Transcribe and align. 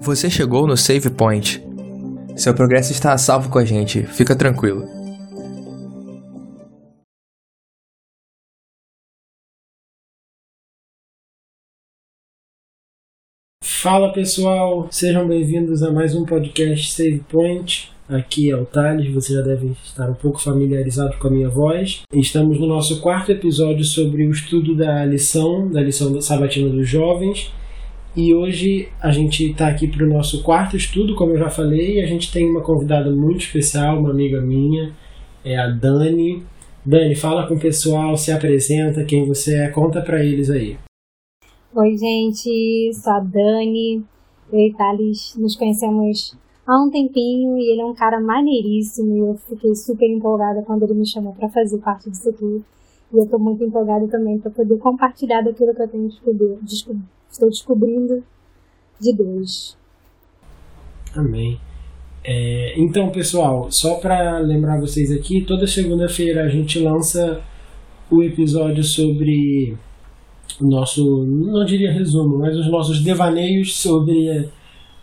Você 0.00 0.28
chegou 0.28 0.66
no 0.66 0.76
Save 0.76 1.10
Point. 1.10 1.62
Seu 2.36 2.54
progresso 2.54 2.92
está 2.92 3.12
a 3.12 3.18
salvo 3.18 3.48
com 3.48 3.58
a 3.58 3.64
gente, 3.64 4.02
fica 4.02 4.36
tranquilo. 4.36 4.84
Fala 13.62 14.12
pessoal, 14.12 14.88
sejam 14.90 15.28
bem-vindos 15.28 15.82
a 15.82 15.92
mais 15.92 16.14
um 16.14 16.24
podcast 16.24 16.92
Save 16.92 17.20
Point. 17.28 17.93
Aqui 18.06 18.50
é 18.50 18.56
o 18.56 18.66
Thales, 18.66 19.10
você 19.14 19.32
já 19.32 19.40
deve 19.40 19.68
estar 19.82 20.10
um 20.10 20.14
pouco 20.14 20.38
familiarizado 20.38 21.16
com 21.18 21.28
a 21.28 21.30
minha 21.30 21.48
voz. 21.48 22.02
Estamos 22.12 22.60
no 22.60 22.66
nosso 22.66 23.00
quarto 23.00 23.32
episódio 23.32 23.82
sobre 23.82 24.26
o 24.26 24.30
estudo 24.30 24.76
da 24.76 25.06
lição, 25.06 25.70
da 25.70 25.80
lição 25.80 26.20
sabatina 26.20 26.68
dos 26.68 26.86
jovens. 26.86 27.50
E 28.14 28.34
hoje 28.34 28.90
a 29.00 29.10
gente 29.10 29.50
está 29.50 29.68
aqui 29.68 29.88
para 29.88 30.04
o 30.04 30.08
nosso 30.08 30.42
quarto 30.42 30.76
estudo, 30.76 31.14
como 31.14 31.32
eu 31.32 31.38
já 31.38 31.48
falei, 31.48 31.94
e 31.94 32.02
a 32.02 32.06
gente 32.06 32.30
tem 32.30 32.46
uma 32.46 32.60
convidada 32.60 33.10
muito 33.10 33.40
especial, 33.40 33.98
uma 33.98 34.10
amiga 34.10 34.38
minha, 34.38 34.92
é 35.42 35.56
a 35.56 35.68
Dani. 35.68 36.42
Dani, 36.84 37.14
fala 37.14 37.46
com 37.46 37.54
o 37.54 37.60
pessoal, 37.60 38.18
se 38.18 38.30
apresenta, 38.30 39.02
quem 39.04 39.26
você 39.26 39.56
é, 39.56 39.68
conta 39.68 40.02
para 40.02 40.22
eles 40.22 40.50
aí. 40.50 40.76
Oi, 41.74 41.96
gente, 41.96 42.92
sou 42.92 43.14
a 43.14 43.20
Dani. 43.20 44.04
Eu 44.52 44.60
e 44.60 44.74
Thales 44.74 45.34
nos 45.38 45.56
conhecemos 45.56 46.36
há 46.66 46.82
um 46.82 46.90
tempinho 46.90 47.56
e 47.58 47.72
ele 47.72 47.82
é 47.82 47.84
um 47.84 47.94
cara 47.94 48.20
maneiríssimo 48.20 49.16
e 49.16 49.18
eu 49.20 49.34
fiquei 49.34 49.74
super 49.74 50.08
empolgada 50.08 50.62
quando 50.62 50.82
ele 50.84 50.94
me 50.94 51.06
chamou 51.06 51.32
para 51.34 51.48
fazer 51.48 51.78
parte 51.78 52.10
disso 52.10 52.32
tudo. 52.32 52.64
E 53.12 53.16
eu 53.16 53.24
estou 53.24 53.38
muito 53.38 53.62
empolgada 53.62 54.06
também 54.08 54.38
para 54.38 54.50
poder 54.50 54.78
compartilhar 54.78 55.42
daquilo 55.42 55.74
que 55.74 55.82
eu 55.82 55.88
tenho 55.88 56.08
descoberto 56.62 57.14
estou 57.34 57.50
descobrindo 57.50 58.22
de 59.00 59.12
Deus. 59.14 59.76
Amém. 61.14 61.58
É, 62.24 62.74
então, 62.80 63.10
pessoal, 63.10 63.70
só 63.70 63.96
para 63.96 64.38
lembrar 64.38 64.80
vocês 64.80 65.12
aqui, 65.12 65.42
toda 65.42 65.66
segunda-feira 65.66 66.44
a 66.44 66.48
gente 66.48 66.78
lança 66.78 67.42
o 68.10 68.22
episódio 68.22 68.82
sobre 68.82 69.76
o 70.60 70.66
nosso, 70.66 71.24
não 71.26 71.64
diria 71.64 71.92
resumo, 71.92 72.38
mas 72.38 72.56
os 72.56 72.70
nossos 72.70 73.02
devaneios 73.02 73.76
sobre 73.76 74.48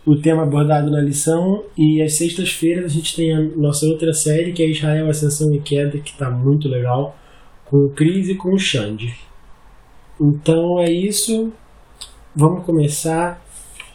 o 0.04 0.16
tema 0.16 0.42
abordado 0.42 0.90
na 0.90 1.00
lição. 1.00 1.64
E 1.76 2.02
às 2.02 2.16
sextas-feiras 2.16 2.86
a 2.86 2.94
gente 2.94 3.14
tem 3.14 3.34
a 3.34 3.40
nossa 3.40 3.86
outra 3.86 4.12
série, 4.12 4.52
que 4.52 4.62
é 4.62 4.68
Israel, 4.68 5.08
Ascensão 5.08 5.54
e 5.54 5.60
Queda, 5.60 5.98
que 5.98 6.10
está 6.10 6.30
muito 6.30 6.68
legal, 6.68 7.16
com 7.64 7.78
o 7.78 7.90
Cris 7.90 8.28
e 8.28 8.34
com 8.34 8.54
o 8.54 8.58
Xande. 8.58 9.14
Então 10.20 10.80
é 10.80 10.90
isso. 10.90 11.52
Vamos 12.34 12.64
começar. 12.64 13.44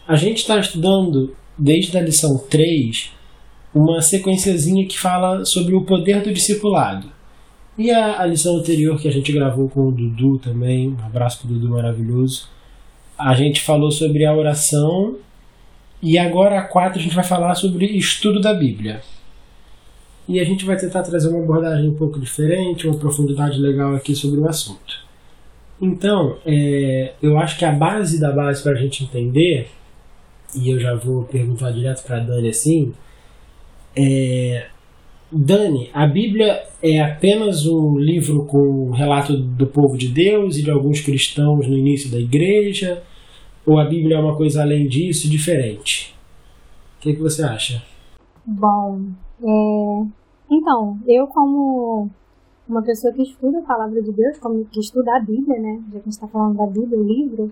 A 0.08 0.16
gente 0.16 0.38
está 0.38 0.60
estudando, 0.60 1.36
desde 1.58 1.98
a 1.98 2.02
lição 2.02 2.38
3, 2.38 3.12
uma 3.74 4.02
sequenciazinha 4.02 4.88
que 4.88 4.98
fala 4.98 5.46
sobre 5.46 5.76
o 5.76 5.84
poder 5.84 6.22
do 6.22 6.34
discipulado. 6.34 7.12
E 7.78 7.92
a, 7.92 8.22
a 8.22 8.26
lição 8.26 8.58
anterior 8.58 9.00
que 9.00 9.08
a 9.08 9.12
gente 9.12 9.32
gravou 9.32 9.70
com 9.70 9.88
o 9.88 9.92
Dudu 9.92 10.40
também, 10.40 10.90
um 10.90 11.06
abraço 11.06 11.40
para 11.40 11.48
o 11.48 11.54
Dudu 11.54 11.70
maravilhoso, 11.70 12.48
a 13.18 13.34
gente 13.36 13.62
falou 13.62 13.92
sobre 13.92 14.26
a 14.26 14.36
oração. 14.36 15.16
E 16.02 16.18
agora 16.18 16.60
a 16.60 16.64
4 16.64 17.00
a 17.00 17.02
gente 17.02 17.16
vai 17.16 17.24
falar 17.24 17.56
sobre 17.56 17.86
estudo 17.98 18.40
da 18.40 18.54
Bíblia. 18.54 19.02
E 20.28 20.40
a 20.40 20.44
gente 20.44 20.66
vai 20.66 20.76
tentar 20.76 21.04
trazer 21.04 21.30
uma 21.30 21.42
abordagem 21.42 21.90
um 21.90 21.96
pouco 21.96 22.20
diferente, 22.20 22.88
uma 22.88 23.00
profundidade 23.00 23.58
legal 23.60 23.96
aqui 23.96 24.14
sobre 24.14 24.40
o 24.40 24.48
assunto. 24.48 25.06
Então, 25.82 26.38
é, 26.46 27.14
eu 27.22 27.38
acho 27.38 27.58
que 27.58 27.64
a 27.64 27.72
base 27.72 28.20
da 28.20 28.32
base 28.32 28.62
para 28.62 28.74
a 28.74 28.76
gente 28.76 29.04
entender, 29.04 29.70
e 30.56 30.70
eu 30.70 30.80
já 30.80 30.96
vou 30.96 31.24
perguntar 31.24 31.72
direto 31.72 32.04
para 32.04 32.20
Dani 32.20 32.50
assim, 32.50 32.94
é, 33.96 34.68
Dani, 35.32 35.90
a 35.94 36.08
Bíblia 36.08 36.64
é 36.82 37.02
apenas 37.02 37.66
um 37.66 37.98
livro 37.98 38.46
com 38.46 38.92
relato 38.92 39.36
do 39.38 39.68
povo 39.68 39.98
de 39.98 40.10
Deus 40.10 40.58
e 40.58 40.64
de 40.64 40.72
alguns 40.72 41.02
cristãos 41.02 41.68
no 41.68 41.78
início 41.78 42.10
da 42.10 42.20
igreja? 42.20 43.04
Ou 43.68 43.78
a 43.78 43.84
Bíblia 43.84 44.16
é 44.16 44.20
uma 44.20 44.38
coisa 44.38 44.62
além 44.62 44.88
disso, 44.88 45.30
diferente? 45.30 46.18
O 46.98 47.02
que, 47.02 47.14
que 47.14 47.22
você 47.22 47.44
acha? 47.44 47.84
Bom, 48.46 49.02
é... 49.44 50.06
então, 50.50 50.98
eu 51.06 51.28
como 51.28 52.10
uma 52.66 52.82
pessoa 52.82 53.12
que 53.12 53.24
estuda 53.24 53.60
a 53.60 53.64
palavra 53.64 54.02
de 54.02 54.12
Deus, 54.14 54.38
como 54.40 54.64
que 54.64 54.80
estuda 54.80 55.18
a 55.18 55.20
Bíblia, 55.20 55.60
né? 55.60 55.82
Já 55.86 55.92
que 55.92 55.98
a 55.98 56.00
gente 56.00 56.08
está 56.14 56.28
falando 56.30 56.56
da 56.56 56.66
Bíblia, 56.66 56.98
o 56.98 57.04
livro, 57.04 57.52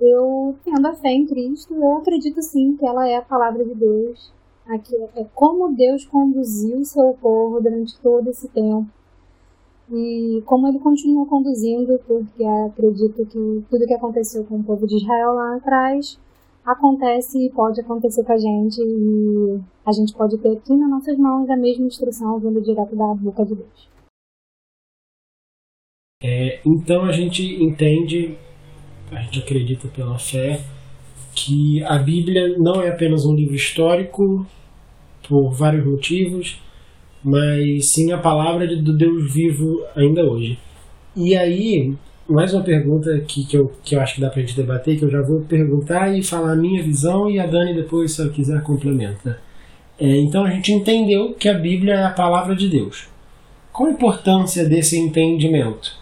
eu 0.00 0.56
tendo 0.64 0.86
a 0.88 0.94
fé 0.94 1.10
em 1.10 1.24
Cristo, 1.24 1.72
eu 1.72 1.98
acredito 1.98 2.42
sim 2.42 2.76
que 2.76 2.84
ela 2.84 3.08
é 3.08 3.16
a 3.16 3.22
palavra 3.22 3.64
de 3.64 3.76
Deus. 3.76 4.32
Aqui 4.66 4.94
é 5.14 5.24
como 5.34 5.72
Deus 5.72 6.04
conduziu 6.04 6.78
o 6.78 6.84
seu 6.84 7.16
povo 7.20 7.60
durante 7.60 7.96
todo 8.00 8.28
esse 8.28 8.48
tempo. 8.48 8.88
E 9.90 10.42
como 10.44 10.68
ele 10.68 10.78
continua 10.78 11.26
conduzindo, 11.26 11.98
porque 12.06 12.44
acredito 12.44 13.24
que 13.24 13.64
tudo 13.70 13.86
que 13.86 13.94
aconteceu 13.94 14.44
com 14.44 14.56
o 14.56 14.64
povo 14.64 14.86
de 14.86 14.96
Israel 14.96 15.32
lá 15.34 15.56
atrás 15.56 16.18
acontece 16.64 17.46
e 17.46 17.50
pode 17.50 17.80
acontecer 17.80 18.22
com 18.24 18.32
a 18.32 18.38
gente 18.38 18.78
e 18.78 19.60
a 19.86 19.92
gente 19.92 20.12
pode 20.12 20.36
ter 20.38 20.52
aqui 20.52 20.76
nas 20.76 20.90
nossas 20.90 21.16
mãos 21.16 21.48
a 21.48 21.56
mesma 21.56 21.86
instrução 21.86 22.38
vindo 22.38 22.60
direto 22.60 22.94
da 22.94 23.14
boca 23.14 23.44
de 23.46 23.54
Deus. 23.54 23.88
É, 26.22 26.60
então 26.66 27.04
a 27.04 27.12
gente 27.12 27.42
entende, 27.62 28.36
a 29.10 29.20
gente 29.22 29.38
acredita 29.38 29.88
pela 29.88 30.18
fé, 30.18 30.60
que 31.34 31.82
a 31.84 31.98
Bíblia 31.98 32.58
não 32.58 32.82
é 32.82 32.90
apenas 32.90 33.24
um 33.24 33.34
livro 33.34 33.54
histórico, 33.54 34.44
por 35.26 35.52
vários 35.52 35.86
motivos, 35.86 36.60
mas 37.22 37.92
sim 37.92 38.12
a 38.12 38.18
palavra 38.18 38.66
do 38.76 38.96
Deus 38.96 39.32
vivo 39.32 39.82
ainda 39.94 40.22
hoje. 40.24 40.58
E 41.16 41.36
aí, 41.36 41.94
mais 42.28 42.52
uma 42.54 42.62
pergunta 42.62 43.18
que, 43.20 43.44
que, 43.44 43.56
eu, 43.56 43.72
que 43.82 43.94
eu 43.94 44.00
acho 44.00 44.16
que 44.16 44.20
dá 44.20 44.30
pra 44.30 44.40
gente 44.40 44.56
debater, 44.56 44.98
que 44.98 45.04
eu 45.04 45.10
já 45.10 45.22
vou 45.22 45.40
perguntar 45.40 46.16
e 46.16 46.22
falar 46.22 46.52
a 46.52 46.56
minha 46.56 46.82
visão 46.82 47.30
e 47.30 47.38
a 47.38 47.46
Dani 47.46 47.74
depois, 47.74 48.12
se 48.12 48.20
ela 48.20 48.30
quiser, 48.30 48.62
complementa. 48.62 49.38
É, 49.98 50.16
então 50.18 50.44
a 50.44 50.50
gente 50.50 50.72
entendeu 50.72 51.34
que 51.34 51.48
a 51.48 51.54
Bíblia 51.54 51.94
é 51.94 52.04
a 52.04 52.10
palavra 52.10 52.54
de 52.54 52.68
Deus. 52.68 53.08
Qual 53.72 53.88
a 53.88 53.92
importância 53.92 54.68
desse 54.68 54.98
entendimento? 54.98 55.96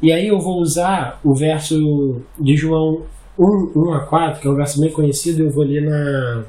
E 0.00 0.12
aí 0.12 0.28
eu 0.28 0.40
vou 0.40 0.60
usar 0.60 1.20
o 1.22 1.34
verso 1.34 2.22
de 2.38 2.56
João 2.56 3.02
1, 3.38 3.72
1 3.76 3.92
a 3.94 4.00
4, 4.00 4.40
que 4.40 4.48
é 4.48 4.50
um 4.50 4.56
verso 4.56 4.80
bem 4.80 4.90
conhecido, 4.90 5.42
eu 5.42 5.50
vou 5.50 5.64
ler 5.64 5.82
na, 5.82 6.44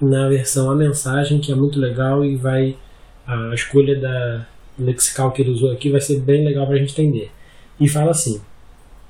na 0.00 0.28
versão 0.28 0.70
A 0.70 0.74
Mensagem, 0.74 1.40
que 1.40 1.52
é 1.52 1.54
muito 1.54 1.78
legal 1.78 2.24
e 2.24 2.36
vai. 2.36 2.76
A 3.28 3.54
escolha 3.54 4.00
da 4.00 4.46
lexical 4.78 5.30
que 5.30 5.42
ele 5.42 5.50
usou 5.50 5.70
aqui 5.70 5.90
vai 5.90 6.00
ser 6.00 6.18
bem 6.20 6.44
legal 6.44 6.66
para 6.66 6.76
a 6.76 6.78
gente 6.78 6.92
entender. 6.92 7.30
E 7.78 7.86
fala 7.88 8.10
assim: 8.10 8.40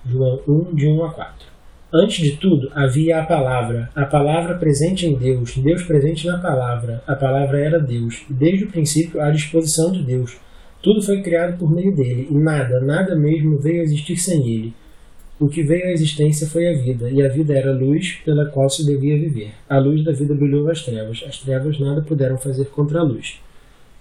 João 0.05 0.41
1, 0.47 0.75
de 0.75 0.89
1 0.89 1.05
a 1.05 1.11
4. 1.13 1.47
Antes 1.91 2.19
de 2.19 2.37
tudo, 2.37 2.71
havia 2.75 3.21
a 3.21 3.25
palavra, 3.25 3.89
a 3.95 4.05
palavra 4.05 4.57
presente 4.57 5.07
em 5.07 5.15
Deus, 5.15 5.57
Deus 5.57 5.85
presente 5.85 6.27
na 6.27 6.37
palavra, 6.37 7.03
a 7.07 7.15
palavra 7.15 7.59
era 7.59 7.81
Deus, 7.81 8.27
desde 8.29 8.65
o 8.65 8.71
princípio 8.71 9.23
à 9.23 9.31
disposição 9.31 9.91
de 9.91 10.03
Deus 10.03 10.37
tudo 10.81 11.03
foi 11.03 11.21
criado 11.23 11.59
por 11.59 11.71
meio 11.71 11.95
dele, 11.95 12.29
e 12.31 12.35
nada, 12.35 12.81
nada 12.81 13.17
mesmo 13.17 13.59
veio 13.59 13.81
a 13.81 13.85
existir 13.85 14.17
sem 14.17 14.49
ele. 14.49 14.73
O 15.39 15.49
que 15.49 15.63
veio 15.63 15.87
à 15.87 15.91
existência 15.91 16.47
foi 16.47 16.69
a 16.69 16.77
vida, 16.77 17.11
e 17.11 17.21
a 17.21 17.29
vida 17.29 17.53
era 17.53 17.71
a 17.71 17.75
luz 17.75 18.19
pela 18.25 18.47
qual 18.47 18.71
se 18.71 18.87
devia 18.87 19.19
viver. 19.19 19.51
A 19.69 19.79
luz 19.79 20.05
da 20.05 20.13
vida 20.13 20.35
brilhou 20.35 20.65
nas 20.65 20.85
trevas, 20.85 21.25
as 21.27 21.39
trevas 21.39 21.79
nada 21.81 22.03
puderam 22.03 22.39
fazer 22.39 22.67
contra 22.67 23.01
a 23.01 23.03
luz. 23.03 23.41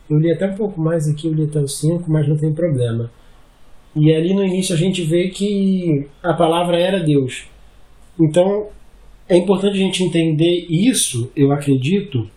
Eu 0.10 0.18
li 0.18 0.32
até 0.32 0.48
um 0.48 0.56
pouco 0.56 0.80
mais 0.80 1.08
aqui, 1.08 1.28
eu 1.28 1.34
li 1.34 1.44
até 1.44 1.60
o 1.60 1.68
5, 1.68 2.10
mas 2.10 2.28
não 2.28 2.38
tem 2.38 2.54
problema. 2.54 3.12
E 3.96 4.14
ali 4.14 4.34
no 4.34 4.46
início 4.46 4.76
a 4.76 4.78
gente 4.78 5.02
vê 5.02 5.30
que 5.30 6.08
a 6.22 6.34
palavra 6.34 6.80
era 6.80 7.00
Deus. 7.00 7.46
Então 8.20 8.68
é 9.28 9.36
importante 9.36 9.74
a 9.74 9.82
gente 9.82 10.04
entender 10.04 10.66
isso, 10.70 11.32
eu 11.36 11.52
acredito, 11.52 12.30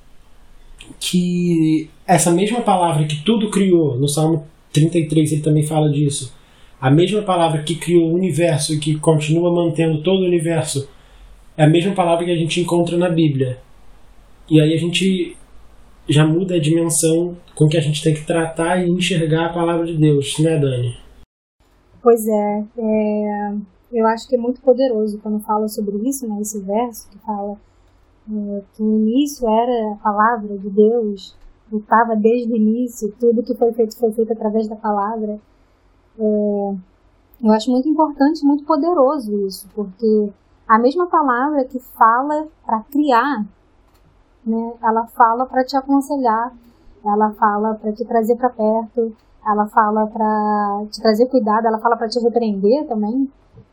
que 0.98 1.88
essa 2.06 2.30
mesma 2.30 2.60
palavra 2.60 3.04
que 3.04 3.22
tudo 3.22 3.50
criou, 3.50 3.96
no 3.96 4.08
Salmo 4.08 4.46
33 4.72 5.32
ele 5.32 5.42
também 5.42 5.62
fala 5.62 5.88
disso, 5.90 6.34
a 6.80 6.90
mesma 6.90 7.22
palavra 7.22 7.62
que 7.62 7.74
criou 7.76 8.10
o 8.10 8.14
universo 8.14 8.74
e 8.74 8.78
que 8.78 8.96
continua 8.96 9.52
mantendo 9.52 10.02
todo 10.02 10.22
o 10.22 10.26
universo, 10.26 10.88
é 11.56 11.64
a 11.64 11.68
mesma 11.68 11.92
palavra 11.92 12.24
que 12.24 12.30
a 12.30 12.36
gente 12.36 12.60
encontra 12.60 12.96
na 12.96 13.08
Bíblia. 13.08 13.58
E 14.48 14.60
aí 14.60 14.72
a 14.72 14.78
gente 14.78 15.36
já 16.10 16.26
muda 16.26 16.56
a 16.56 16.60
dimensão 16.60 17.36
com 17.54 17.68
que 17.68 17.76
a 17.76 17.80
gente 17.80 18.02
tem 18.02 18.14
que 18.14 18.26
tratar 18.26 18.78
e 18.78 18.90
enxergar 18.90 19.46
a 19.46 19.52
palavra 19.52 19.86
de 19.86 19.96
Deus, 19.96 20.38
né, 20.38 20.58
Dani? 20.58 20.96
Pois 22.02 22.26
é, 22.26 22.64
é 22.78 23.54
eu 23.92 24.06
acho 24.06 24.28
que 24.28 24.36
é 24.36 24.38
muito 24.38 24.60
poderoso 24.60 25.18
quando 25.20 25.40
fala 25.40 25.66
sobre 25.68 25.96
isso, 26.08 26.26
né, 26.28 26.40
esse 26.40 26.60
verso 26.60 27.10
que 27.10 27.18
fala 27.18 27.56
é, 28.30 28.62
que 28.74 28.82
no 28.82 28.98
início 28.98 29.48
era 29.48 29.94
a 29.94 29.96
palavra 29.96 30.56
de 30.56 30.70
Deus, 30.70 31.36
estava 31.72 32.14
desde 32.14 32.52
o 32.52 32.56
início, 32.56 33.12
tudo 33.18 33.42
que 33.42 33.54
foi 33.54 33.72
feito 33.72 33.98
foi 33.98 34.12
feito 34.12 34.32
através 34.32 34.68
da 34.68 34.76
palavra. 34.76 35.40
É, 36.18 36.74
Eu 37.42 37.52
acho 37.52 37.70
muito 37.70 37.88
importante, 37.88 38.44
muito 38.44 38.64
poderoso 38.64 39.46
isso, 39.46 39.68
porque 39.74 40.30
a 40.68 40.78
mesma 40.78 41.06
palavra 41.08 41.64
que 41.64 41.80
fala 41.80 42.46
para 42.64 42.80
criar, 42.84 43.46
né, 44.50 44.74
ela 44.82 45.06
fala 45.06 45.46
para 45.46 45.64
te 45.64 45.76
aconselhar, 45.76 46.52
ela 47.04 47.30
fala 47.32 47.74
para 47.74 47.92
te 47.92 48.04
trazer 48.04 48.36
para 48.36 48.50
perto, 48.50 49.16
ela 49.46 49.66
fala 49.66 50.06
para 50.06 50.84
te 50.90 51.00
trazer 51.00 51.26
cuidado, 51.26 51.66
ela 51.66 51.78
fala 51.78 51.96
para 51.96 52.08
te 52.08 52.18
repreender 52.20 52.86
também. 52.86 53.30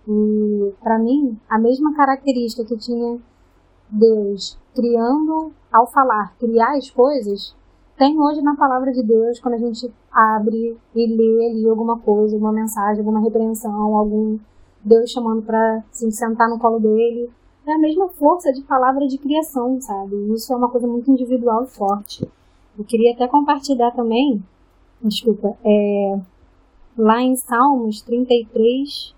E 0.08 0.74
para 0.82 0.98
mim, 0.98 1.38
a 1.50 1.60
mesma 1.60 1.94
característica 1.94 2.66
que 2.66 2.78
tinha 2.78 3.20
Deus 3.90 4.58
criando 4.74 5.52
ao 5.72 5.88
falar, 5.88 6.34
criar 6.40 6.78
as 6.78 6.90
coisas, 6.90 7.56
tem 7.98 8.20
hoje 8.20 8.42
na 8.42 8.56
palavra 8.56 8.92
de 8.92 9.02
Deus 9.02 9.40
quando 9.40 9.56
a 9.56 9.58
gente 9.58 9.92
abre 10.12 10.78
e 10.96 11.08
lê 11.08 11.48
ali 11.48 11.68
alguma 11.68 11.98
coisa, 11.98 12.38
uma 12.38 12.52
mensagem, 12.52 13.00
alguma 13.00 13.20
repreensão, 13.20 13.98
algum 13.98 14.38
Deus 14.84 15.10
chamando 15.10 15.42
para 15.42 15.84
se 15.92 16.10
sentar 16.12 16.48
no 16.48 16.60
colo 16.60 16.80
dele. 16.80 17.30
É 17.68 17.74
a 17.74 17.78
mesma 17.78 18.08
força 18.08 18.52
de 18.54 18.62
palavra 18.62 19.08
de 19.08 19.18
criação, 19.18 19.80
sabe? 19.81 20.16
Isso 20.34 20.54
é 20.54 20.56
uma 20.56 20.69
coisa 20.69 20.88
muito 20.88 21.12
individual 21.12 21.64
e 21.64 21.68
forte. 21.68 22.25
Eu 22.78 22.86
queria 22.86 23.14
até 23.14 23.28
compartilhar 23.28 23.92
também 23.92 24.42
desculpa, 25.02 25.58
é, 25.64 26.19
lá 26.98 27.22
em 27.22 27.36
Salmos 27.36 28.02
33, 28.02 29.14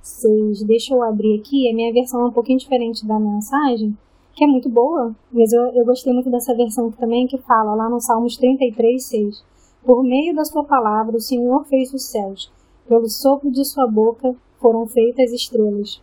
6, 0.00 0.62
deixa 0.64 0.94
eu 0.94 1.02
abrir 1.02 1.38
aqui, 1.38 1.68
a 1.68 1.74
minha 1.74 1.92
versão 1.92 2.22
é 2.22 2.24
um 2.26 2.32
pouquinho 2.32 2.58
diferente 2.58 3.06
da 3.06 3.18
mensagem, 3.18 3.96
que 4.34 4.44
é 4.44 4.46
muito 4.46 4.68
boa, 4.68 5.14
mas 5.30 5.52
eu, 5.52 5.62
eu 5.74 5.84
gostei 5.84 6.12
muito 6.12 6.30
dessa 6.30 6.54
versão 6.54 6.90
também, 6.90 7.26
que 7.26 7.38
fala 7.38 7.74
lá 7.74 7.88
no 7.88 8.00
Salmos 8.00 8.36
33, 8.36 9.04
6, 9.04 9.44
Por 9.84 10.02
meio 10.02 10.34
da 10.34 10.44
sua 10.44 10.64
palavra 10.64 11.16
o 11.16 11.20
Senhor 11.20 11.64
fez 11.64 11.92
os 11.92 12.06
céus, 12.06 12.50
pelo 12.88 13.08
sopro 13.08 13.50
de 13.50 13.64
sua 13.64 13.86
boca 13.86 14.34
foram 14.58 14.86
feitas 14.86 15.32
estrelas. 15.32 16.00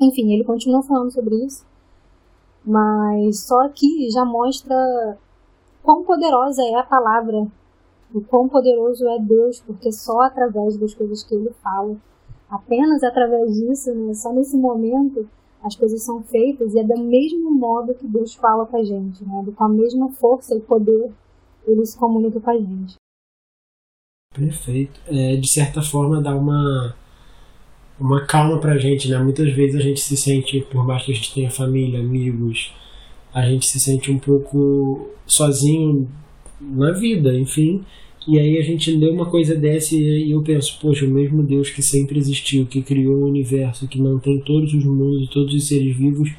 Enfim, 0.00 0.32
ele 0.32 0.44
continua 0.44 0.82
falando 0.82 1.10
sobre 1.10 1.36
isso, 1.44 1.64
mas 2.64 3.40
só 3.46 3.60
aqui 3.66 4.10
já 4.10 4.24
mostra 4.24 5.18
quão 5.82 6.02
poderosa 6.04 6.62
é 6.62 6.74
a 6.74 6.82
palavra 6.82 7.46
o 8.14 8.20
quão 8.20 8.48
poderoso 8.48 9.06
é 9.08 9.18
Deus, 9.18 9.60
porque 9.60 9.90
só 9.90 10.20
através 10.20 10.76
das 10.76 10.94
coisas 10.94 11.24
que 11.24 11.34
Ele 11.34 11.50
fala, 11.62 11.96
apenas 12.48 13.02
através 13.02 13.52
disso, 13.52 13.92
né, 13.92 14.14
só 14.14 14.32
nesse 14.32 14.56
momento, 14.56 15.28
as 15.60 15.74
coisas 15.74 16.00
são 16.02 16.22
feitas 16.22 16.74
e 16.74 16.78
é 16.78 16.84
do 16.84 16.96
mesmo 17.02 17.50
modo 17.50 17.94
que 17.94 18.06
Deus 18.06 18.34
fala 18.34 18.66
com 18.66 18.76
a 18.76 18.84
gente, 18.84 19.24
né, 19.24 19.44
com 19.56 19.64
a 19.64 19.68
mesma 19.68 20.10
força 20.12 20.54
e 20.54 20.60
poder, 20.60 21.10
Ele 21.66 21.84
se 21.84 21.98
comunica 21.98 22.38
com 22.38 22.50
a 22.50 22.56
gente. 22.56 22.94
Perfeito. 24.32 25.00
É, 25.08 25.36
de 25.36 25.48
certa 25.48 25.82
forma, 25.82 26.22
dá 26.22 26.36
uma 26.36 26.94
uma 27.98 28.20
calma 28.22 28.58
pra 28.58 28.78
gente, 28.78 29.08
né? 29.08 29.18
Muitas 29.18 29.52
vezes 29.52 29.76
a 29.76 29.80
gente 29.80 30.00
se 30.00 30.16
sente, 30.16 30.60
por 30.70 30.86
mais 30.86 31.04
que 31.04 31.12
a 31.12 31.14
gente 31.14 31.34
tenha 31.34 31.50
família, 31.50 32.00
amigos, 32.00 32.72
a 33.32 33.46
gente 33.48 33.66
se 33.66 33.78
sente 33.80 34.10
um 34.10 34.18
pouco 34.18 35.10
sozinho 35.26 36.08
na 36.60 36.92
vida, 36.92 37.36
enfim. 37.36 37.82
E 38.26 38.38
aí 38.38 38.58
a 38.58 38.62
gente 38.62 38.90
lê 38.90 39.10
uma 39.10 39.26
coisa 39.26 39.54
dessa 39.54 39.94
e 39.94 40.30
eu 40.30 40.42
penso, 40.42 40.78
poxa, 40.80 41.04
o 41.04 41.10
mesmo 41.10 41.42
Deus 41.42 41.68
que 41.68 41.82
sempre 41.82 42.18
existiu, 42.18 42.64
que 42.64 42.80
criou 42.80 43.16
o 43.16 43.28
universo, 43.28 43.86
que 43.86 44.00
mantém 44.00 44.40
todos 44.40 44.72
os 44.72 44.84
mundos, 44.84 45.28
todos 45.28 45.52
os 45.54 45.68
seres 45.68 45.94
vivos, 45.94 46.30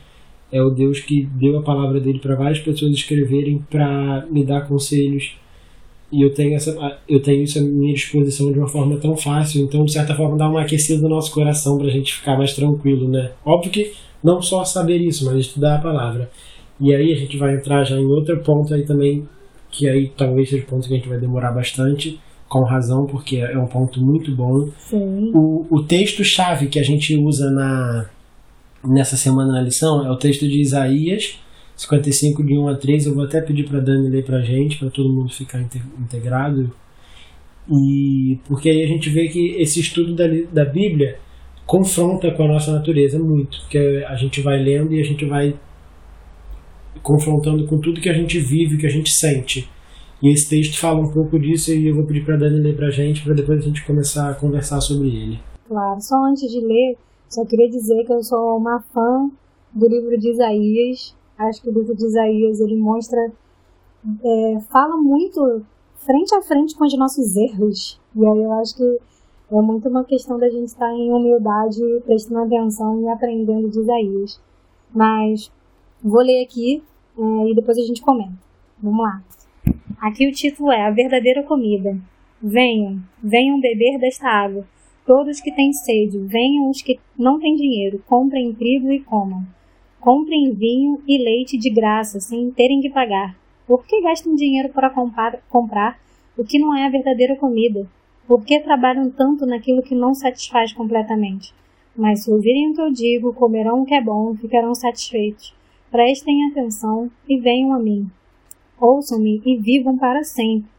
é 0.51 0.61
o 0.61 0.69
Deus 0.69 0.99
que 0.99 1.27
deu 1.33 1.59
a 1.59 1.61
palavra 1.61 1.99
dele 1.99 2.19
para 2.19 2.35
várias 2.35 2.59
pessoas 2.59 2.91
escreverem 2.93 3.63
para 3.69 4.25
me 4.31 4.43
dar 4.43 4.67
conselhos. 4.67 5.35
E 6.11 6.21
eu 6.21 6.33
tenho, 6.33 6.55
essa, 6.55 6.99
eu 7.09 7.21
tenho 7.21 7.43
isso 7.43 7.59
à 7.59 7.61
minha 7.61 7.93
disposição 7.93 8.51
de 8.51 8.59
uma 8.59 8.67
forma 8.67 8.97
tão 8.97 9.17
fácil, 9.17 9.63
então 9.63 9.83
de 9.83 9.91
certa 9.91 10.15
forma 10.15 10.37
dá 10.37 10.47
uma 10.47 10.61
aquecida 10.61 11.01
no 11.01 11.09
nosso 11.09 11.31
coração 11.31 11.77
para 11.77 11.87
a 11.87 11.91
gente 11.91 12.13
ficar 12.13 12.37
mais 12.37 12.53
tranquilo, 12.53 13.09
né? 13.09 13.31
Óbvio 13.43 13.71
que 13.71 13.93
não 14.23 14.41
só 14.41 14.63
saber 14.63 14.97
isso, 14.97 15.25
mas 15.25 15.37
estudar 15.37 15.75
a 15.75 15.81
palavra. 15.81 16.29
E 16.79 16.93
aí 16.93 17.11
a 17.11 17.15
gente 17.15 17.37
vai 17.37 17.55
entrar 17.55 17.83
já 17.83 17.97
em 17.97 18.05
outro 18.05 18.39
ponto 18.41 18.73
aí 18.73 18.85
também 18.85 19.27
que 19.75 19.89
aí 19.89 20.11
talvez 20.15 20.49
seja 20.49 20.63
o 20.63 20.67
ponto 20.67 20.87
que 20.87 20.93
a 20.93 20.97
gente 20.97 21.09
vai 21.09 21.19
demorar 21.19 21.51
bastante, 21.51 22.19
com 22.47 22.63
razão, 22.63 23.05
porque 23.05 23.37
é 23.37 23.57
um 23.57 23.67
ponto 23.67 23.99
muito 23.99 24.33
bom. 24.33 24.69
Sim. 24.77 25.31
O, 25.33 25.65
o 25.69 25.83
texto-chave 25.83 26.67
que 26.67 26.79
a 26.79 26.83
gente 26.83 27.15
usa 27.17 27.49
na, 27.51 28.05
nessa 28.83 29.17
semana 29.17 29.51
na 29.51 29.61
lição 29.61 30.05
é 30.05 30.09
o 30.09 30.15
texto 30.15 30.47
de 30.47 30.61
Isaías 30.61 31.39
55, 31.75 32.43
de 32.43 32.57
1 32.57 32.67
a 32.67 32.75
3. 32.75 33.05
Eu 33.05 33.15
vou 33.15 33.25
até 33.25 33.41
pedir 33.41 33.67
para 33.67 33.79
Dani 33.79 34.09
ler 34.09 34.23
para 34.23 34.37
a 34.37 34.41
gente, 34.41 34.77
para 34.77 34.89
todo 34.89 35.13
mundo 35.13 35.29
ficar 35.29 35.59
integrado. 35.61 36.71
E 37.69 38.37
porque 38.47 38.69
aí 38.69 38.83
a 38.83 38.87
gente 38.87 39.09
vê 39.09 39.27
que 39.27 39.55
esse 39.57 39.79
estudo 39.79 40.13
da, 40.13 40.25
da 40.51 40.65
Bíblia 40.65 41.17
confronta 41.65 42.31
com 42.31 42.43
a 42.43 42.47
nossa 42.47 42.71
natureza 42.71 43.17
muito, 43.17 43.59
porque 43.61 44.05
a 44.07 44.15
gente 44.15 44.39
vai 44.41 44.61
lendo 44.61 44.93
e 44.93 45.01
a 45.01 45.03
gente 45.03 45.25
vai 45.25 45.55
confrontando 47.01 47.65
com 47.65 47.79
tudo 47.79 48.01
que 48.01 48.09
a 48.09 48.13
gente 48.13 48.39
vive, 48.39 48.77
que 48.77 48.85
a 48.85 48.89
gente 48.89 49.09
sente. 49.09 49.69
E 50.21 50.31
esse 50.31 50.47
texto 50.47 50.79
fala 50.79 50.99
um 50.99 51.11
pouco 51.11 51.37
disso 51.39 51.73
e 51.73 51.87
eu 51.87 51.95
vou 51.95 52.05
pedir 52.05 52.23
para 52.23 52.37
Dani 52.37 52.61
ler 52.61 52.75
para 52.75 52.89
gente, 52.89 53.23
para 53.23 53.33
depois 53.33 53.59
a 53.59 53.63
gente 53.63 53.85
começar 53.85 54.29
a 54.29 54.35
conversar 54.35 54.79
sobre 54.79 55.07
ele. 55.07 55.39
Claro, 55.67 55.99
só 55.99 56.15
antes 56.25 56.49
de 56.51 56.59
ler, 56.59 56.97
só 57.27 57.43
queria 57.45 57.69
dizer 57.69 58.03
que 58.05 58.13
eu 58.13 58.23
sou 58.23 58.57
uma 58.57 58.79
fã 58.93 59.29
do 59.73 59.89
livro 59.89 60.17
de 60.17 60.29
Isaías. 60.29 61.15
Acho 61.37 61.61
que 61.61 61.69
o 61.69 61.73
livro 61.73 61.95
de 61.95 62.05
Isaías 62.05 62.59
ele 62.59 62.77
mostra, 62.77 63.31
é, 64.23 64.59
fala 64.69 64.97
muito 64.97 65.65
frente 65.97 66.33
a 66.35 66.41
frente 66.41 66.75
com 66.75 66.85
os 66.85 66.97
nossos 66.97 67.35
erros. 67.35 67.99
E 68.15 68.25
aí 68.25 68.43
eu 68.43 68.53
acho 68.53 68.75
que 68.75 68.99
é 69.51 69.61
muito 69.61 69.89
uma 69.89 70.03
questão 70.03 70.39
da 70.39 70.49
gente 70.49 70.67
estar 70.67 70.91
em 70.93 71.11
humildade, 71.11 71.81
prestando 72.05 72.41
atenção 72.41 73.01
e 73.01 73.09
aprendendo 73.09 73.69
de 73.69 73.79
Isaías. 73.79 74.39
Mas 74.93 75.51
Vou 76.07 76.21
ler 76.21 76.43
aqui 76.43 76.83
é, 77.17 77.49
e 77.49 77.55
depois 77.55 77.79
a 77.79 77.81
gente 77.81 77.99
comenta. 77.99 78.37
Vamos 78.77 79.03
lá. 79.03 79.23
Aqui 79.99 80.27
o 80.27 80.31
título 80.31 80.71
é 80.71 80.85
A 80.85 80.91
Verdadeira 80.91 81.41
Comida. 81.41 81.97
Venham, 82.39 83.01
venham 83.23 83.59
beber 83.59 83.97
desta 83.97 84.27
água. 84.27 84.67
Todos 85.03 85.41
que 85.41 85.51
têm 85.51 85.73
sede, 85.73 86.19
venham 86.19 86.69
os 86.69 86.83
que 86.83 86.99
não 87.17 87.39
têm 87.39 87.55
dinheiro, 87.55 88.03
comprem 88.05 88.53
trigo 88.53 88.91
e 88.91 88.99
comam. 88.99 89.43
Comprem 90.05 90.53
vinho 90.53 91.01
e 91.07 91.17
leite 91.17 91.57
de 91.57 91.67
graça, 91.71 92.19
sem 92.19 92.51
terem 92.51 92.79
que 92.79 92.91
pagar. 92.91 93.35
Por 93.65 93.83
que 93.87 94.03
gastam 94.03 94.35
dinheiro 94.35 94.69
para 94.69 94.91
comprar, 94.91 95.99
o 96.37 96.43
que 96.43 96.59
não 96.59 96.77
é 96.77 96.85
a 96.85 96.91
verdadeira 96.91 97.35
comida? 97.35 97.89
Por 98.27 98.45
que 98.45 98.59
trabalham 98.59 99.09
tanto 99.09 99.47
naquilo 99.47 99.81
que 99.81 99.95
não 99.95 100.13
satisfaz 100.13 100.71
completamente? 100.71 101.51
Mas 101.97 102.23
se 102.23 102.31
ouvirem 102.31 102.69
o 102.69 102.75
que 102.75 102.81
eu 102.81 102.91
digo, 102.91 103.33
comerão 103.33 103.81
o 103.81 103.85
que 103.87 103.95
é 103.95 103.99
bom, 103.99 104.35
ficarão 104.35 104.75
satisfeitos. 104.75 105.55
Prestem 105.89 106.51
atenção 106.51 107.09
e 107.27 107.39
venham 107.39 107.73
a 107.73 107.79
mim. 107.79 108.07
Ouçam-me 108.79 109.41
e 109.43 109.57
vivam 109.57 109.97
para 109.97 110.23
sempre. 110.23 110.69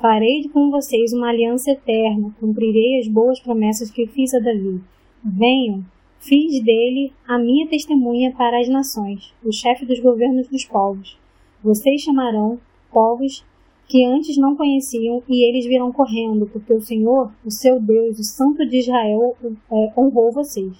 Farei 0.00 0.48
com 0.52 0.72
vocês 0.72 1.12
uma 1.12 1.28
aliança 1.28 1.70
eterna, 1.70 2.34
cumprirei 2.40 2.98
as 2.98 3.06
boas 3.06 3.38
promessas 3.38 3.88
que 3.88 4.08
fiz 4.08 4.34
a 4.34 4.40
Davi. 4.40 4.80
Venham, 5.22 5.84
fiz 6.26 6.58
dele 6.62 7.12
a 7.28 7.38
minha 7.38 7.68
testemunha 7.68 8.32
para 8.32 8.58
as 8.58 8.68
nações, 8.68 9.34
o 9.44 9.52
chefe 9.52 9.84
dos 9.84 10.00
governos 10.00 10.48
dos 10.48 10.64
povos. 10.64 11.18
Vocês 11.62 12.00
chamarão 12.00 12.58
povos 12.90 13.44
que 13.86 14.04
antes 14.06 14.38
não 14.38 14.56
conheciam 14.56 15.22
e 15.28 15.46
eles 15.46 15.66
virão 15.66 15.92
correndo, 15.92 16.46
porque 16.46 16.72
o 16.72 16.80
Senhor, 16.80 17.30
o 17.44 17.50
seu 17.50 17.78
Deus, 17.78 18.18
o 18.18 18.24
Santo 18.24 18.64
de 18.66 18.78
Israel, 18.78 19.36
é, 19.70 19.92
honrou 19.96 20.32
vocês. 20.32 20.72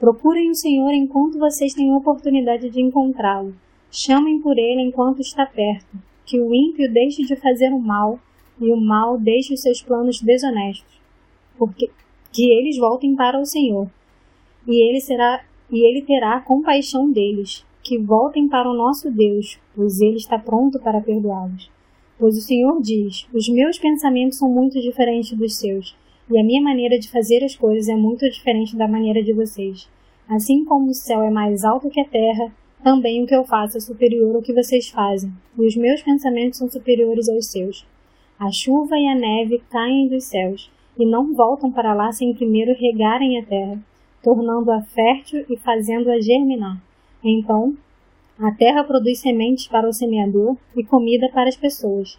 Procurem 0.00 0.50
o 0.50 0.54
Senhor 0.56 0.92
enquanto 0.92 1.38
vocês 1.38 1.72
têm 1.72 1.92
oportunidade 1.92 2.68
de 2.68 2.80
encontrá-lo. 2.80 3.54
Chamem 3.92 4.40
por 4.40 4.58
ele 4.58 4.82
enquanto 4.82 5.20
está 5.20 5.46
perto. 5.46 5.96
Que 6.26 6.40
o 6.40 6.52
ímpio 6.52 6.92
deixe 6.92 7.22
de 7.22 7.36
fazer 7.36 7.72
o 7.72 7.78
mal 7.78 8.18
e 8.60 8.72
o 8.72 8.76
mal 8.76 9.16
deixe 9.18 9.54
os 9.54 9.60
seus 9.60 9.80
planos 9.80 10.20
desonestos. 10.20 11.00
Porque 11.56 11.88
que 12.32 12.50
eles 12.50 12.76
voltem 12.76 13.14
para 13.14 13.38
o 13.38 13.46
Senhor. 13.46 13.88
E 14.66 14.88
ele 14.88 15.00
será 15.00 15.44
e 15.70 15.86
ele 15.86 16.02
terá 16.02 16.40
compaixão 16.40 17.10
deles. 17.10 17.64
Que 17.82 17.98
voltem 17.98 18.48
para 18.48 18.70
o 18.70 18.74
nosso 18.74 19.10
Deus, 19.10 19.58
pois 19.76 20.00
ele 20.00 20.16
está 20.16 20.38
pronto 20.38 20.80
para 20.80 21.02
perdoá-los. 21.02 21.70
Pois 22.18 22.36
o 22.36 22.40
Senhor 22.40 22.80
diz: 22.80 23.26
Os 23.32 23.48
meus 23.48 23.78
pensamentos 23.78 24.38
são 24.38 24.48
muito 24.48 24.80
diferentes 24.80 25.36
dos 25.36 25.56
seus 25.56 25.94
e 26.30 26.38
a 26.38 26.44
minha 26.44 26.62
maneira 26.62 26.98
de 26.98 27.10
fazer 27.10 27.44
as 27.44 27.54
coisas 27.54 27.88
é 27.88 27.94
muito 27.94 28.28
diferente 28.28 28.76
da 28.76 28.88
maneira 28.88 29.22
de 29.22 29.32
vocês. 29.32 29.88
Assim 30.28 30.64
como 30.64 30.88
o 30.88 30.94
céu 30.94 31.22
é 31.22 31.30
mais 31.30 31.64
alto 31.64 31.90
que 31.90 32.00
a 32.00 32.04
terra, 32.04 32.50
também 32.82 33.22
o 33.22 33.26
que 33.26 33.34
eu 33.34 33.44
faço 33.44 33.76
é 33.76 33.80
superior 33.80 34.34
ao 34.34 34.42
que 34.42 34.52
vocês 34.52 34.88
fazem, 34.88 35.30
e 35.58 35.66
os 35.66 35.76
meus 35.76 36.02
pensamentos 36.02 36.58
são 36.58 36.68
superiores 36.68 37.28
aos 37.28 37.46
seus. 37.46 37.86
A 38.38 38.50
chuva 38.50 38.96
e 38.96 39.06
a 39.06 39.14
neve 39.14 39.62
caem 39.70 40.08
dos 40.08 40.24
céus, 40.24 40.70
e 40.98 41.04
não 41.04 41.34
voltam 41.34 41.70
para 41.70 41.92
lá 41.92 42.10
sem 42.10 42.32
primeiro 42.34 42.72
regarem 42.72 43.38
a 43.38 43.44
terra, 43.44 43.78
tornando-a 44.24 44.80
fértil 44.80 45.44
e 45.50 45.56
fazendo-a 45.58 46.18
germinar. 46.18 46.82
Então, 47.22 47.76
a 48.38 48.50
terra 48.50 48.82
produz 48.82 49.20
sementes 49.20 49.68
para 49.68 49.88
o 49.88 49.92
semeador 49.92 50.56
e 50.74 50.82
comida 50.82 51.28
para 51.28 51.48
as 51.48 51.56
pessoas. 51.56 52.18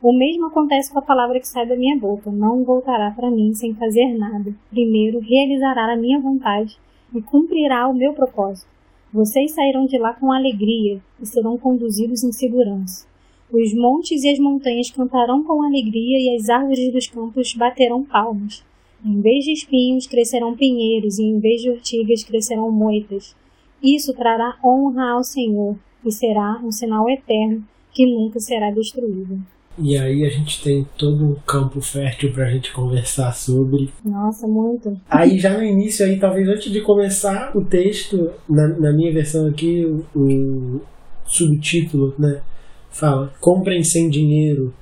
O 0.00 0.12
mesmo 0.12 0.46
acontece 0.46 0.92
com 0.92 1.00
a 1.00 1.02
palavra 1.02 1.40
que 1.40 1.48
sai 1.48 1.66
da 1.66 1.74
minha 1.74 1.98
boca. 1.98 2.30
Não 2.30 2.62
voltará 2.62 3.10
para 3.10 3.30
mim 3.30 3.52
sem 3.54 3.74
fazer 3.74 4.16
nada. 4.16 4.54
Primeiro, 4.70 5.18
realizará 5.18 5.92
a 5.92 5.96
minha 5.96 6.20
vontade 6.20 6.78
e 7.12 7.20
cumprirá 7.20 7.88
o 7.88 7.94
meu 7.94 8.12
propósito. 8.12 8.70
Vocês 9.12 9.52
sairão 9.52 9.86
de 9.86 9.98
lá 9.98 10.12
com 10.12 10.30
alegria 10.30 11.00
e 11.20 11.26
serão 11.26 11.58
conduzidos 11.58 12.22
em 12.22 12.30
segurança. 12.30 13.08
Os 13.50 13.74
montes 13.74 14.22
e 14.22 14.30
as 14.30 14.38
montanhas 14.38 14.90
cantarão 14.90 15.42
com 15.42 15.62
alegria 15.62 16.18
e 16.20 16.36
as 16.36 16.50
árvores 16.50 16.92
dos 16.92 17.08
campos 17.08 17.54
baterão 17.54 18.04
palmas. 18.04 18.62
Em 19.04 19.20
vez 19.20 19.44
de 19.44 19.52
espinhos 19.52 20.06
crescerão 20.06 20.56
pinheiros 20.56 21.18
e 21.18 21.24
em 21.24 21.38
vez 21.38 21.62
de 21.62 21.70
ortigas 21.70 22.24
crescerão 22.24 22.70
moitas. 22.70 23.34
Isso 23.82 24.12
trará 24.14 24.56
honra 24.64 25.12
ao 25.12 25.22
Senhor 25.22 25.76
e 26.04 26.10
será 26.10 26.60
um 26.64 26.72
sinal 26.72 27.08
eterno 27.08 27.64
que 27.92 28.06
nunca 28.06 28.40
será 28.40 28.70
destruído. 28.70 29.40
E 29.80 29.96
aí 29.96 30.24
a 30.24 30.28
gente 30.28 30.60
tem 30.60 30.84
todo 30.96 31.24
um 31.24 31.34
campo 31.46 31.80
fértil 31.80 32.32
pra 32.32 32.50
gente 32.50 32.72
conversar 32.72 33.32
sobre. 33.32 33.88
Nossa, 34.04 34.46
muito. 34.46 35.00
Aí 35.08 35.38
já 35.38 35.56
no 35.56 35.62
início, 35.62 36.04
aí 36.04 36.18
talvez 36.18 36.48
antes 36.48 36.72
de 36.72 36.80
começar 36.80 37.56
o 37.56 37.64
texto, 37.64 38.30
na, 38.48 38.66
na 38.66 38.92
minha 38.92 39.12
versão 39.12 39.46
aqui, 39.46 39.84
o, 39.84 40.04
o 40.18 40.80
subtítulo, 41.24 42.12
né? 42.18 42.42
Fala, 42.90 43.32
comprem 43.40 43.84
sem 43.84 44.10
dinheiro. 44.10 44.74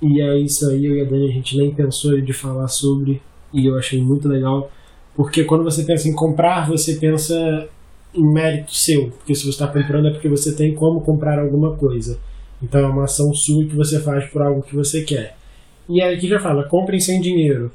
E 0.00 0.22
é 0.22 0.38
isso 0.38 0.68
aí, 0.70 0.86
eu 0.86 0.96
e 0.96 1.00
a 1.00 1.04
Dani, 1.04 1.28
a 1.28 1.32
gente 1.32 1.56
nem 1.56 1.74
pensou 1.74 2.18
de 2.20 2.32
falar 2.32 2.68
sobre, 2.68 3.20
e 3.52 3.66
eu 3.66 3.76
achei 3.76 4.00
muito 4.02 4.28
legal. 4.28 4.70
Porque 5.14 5.44
quando 5.44 5.64
você 5.64 5.82
pensa 5.82 6.08
em 6.08 6.14
comprar, 6.14 6.68
você 6.68 6.94
pensa 6.94 7.68
em 8.14 8.32
mérito 8.32 8.74
seu. 8.74 9.10
Porque 9.10 9.34
se 9.34 9.42
você 9.42 9.50
está 9.50 9.66
comprando 9.66 10.08
é 10.08 10.10
porque 10.10 10.28
você 10.28 10.54
tem 10.54 10.74
como 10.74 11.00
comprar 11.00 11.38
alguma 11.38 11.76
coisa. 11.76 12.18
Então 12.62 12.80
é 12.80 12.86
uma 12.86 13.04
ação 13.04 13.32
sua 13.34 13.64
que 13.64 13.74
você 13.74 14.00
faz 14.00 14.26
por 14.30 14.42
algo 14.42 14.62
que 14.62 14.74
você 14.74 15.02
quer. 15.02 15.36
E 15.88 16.00
aí 16.00 16.18
que 16.18 16.28
já 16.28 16.38
fala, 16.38 16.68
comprem 16.68 17.00
sem 17.00 17.20
dinheiro. 17.20 17.70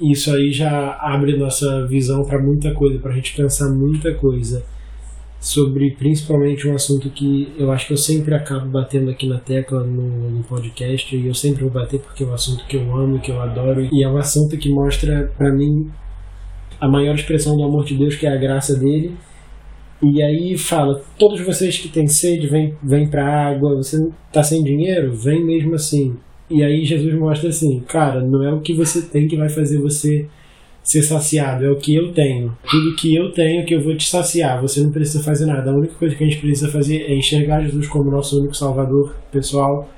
Isso 0.00 0.34
aí 0.34 0.52
já 0.52 0.98
abre 1.00 1.36
nossa 1.36 1.86
visão 1.86 2.24
para 2.24 2.42
muita 2.42 2.74
coisa, 2.74 2.98
para 2.98 3.12
a 3.12 3.14
gente 3.14 3.34
pensar 3.34 3.70
muita 3.70 4.12
coisa 4.14 4.64
sobre 5.44 5.90
principalmente 5.90 6.66
um 6.66 6.74
assunto 6.74 7.10
que 7.10 7.52
eu 7.58 7.70
acho 7.70 7.86
que 7.86 7.92
eu 7.92 7.98
sempre 7.98 8.34
acabo 8.34 8.66
batendo 8.66 9.10
aqui 9.10 9.28
na 9.28 9.38
tecla 9.38 9.84
no, 9.84 10.30
no, 10.30 10.42
podcast 10.42 11.14
e 11.14 11.26
eu 11.26 11.34
sempre 11.34 11.64
vou 11.64 11.70
bater 11.70 12.00
porque 12.00 12.24
é 12.24 12.26
um 12.26 12.32
assunto 12.32 12.64
que 12.66 12.78
eu 12.78 12.96
amo, 12.96 13.20
que 13.20 13.30
eu 13.30 13.38
adoro 13.42 13.86
e 13.92 14.02
é 14.02 14.08
um 14.08 14.16
assunto 14.16 14.56
que 14.56 14.70
mostra 14.70 15.30
para 15.36 15.52
mim 15.52 15.90
a 16.80 16.88
maior 16.88 17.14
expressão 17.14 17.58
do 17.58 17.62
amor 17.62 17.84
de 17.84 17.94
Deus 17.94 18.16
que 18.16 18.26
é 18.26 18.32
a 18.32 18.38
graça 18.38 18.74
dele 18.74 19.14
e 20.02 20.22
aí 20.22 20.56
fala, 20.56 21.02
todos 21.18 21.42
vocês 21.42 21.76
que 21.76 21.90
têm 21.90 22.08
sede, 22.08 22.46
vem, 22.46 22.74
vem 22.82 23.06
pra 23.06 23.50
água, 23.50 23.76
você 23.76 23.98
tá 24.32 24.42
sem 24.42 24.64
dinheiro? 24.64 25.12
Vem 25.12 25.44
mesmo 25.44 25.74
assim. 25.74 26.16
E 26.48 26.62
aí 26.62 26.86
Jesus 26.86 27.14
mostra 27.14 27.50
assim, 27.50 27.80
cara, 27.80 28.22
não 28.22 28.42
é 28.42 28.50
o 28.50 28.62
que 28.62 28.72
você 28.72 29.02
tem 29.02 29.28
que 29.28 29.36
vai 29.36 29.50
fazer 29.50 29.78
você 29.78 30.26
ser 30.84 31.02
saciado, 31.02 31.64
é 31.64 31.70
o 31.70 31.78
que 31.78 31.94
eu 31.94 32.12
tenho. 32.12 32.56
Tudo 32.70 32.94
que 32.94 33.14
eu 33.16 33.32
tenho 33.32 33.64
que 33.64 33.74
eu 33.74 33.82
vou 33.82 33.96
te 33.96 34.06
saciar, 34.06 34.60
você 34.60 34.82
não 34.82 34.92
precisa 34.92 35.24
fazer 35.24 35.46
nada. 35.46 35.70
A 35.70 35.74
única 35.74 35.94
coisa 35.94 36.14
que 36.14 36.22
a 36.22 36.26
gente 36.28 36.40
precisa 36.40 36.70
fazer 36.70 37.02
é 37.02 37.14
enxergar 37.14 37.62
Jesus 37.62 37.88
como 37.88 38.10
nosso 38.10 38.38
único 38.38 38.54
salvador 38.54 39.16
pessoal 39.32 39.88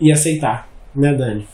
e 0.00 0.10
aceitar, 0.10 0.68
né, 0.94 1.14
Dani? 1.14 1.46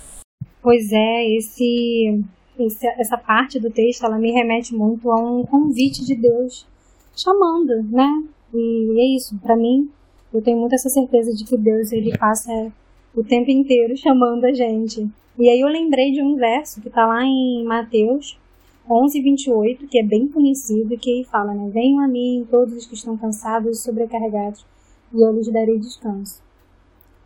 Pois 0.63 0.91
é, 0.91 1.37
esse, 1.37 2.25
esse 2.59 2.87
essa 2.99 3.19
parte 3.19 3.61
do 3.61 3.71
texto 3.71 4.05
ela 4.05 4.19
me 4.19 4.33
remete 4.33 4.75
muito 4.75 5.13
a 5.13 5.17
um 5.17 5.45
convite 5.45 6.05
de 6.05 6.17
Deus 6.17 6.67
chamando, 7.15 7.83
né? 7.91 8.25
E 8.55 9.01
é 9.01 9.17
isso, 9.17 9.39
para 9.39 9.55
mim, 9.55 9.91
eu 10.33 10.41
tenho 10.41 10.59
muita 10.59 10.77
essa 10.77 10.89
certeza 10.89 11.33
de 11.35 11.45
que 11.45 11.59
Deus 11.59 11.93
ele 11.93 12.17
passa 12.17 12.73
o 13.15 13.23
tempo 13.23 13.51
inteiro 13.51 13.97
chamando 13.97 14.45
a 14.45 14.53
gente. 14.53 15.07
E 15.39 15.51
aí 15.51 15.61
eu 15.61 15.69
lembrei 15.69 16.13
de 16.13 16.23
um 16.23 16.37
verso 16.37 16.81
que 16.81 16.89
está 16.89 17.07
lá 17.07 17.23
em 17.23 17.63
Mateus 17.65 18.39
11, 18.89 19.21
28, 19.21 19.87
que 19.89 19.99
é 19.99 20.03
bem 20.03 20.29
conhecido, 20.29 20.97
que 20.97 21.25
fala, 21.25 21.53
né? 21.53 21.69
Venham 21.71 22.01
a 22.01 22.09
mim 22.09 22.47
todos 22.51 22.75
os 22.75 22.87
que 22.87 22.95
estão 22.95 23.17
cansados 23.17 23.79
e 23.79 23.83
sobrecarregados, 23.83 24.65
e 25.13 25.21
eu 25.21 25.33
lhes 25.33 25.49
darei 25.53 25.79
descanso. 25.79 26.43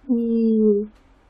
E, 0.09 0.87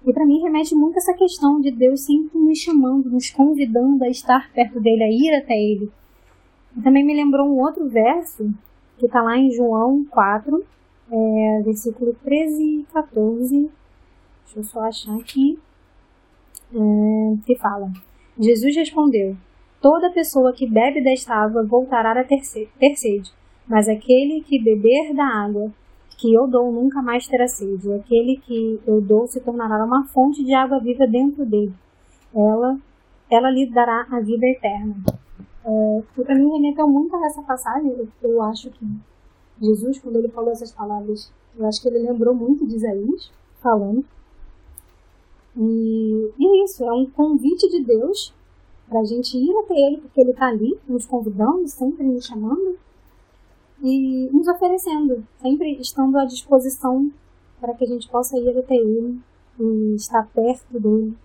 e 0.06 0.12
para 0.12 0.24
mim 0.24 0.40
remete 0.40 0.74
muito 0.74 0.94
a 0.94 0.98
essa 0.98 1.14
questão 1.14 1.60
de 1.60 1.70
Deus 1.70 2.02
sempre 2.02 2.38
nos 2.38 2.58
chamando, 2.58 3.10
nos 3.10 3.30
convidando 3.30 4.04
a 4.04 4.08
estar 4.08 4.52
perto 4.52 4.80
dele, 4.80 5.02
a 5.02 5.10
ir 5.10 5.34
até 5.34 5.54
ele. 5.54 5.90
Também 6.82 7.04
me 7.04 7.14
lembrou 7.14 7.48
um 7.48 7.60
outro 7.60 7.88
verso 7.88 8.48
que 8.98 9.06
está 9.06 9.22
lá 9.22 9.36
em 9.36 9.50
João 9.50 10.04
4, 10.04 10.64
é, 11.10 11.62
versículo 11.64 12.14
13 12.22 12.62
e 12.62 12.86
14. 12.92 13.70
Deixa 14.44 14.58
eu 14.58 14.64
só 14.64 14.80
achar 14.82 15.16
aqui. 15.16 15.58
É, 16.72 17.36
que 17.44 17.56
fala: 17.56 17.90
Jesus 18.38 18.76
respondeu: 18.76 19.36
Toda 19.80 20.10
pessoa 20.10 20.52
que 20.52 20.68
bebe 20.68 21.02
desta 21.02 21.34
água 21.34 21.64
voltará 21.64 22.12
a 22.12 22.24
ter 22.24 22.42
sede, 22.42 23.32
mas 23.66 23.88
aquele 23.88 24.42
que 24.42 24.62
beber 24.62 25.14
da 25.14 25.24
água 25.24 25.72
que 26.18 26.34
eu 26.34 26.46
dou 26.46 26.70
nunca 26.70 27.00
mais 27.00 27.26
terá 27.26 27.48
sede, 27.48 27.90
aquele 27.94 28.36
que 28.36 28.78
eu 28.86 29.00
dou 29.00 29.26
se 29.26 29.40
tornará 29.40 29.82
uma 29.82 30.06
fonte 30.08 30.44
de 30.44 30.52
água 30.52 30.78
viva 30.78 31.06
dentro 31.06 31.46
dele. 31.46 31.72
Ela, 32.34 32.78
ela 33.30 33.50
lhe 33.50 33.64
dará 33.70 34.06
a 34.10 34.20
vida 34.20 34.46
eterna. 34.46 34.96
É, 35.64 36.02
para 36.14 36.34
mim 36.34 36.52
remeteu 36.52 36.86
muito 36.86 37.16
a 37.16 37.24
essa 37.24 37.40
passagem. 37.42 37.90
Eu, 37.90 38.08
eu, 38.22 38.42
acho 38.42 38.70
que 38.70 38.86
Jesus, 39.62 39.98
quando 39.98 40.16
ele 40.16 40.28
falou 40.28 40.50
essas 40.50 40.72
palavras, 40.72 41.32
eu 41.56 41.66
acho 41.66 41.80
que 41.80 41.88
ele 41.88 42.00
lembrou 42.00 42.34
muito 42.34 42.66
de 42.66 42.76
Isaías 42.76 43.32
falando. 43.62 44.04
E, 45.56 46.32
e 46.38 46.46
é 46.46 46.64
isso, 46.64 46.84
é 46.84 46.92
um 46.92 47.06
convite 47.06 47.66
de 47.70 47.82
Deus 47.82 48.34
para 48.90 49.00
a 49.00 49.04
gente 49.04 49.38
ir 49.38 49.56
até 49.58 49.74
Ele, 49.74 49.98
porque 49.98 50.20
Ele 50.20 50.32
está 50.32 50.48
ali, 50.48 50.76
nos 50.88 51.06
convidando, 51.06 51.66
sempre 51.68 52.04
nos 52.04 52.26
chamando 52.26 52.76
e 53.80 54.28
nos 54.32 54.48
oferecendo, 54.48 55.24
sempre 55.40 55.80
estando 55.80 56.18
à 56.18 56.24
disposição 56.24 57.10
para 57.60 57.72
que 57.74 57.84
a 57.84 57.86
gente 57.86 58.08
possa 58.08 58.36
ir 58.36 58.58
até 58.58 58.74
Ele 58.74 59.20
e 59.60 59.94
estar 59.94 60.28
perto 60.34 60.78
dele. 60.78 61.16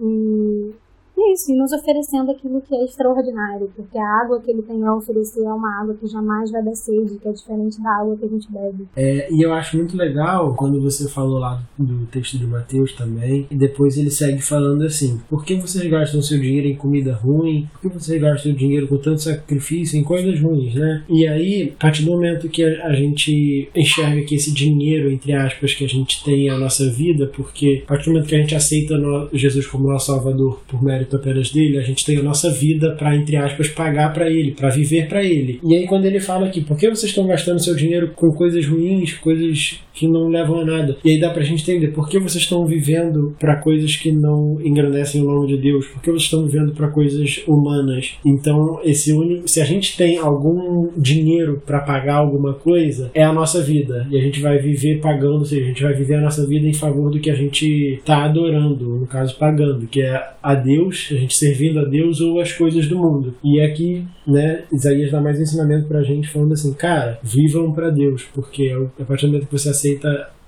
E 0.00 0.74
e 1.18 1.34
isso, 1.34 1.50
e 1.50 1.56
nos 1.56 1.72
oferecendo 1.72 2.30
aquilo 2.30 2.60
que 2.60 2.72
é 2.76 2.84
extraordinário, 2.84 3.68
porque 3.74 3.98
a 3.98 4.22
água 4.22 4.40
que 4.40 4.52
ele 4.52 4.62
tem 4.62 4.84
a 4.84 4.94
oferecer 4.94 5.42
é 5.42 5.52
uma 5.52 5.82
água 5.82 5.94
que 5.94 6.06
jamais 6.06 6.48
vai 6.52 6.62
dar 6.62 6.76
sede, 6.76 7.18
que 7.18 7.28
é 7.28 7.32
diferente 7.32 7.82
da 7.82 7.90
água 7.90 8.16
que 8.16 8.24
a 8.24 8.28
gente 8.28 8.46
bebe. 8.52 8.86
É, 8.94 9.28
e 9.32 9.42
eu 9.42 9.52
acho 9.52 9.76
muito 9.76 9.96
legal 9.96 10.54
quando 10.54 10.80
você 10.80 11.08
falou 11.08 11.40
lá 11.40 11.60
do 11.76 12.06
texto 12.06 12.38
de 12.38 12.46
Mateus 12.46 12.92
também, 12.92 13.48
e 13.50 13.56
depois 13.56 13.98
ele 13.98 14.10
segue 14.10 14.40
falando 14.40 14.84
assim: 14.84 15.20
por 15.28 15.44
que 15.44 15.56
vocês 15.56 15.84
gastam 15.90 16.22
seu 16.22 16.38
dinheiro 16.38 16.68
em 16.68 16.76
comida 16.76 17.14
ruim? 17.14 17.68
Por 17.72 17.80
que 17.90 17.98
vocês 17.98 18.20
gastam 18.20 18.44
seu 18.44 18.52
dinheiro 18.52 18.86
com 18.86 18.98
tanto 18.98 19.20
sacrifício 19.20 19.98
em 19.98 20.04
coisas 20.04 20.40
ruins, 20.40 20.76
né? 20.76 21.04
E 21.08 21.26
aí, 21.26 21.74
a 21.76 21.80
partir 21.80 22.04
do 22.04 22.12
momento 22.12 22.48
que 22.48 22.62
a 22.62 22.92
gente 22.92 23.68
enxerga 23.74 24.22
que 24.22 24.36
esse 24.36 24.52
dinheiro, 24.52 25.10
entre 25.10 25.32
aspas, 25.32 25.74
que 25.74 25.84
a 25.84 25.88
gente 25.88 26.22
tem 26.22 26.48
a 26.48 26.56
nossa 26.56 26.88
vida, 26.88 27.26
porque 27.34 27.82
a 27.84 27.88
partir 27.88 28.04
do 28.04 28.12
momento 28.12 28.28
que 28.28 28.36
a 28.36 28.40
gente 28.40 28.54
aceita 28.54 28.94
Jesus 29.32 29.66
como 29.66 29.88
nosso 29.88 30.06
Salvador 30.06 30.60
por 30.68 30.82
mérito 30.82 31.07
apenas 31.16 31.50
dele, 31.50 31.78
a 31.78 31.82
gente 31.82 32.04
tem 32.04 32.18
a 32.18 32.22
nossa 32.22 32.50
vida 32.50 32.92
para, 32.92 33.14
entre 33.16 33.36
aspas, 33.36 33.68
pagar 33.68 34.12
para 34.12 34.30
ele, 34.30 34.52
para 34.52 34.68
viver 34.68 35.08
para 35.08 35.22
ele. 35.22 35.60
E 35.64 35.74
aí, 35.74 35.86
quando 35.86 36.04
ele 36.04 36.20
fala 36.20 36.46
aqui, 36.46 36.60
por 36.60 36.76
que 36.76 36.88
vocês 36.88 37.10
estão 37.10 37.26
gastando 37.26 37.62
seu 37.62 37.74
dinheiro 37.74 38.12
com 38.14 38.30
coisas 38.32 38.66
ruins, 38.66 39.14
coisas 39.14 39.80
que 39.98 40.06
não 40.06 40.28
levam 40.28 40.60
a 40.60 40.64
nada? 40.64 40.96
E 41.04 41.10
aí 41.10 41.20
dá 41.20 41.30
pra 41.30 41.42
gente 41.42 41.62
entender 41.62 41.88
por 41.88 42.08
que 42.08 42.18
vocês 42.18 42.44
estão 42.44 42.64
vivendo 42.64 43.34
para 43.38 43.56
coisas 43.56 43.96
que 43.96 44.12
não 44.12 44.60
engrandecem 44.62 45.22
o 45.22 45.26
nome 45.26 45.48
de 45.48 45.56
Deus, 45.56 45.86
por 45.86 46.00
que 46.00 46.10
vocês 46.10 46.24
estão 46.24 46.46
vivendo 46.46 46.72
para 46.72 46.88
coisas 46.88 47.42
humanas. 47.46 48.14
Então, 48.24 48.80
esse 48.84 49.12
único, 49.12 49.48
se 49.48 49.60
a 49.60 49.64
gente 49.64 49.96
tem 49.96 50.18
algum 50.18 50.88
dinheiro 50.96 51.62
para 51.66 51.80
pagar 51.80 52.16
alguma 52.16 52.54
coisa, 52.54 53.10
é 53.12 53.24
a 53.24 53.32
nossa 53.32 53.62
vida. 53.62 54.06
E 54.10 54.16
a 54.16 54.20
gente 54.20 54.40
vai 54.40 54.58
viver 54.58 55.00
pagando, 55.00 55.38
ou 55.38 55.44
seja, 55.44 55.64
a 55.64 55.68
gente 55.68 55.82
vai 55.82 55.94
viver 55.94 56.14
a 56.14 56.20
nossa 56.20 56.46
vida 56.46 56.66
em 56.66 56.74
favor 56.74 57.10
do 57.10 57.20
que 57.20 57.30
a 57.30 57.34
gente 57.34 58.00
tá 58.04 58.24
adorando, 58.24 59.00
no 59.00 59.06
caso, 59.06 59.36
pagando, 59.36 59.86
que 59.86 60.00
é 60.00 60.22
a 60.42 60.54
Deus 60.54 61.08
a 61.10 61.14
gente 61.14 61.36
servindo 61.36 61.80
a 61.80 61.84
Deus 61.84 62.20
ou 62.20 62.40
as 62.40 62.52
coisas 62.52 62.86
do 62.86 62.98
mundo. 62.98 63.34
E 63.42 63.60
aqui, 63.60 64.04
né, 64.26 64.62
Isaías 64.72 65.10
dá 65.10 65.20
mais 65.20 65.40
ensinamento 65.40 65.86
pra 65.86 66.02
gente 66.02 66.28
falando 66.28 66.52
assim, 66.52 66.72
cara, 66.72 67.18
vivam 67.22 67.72
para 67.72 67.90
Deus, 67.90 68.24
porque 68.34 68.70
a 68.98 69.04
partir 69.04 69.26
do 69.26 69.32
momento 69.32 69.46
que 69.46 69.58
você 69.58 69.70
aceita 69.70 69.87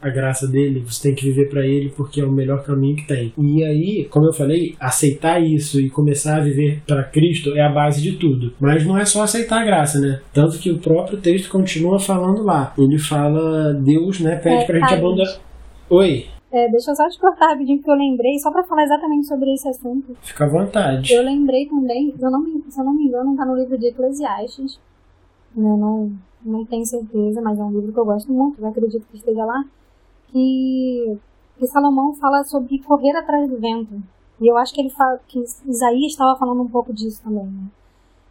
a 0.02 0.08
graça 0.08 0.46
dele, 0.46 0.80
você 0.80 1.08
tem 1.08 1.14
que 1.14 1.24
viver 1.24 1.48
para 1.48 1.66
ele 1.66 1.92
porque 1.94 2.20
é 2.20 2.24
o 2.24 2.32
melhor 2.32 2.64
caminho 2.64 2.96
que 2.96 3.06
tem. 3.06 3.32
E 3.36 3.62
aí, 3.62 4.08
como 4.10 4.26
eu 4.26 4.32
falei, 4.32 4.74
aceitar 4.80 5.40
isso 5.40 5.80
e 5.80 5.90
começar 5.90 6.36
a 6.36 6.40
viver 6.40 6.82
para 6.86 7.04
Cristo 7.04 7.54
é 7.54 7.62
a 7.62 7.68
base 7.68 8.00
de 8.00 8.12
tudo. 8.16 8.54
Mas 8.58 8.86
não 8.86 8.96
é 8.96 9.04
só 9.04 9.22
aceitar 9.22 9.60
a 9.60 9.64
graça, 9.64 10.00
né? 10.00 10.20
Tanto 10.32 10.58
que 10.58 10.70
o 10.70 10.78
próprio 10.78 11.18
texto 11.18 11.50
continua 11.50 11.98
falando 11.98 12.42
lá. 12.42 12.72
Ele 12.78 12.98
fala, 12.98 13.74
Deus, 13.74 14.20
né, 14.20 14.36
pede 14.36 14.62
é, 14.62 14.64
pra 14.64 14.78
gente 14.78 14.94
abandonar. 14.94 15.38
Oi. 15.90 16.26
É, 16.52 16.68
deixa 16.68 16.90
eu 16.90 16.96
só 16.96 17.08
te 17.08 17.18
cortar 17.18 17.50
rapidinho, 17.50 17.78
porque 17.78 17.90
eu 17.90 17.94
lembrei, 17.94 18.38
só 18.38 18.50
pra 18.50 18.64
falar 18.64 18.82
exatamente 18.82 19.26
sobre 19.26 19.52
esse 19.52 19.68
assunto. 19.68 20.16
Fica 20.22 20.44
à 20.44 20.48
vontade. 20.48 21.12
Eu 21.12 21.22
lembrei 21.22 21.66
também, 21.66 22.12
se 22.16 22.24
eu 22.24 22.30
não 22.30 22.42
me, 22.42 22.64
se 22.68 22.80
eu 22.80 22.84
não 22.84 22.94
me 22.94 23.04
engano, 23.04 23.36
tá 23.36 23.44
no 23.44 23.54
livro 23.54 23.78
de 23.78 23.88
Eclesiastes. 23.88 24.80
Eu 25.56 25.76
não, 25.76 26.12
não 26.42 26.64
tenho 26.64 26.86
certeza, 26.86 27.40
mas 27.40 27.58
é 27.58 27.62
um 27.62 27.72
livro 27.72 27.92
que 27.92 27.98
eu 27.98 28.04
gosto 28.04 28.32
muito, 28.32 28.60
eu 28.60 28.68
acredito 28.68 29.06
que 29.08 29.16
esteja 29.16 29.44
lá. 29.44 29.64
Que 30.28 31.18
que 31.60 31.66
Salomão 31.66 32.14
fala 32.14 32.42
sobre 32.42 32.78
correr 32.78 33.14
atrás 33.14 33.48
do 33.48 33.58
vento. 33.58 34.02
E 34.40 34.50
eu 34.50 34.56
acho 34.56 34.72
que 34.72 34.80
ele 34.80 34.88
fala 34.88 35.20
que 35.28 35.38
Isaías 35.66 36.12
estava 36.12 36.38
falando 36.38 36.62
um 36.62 36.68
pouco 36.68 36.90
disso 36.90 37.22
também, 37.22 37.44
né? 37.44 37.70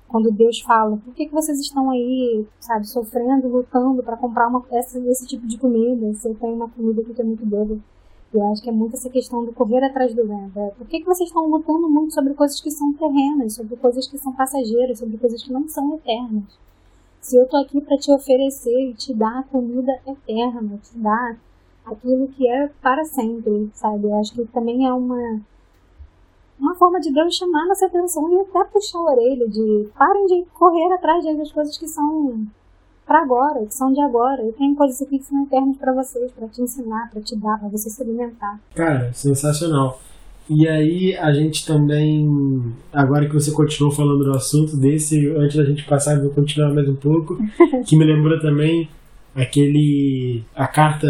Quando 0.08 0.32
Deus 0.32 0.60
fala, 0.62 0.98
por 0.98 1.14
que, 1.14 1.28
que 1.28 1.34
vocês 1.34 1.60
estão 1.60 1.92
aí, 1.92 2.44
sabe, 2.60 2.88
sofrendo, 2.88 3.48
lutando 3.48 4.02
para 4.02 4.18
comprar 4.18 4.48
uma, 4.48 4.66
esse, 4.72 4.98
esse 5.08 5.28
tipo 5.28 5.46
de 5.46 5.60
comida? 5.60 6.12
Se 6.16 6.28
eu 6.28 6.34
tenho 6.34 6.56
uma 6.56 6.68
comida 6.68 7.04
que 7.04 7.22
é 7.22 7.24
muito 7.24 7.46
boa. 7.46 7.78
Eu 8.34 8.52
acho 8.52 8.64
que 8.64 8.70
é 8.70 8.72
muito 8.72 8.96
essa 8.96 9.10
questão 9.10 9.46
do 9.46 9.54
correr 9.54 9.84
atrás 9.84 10.12
do 10.16 10.26
vento. 10.26 10.58
É, 10.58 10.72
por 10.72 10.88
que, 10.88 11.00
que 11.00 11.06
vocês 11.06 11.30
estão 11.30 11.48
lutando 11.48 11.88
muito 11.88 12.16
sobre 12.16 12.34
coisas 12.34 12.60
que 12.60 12.72
são 12.72 12.92
terrenas, 12.94 13.54
sobre 13.54 13.76
coisas 13.76 14.08
que 14.08 14.18
são 14.18 14.34
passageiras, 14.34 14.98
sobre 14.98 15.18
coisas 15.18 15.44
que 15.44 15.54
não 15.54 15.68
são 15.68 15.94
eternas? 15.96 16.44
Se 17.22 17.38
eu 17.38 17.48
tô 17.48 17.58
aqui 17.58 17.82
para 17.82 17.98
te 17.98 18.12
oferecer 18.12 18.90
e 18.90 18.94
te 18.94 19.14
dar 19.14 19.40
a 19.40 19.44
comida 19.44 20.00
eterna, 20.08 20.80
te 20.82 20.98
dar 20.98 21.38
aquilo 21.86 22.28
que 22.30 22.48
é 22.48 22.70
para 22.82 23.04
sempre, 23.06 23.70
sabe? 23.74 24.06
Eu 24.06 24.20
acho 24.20 24.34
que 24.34 24.46
também 24.46 24.88
é 24.88 24.94
uma 24.94 25.42
uma 26.60 26.76
forma 26.76 27.00
de 27.00 27.12
Deus 27.12 27.36
chamar 27.36 27.66
nossa 27.68 27.86
atenção 27.86 28.30
e 28.34 28.42
até 28.42 28.64
puxar 28.66 29.00
a 29.00 29.12
orelha 29.12 29.48
de 29.48 29.90
parem 29.98 30.26
de 30.26 30.46
correr 30.54 30.94
atrás 30.94 31.24
das 31.24 31.52
coisas 31.52 31.78
que 31.78 31.88
são 31.88 32.46
para 33.06 33.22
agora, 33.22 33.66
que 33.66 33.74
são 33.74 33.92
de 33.94 34.02
agora. 34.02 34.44
Eu 34.44 34.54
tenho 34.54 34.76
coisas 34.76 35.02
aqui 35.02 35.18
que 35.18 35.26
são 35.26 35.44
eternas 35.44 35.78
para 35.78 35.94
vocês, 35.94 36.32
para 36.32 36.48
te 36.48 36.62
ensinar, 36.62 37.10
para 37.10 37.22
te 37.22 37.36
dar, 37.36 37.58
para 37.58 37.70
você 37.70 37.90
se 37.90 38.02
alimentar. 38.04 38.60
Cara, 38.76 39.12
sensacional. 39.14 40.00
E 40.50 40.68
aí 40.68 41.16
a 41.16 41.32
gente 41.32 41.64
também, 41.66 42.74
agora 42.92 43.28
que 43.28 43.34
você 43.34 43.52
continuou 43.52 43.94
falando 43.94 44.24
do 44.24 44.32
assunto 44.32 44.76
desse, 44.76 45.30
antes 45.38 45.56
da 45.56 45.64
gente 45.64 45.84
passar, 45.84 46.16
eu 46.16 46.24
vou 46.24 46.32
continuar 46.32 46.74
mais 46.74 46.90
um 46.90 46.96
pouco, 46.96 47.38
que 47.86 47.96
me 47.96 48.04
lembrou 48.04 48.40
também 48.40 48.90
aquele 49.36 50.44
a 50.56 50.66
carta 50.66 51.08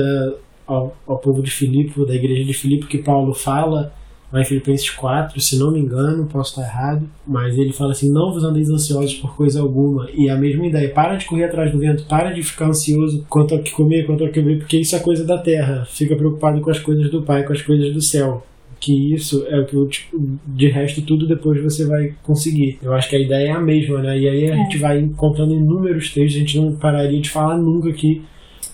ao, 0.67 0.95
ao 1.07 1.17
povo 1.17 1.41
de 1.41 1.49
Filipe, 1.49 2.05
da 2.05 2.13
igreja 2.13 2.43
de 2.43 2.53
Filipe, 2.53 2.87
que 2.87 2.97
Paulo 2.97 3.33
fala 3.33 3.93
lá 4.31 4.41
em 4.41 4.45
Filipenses 4.45 4.89
4, 4.89 5.39
se 5.41 5.57
não 5.57 5.71
me 5.71 5.79
engano, 5.79 6.25
posso 6.25 6.51
estar 6.51 6.61
errado, 6.61 7.09
mas 7.25 7.57
ele 7.57 7.73
fala 7.73 7.91
assim: 7.91 8.11
não 8.11 8.31
vos 8.31 8.43
andeis 8.43 8.69
ansiosos 8.69 9.15
por 9.15 9.35
coisa 9.35 9.61
alguma. 9.61 10.09
E 10.11 10.29
a 10.29 10.35
mesma 10.35 10.67
ideia, 10.67 10.89
para 10.89 11.15
de 11.15 11.25
correr 11.25 11.45
atrás 11.45 11.71
do 11.71 11.79
vento, 11.79 12.05
para 12.05 12.31
de 12.31 12.43
ficar 12.43 12.67
ansioso 12.67 13.25
quanto 13.29 13.55
ao 13.55 13.61
que 13.61 13.71
comer, 13.71 14.05
quanto 14.05 14.23
ao 14.23 14.29
que 14.29 14.41
beber, 14.41 14.59
porque 14.59 14.77
isso 14.77 14.95
é 14.95 14.99
coisa 14.99 15.25
da 15.25 15.37
terra. 15.37 15.85
Fica 15.89 16.15
preocupado 16.15 16.61
com 16.61 16.69
as 16.69 16.79
coisas 16.79 17.09
do 17.09 17.23
Pai, 17.23 17.43
com 17.43 17.53
as 17.53 17.61
coisas 17.61 17.93
do 17.93 18.01
céu. 18.01 18.45
Que 18.79 19.13
isso 19.13 19.45
é 19.47 19.59
o 19.59 19.65
que 19.65 19.87
tipo, 19.87 20.39
de 20.47 20.69
resto 20.69 21.01
tudo 21.01 21.27
depois 21.27 21.61
você 21.61 21.85
vai 21.85 22.13
conseguir. 22.23 22.79
Eu 22.81 22.93
acho 22.93 23.09
que 23.09 23.15
a 23.15 23.19
ideia 23.19 23.49
é 23.49 23.51
a 23.51 23.59
mesma, 23.59 24.01
né? 24.01 24.17
E 24.17 24.27
aí 24.27 24.49
a 24.49 24.53
é. 24.53 24.57
gente 24.57 24.77
vai 24.77 24.99
encontrando 24.99 25.53
inúmeros 25.53 26.13
textos, 26.13 26.35
a 26.35 26.39
gente 26.39 26.59
não 26.59 26.75
pararia 26.75 27.19
de 27.19 27.29
falar 27.29 27.57
nunca 27.57 27.89
aqui 27.89 28.21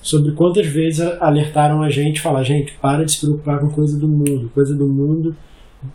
sobre 0.05 0.33
quantas 0.33 0.67
vezes 0.67 1.01
alertaram 1.19 1.81
a 1.81 1.89
gente, 1.89 2.21
falar, 2.21 2.43
gente, 2.43 2.73
para 2.79 3.03
de 3.03 3.13
se 3.13 3.21
preocupar 3.21 3.59
com 3.59 3.69
coisa 3.69 3.99
do 3.99 4.07
mundo, 4.07 4.51
coisa 4.53 4.75
do 4.75 4.87
mundo, 4.87 5.35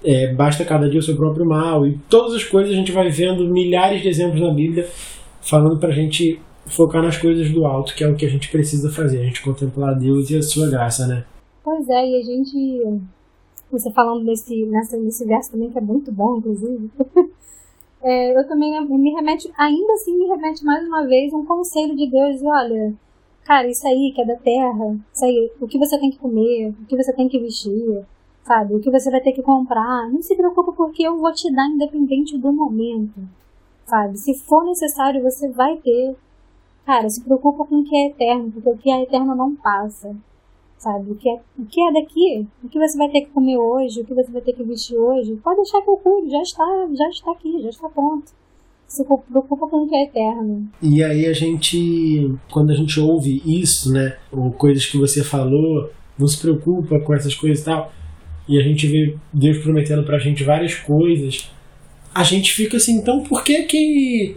é, 0.05 0.35
basta 0.35 0.65
cada 0.65 0.91
dia 0.91 0.99
o 0.99 1.03
seu 1.03 1.17
próprio 1.17 1.47
mal, 1.47 1.87
e 1.87 1.97
todas 2.09 2.35
as 2.35 2.43
coisas 2.43 2.73
a 2.73 2.77
gente 2.77 2.91
vai 2.91 3.09
vendo 3.09 3.49
milhares 3.49 4.03
de 4.03 4.09
exemplos 4.09 4.41
na 4.41 4.53
Bíblia 4.53 4.89
falando 5.41 5.79
para 5.79 5.91
a 5.91 5.95
gente 5.95 6.41
focar 6.67 7.03
nas 7.03 7.17
coisas 7.17 7.51
do 7.51 7.65
alto, 7.65 7.95
que 7.95 8.05
é 8.05 8.09
o 8.09 8.17
que 8.17 8.27
a 8.27 8.29
gente 8.29 8.51
precisa 8.51 8.91
fazer, 8.91 9.21
a 9.21 9.25
gente 9.25 9.43
contemplar 9.43 9.97
Deus 9.97 10.29
e 10.31 10.37
a 10.37 10.43
sua 10.43 10.69
graça, 10.69 11.07
né? 11.07 11.25
Pois 11.63 11.89
é, 11.89 12.09
e 12.09 12.21
a 12.21 12.23
gente, 12.23 12.83
você 13.73 13.91
falando 13.91 14.25
desse, 14.25 14.65
nessa, 14.67 14.97
nesse 14.97 15.25
verso 15.25 15.53
também, 15.53 15.71
que 15.71 15.79
é 15.79 15.81
muito 15.81 16.11
bom, 16.11 16.39
inclusive, 16.39 16.91
é, 18.03 18.39
eu 18.39 18.47
também 18.49 18.81
me 18.87 19.11
remete, 19.13 19.51
ainda 19.57 19.93
assim 19.95 20.17
me 20.17 20.27
remete 20.27 20.65
mais 20.65 20.87
uma 20.87 21.07
vez 21.07 21.33
um 21.33 21.45
conselho 21.45 21.97
de 21.97 22.11
Deus, 22.11 22.43
olha, 22.43 22.95
cara, 23.45 23.69
isso 23.69 23.87
aí 23.87 24.13
que 24.15 24.23
é 24.23 24.27
da 24.27 24.37
terra, 24.37 24.99
isso 25.13 25.25
aí, 25.25 25.53
o 25.61 25.67
que 25.67 25.79
você 25.79 25.99
tem 25.99 26.11
que 26.11 26.19
comer, 26.19 26.75
o 26.83 26.87
que 26.87 26.97
você 26.97 27.13
tem 27.13 27.29
que 27.29 27.39
vestir, 27.39 28.05
sabe, 28.45 28.75
o 28.75 28.81
que 28.81 28.91
você 28.91 29.11
vai 29.11 29.21
ter 29.21 29.33
que 29.33 29.43
comprar, 29.43 30.11
não 30.11 30.23
se 30.23 30.37
preocupa 30.37 30.73
porque 30.73 31.03
eu 31.03 31.19
vou 31.19 31.33
te 31.33 31.53
dar 31.53 31.69
independente 31.69 32.37
do 32.39 32.53
momento, 32.53 33.21
sabe, 33.87 34.19
se 34.19 34.35
for 34.35 34.65
necessário 34.65 35.23
você 35.23 35.49
vai 35.49 35.77
ter, 35.77 36.17
cara, 36.85 37.09
se 37.09 37.23
preocupa 37.23 37.65
com 37.65 37.81
o 37.81 37.85
que 37.85 37.97
é 37.97 38.07
eterno, 38.09 38.51
porque 38.53 38.69
o 38.69 38.79
que 38.79 38.91
é 38.91 39.03
eterno 39.03 39.35
não 39.35 39.55
passa, 39.55 40.17
sabe, 40.81 41.11
o 41.11 41.15
que 41.15 41.29
é, 41.29 41.35
o 41.59 41.67
que 41.67 41.81
é 41.81 41.93
daqui, 41.93 42.47
o 42.65 42.69
que 42.69 42.79
você 42.79 42.97
vai 42.97 43.11
ter 43.11 43.21
que 43.21 43.31
comer 43.31 43.59
hoje, 43.59 44.01
o 44.01 44.05
que 44.05 44.15
você 44.15 44.33
vai 44.33 44.41
ter 44.41 44.55
que 44.55 44.65
vestir 44.65 44.97
hoje, 44.97 45.39
pode 45.45 45.57
deixar 45.57 45.83
que 45.83 45.91
eu 45.91 45.97
cuido, 45.99 46.31
já 46.31 46.41
está, 46.41 46.65
já 46.95 47.09
está 47.11 47.33
aqui, 47.33 47.63
já 47.63 47.69
está 47.69 47.89
pronto. 47.91 48.33
Se 48.89 49.05
preocupa 49.05 49.69
com 49.69 49.85
o 49.85 49.89
que 49.89 49.95
é 49.95 50.05
eterno. 50.05 50.69
E 50.83 51.05
aí 51.05 51.27
a 51.27 51.33
gente, 51.35 52.35
quando 52.51 52.71
a 52.71 52.75
gente 52.75 52.99
ouve 52.99 53.43
isso, 53.47 53.93
né, 53.93 54.17
ou 54.33 54.51
coisas 54.51 54.87
que 54.87 54.97
você 54.97 55.23
falou, 55.23 55.91
não 56.19 56.27
se 56.27 56.41
preocupa 56.41 56.99
com 56.99 57.15
essas 57.15 57.35
coisas 57.35 57.61
e 57.61 57.65
tal, 57.65 57.93
e 58.49 58.59
a 58.59 58.63
gente 58.63 58.87
vê 58.87 59.17
Deus 59.33 59.59
prometendo 59.59 60.03
pra 60.03 60.19
gente 60.19 60.43
várias 60.43 60.75
coisas, 60.75 61.51
a 62.13 62.25
gente 62.25 62.53
fica 62.53 62.79
assim, 62.79 62.95
então 62.97 63.23
por 63.23 63.45
que 63.45 63.63
que 63.65 64.37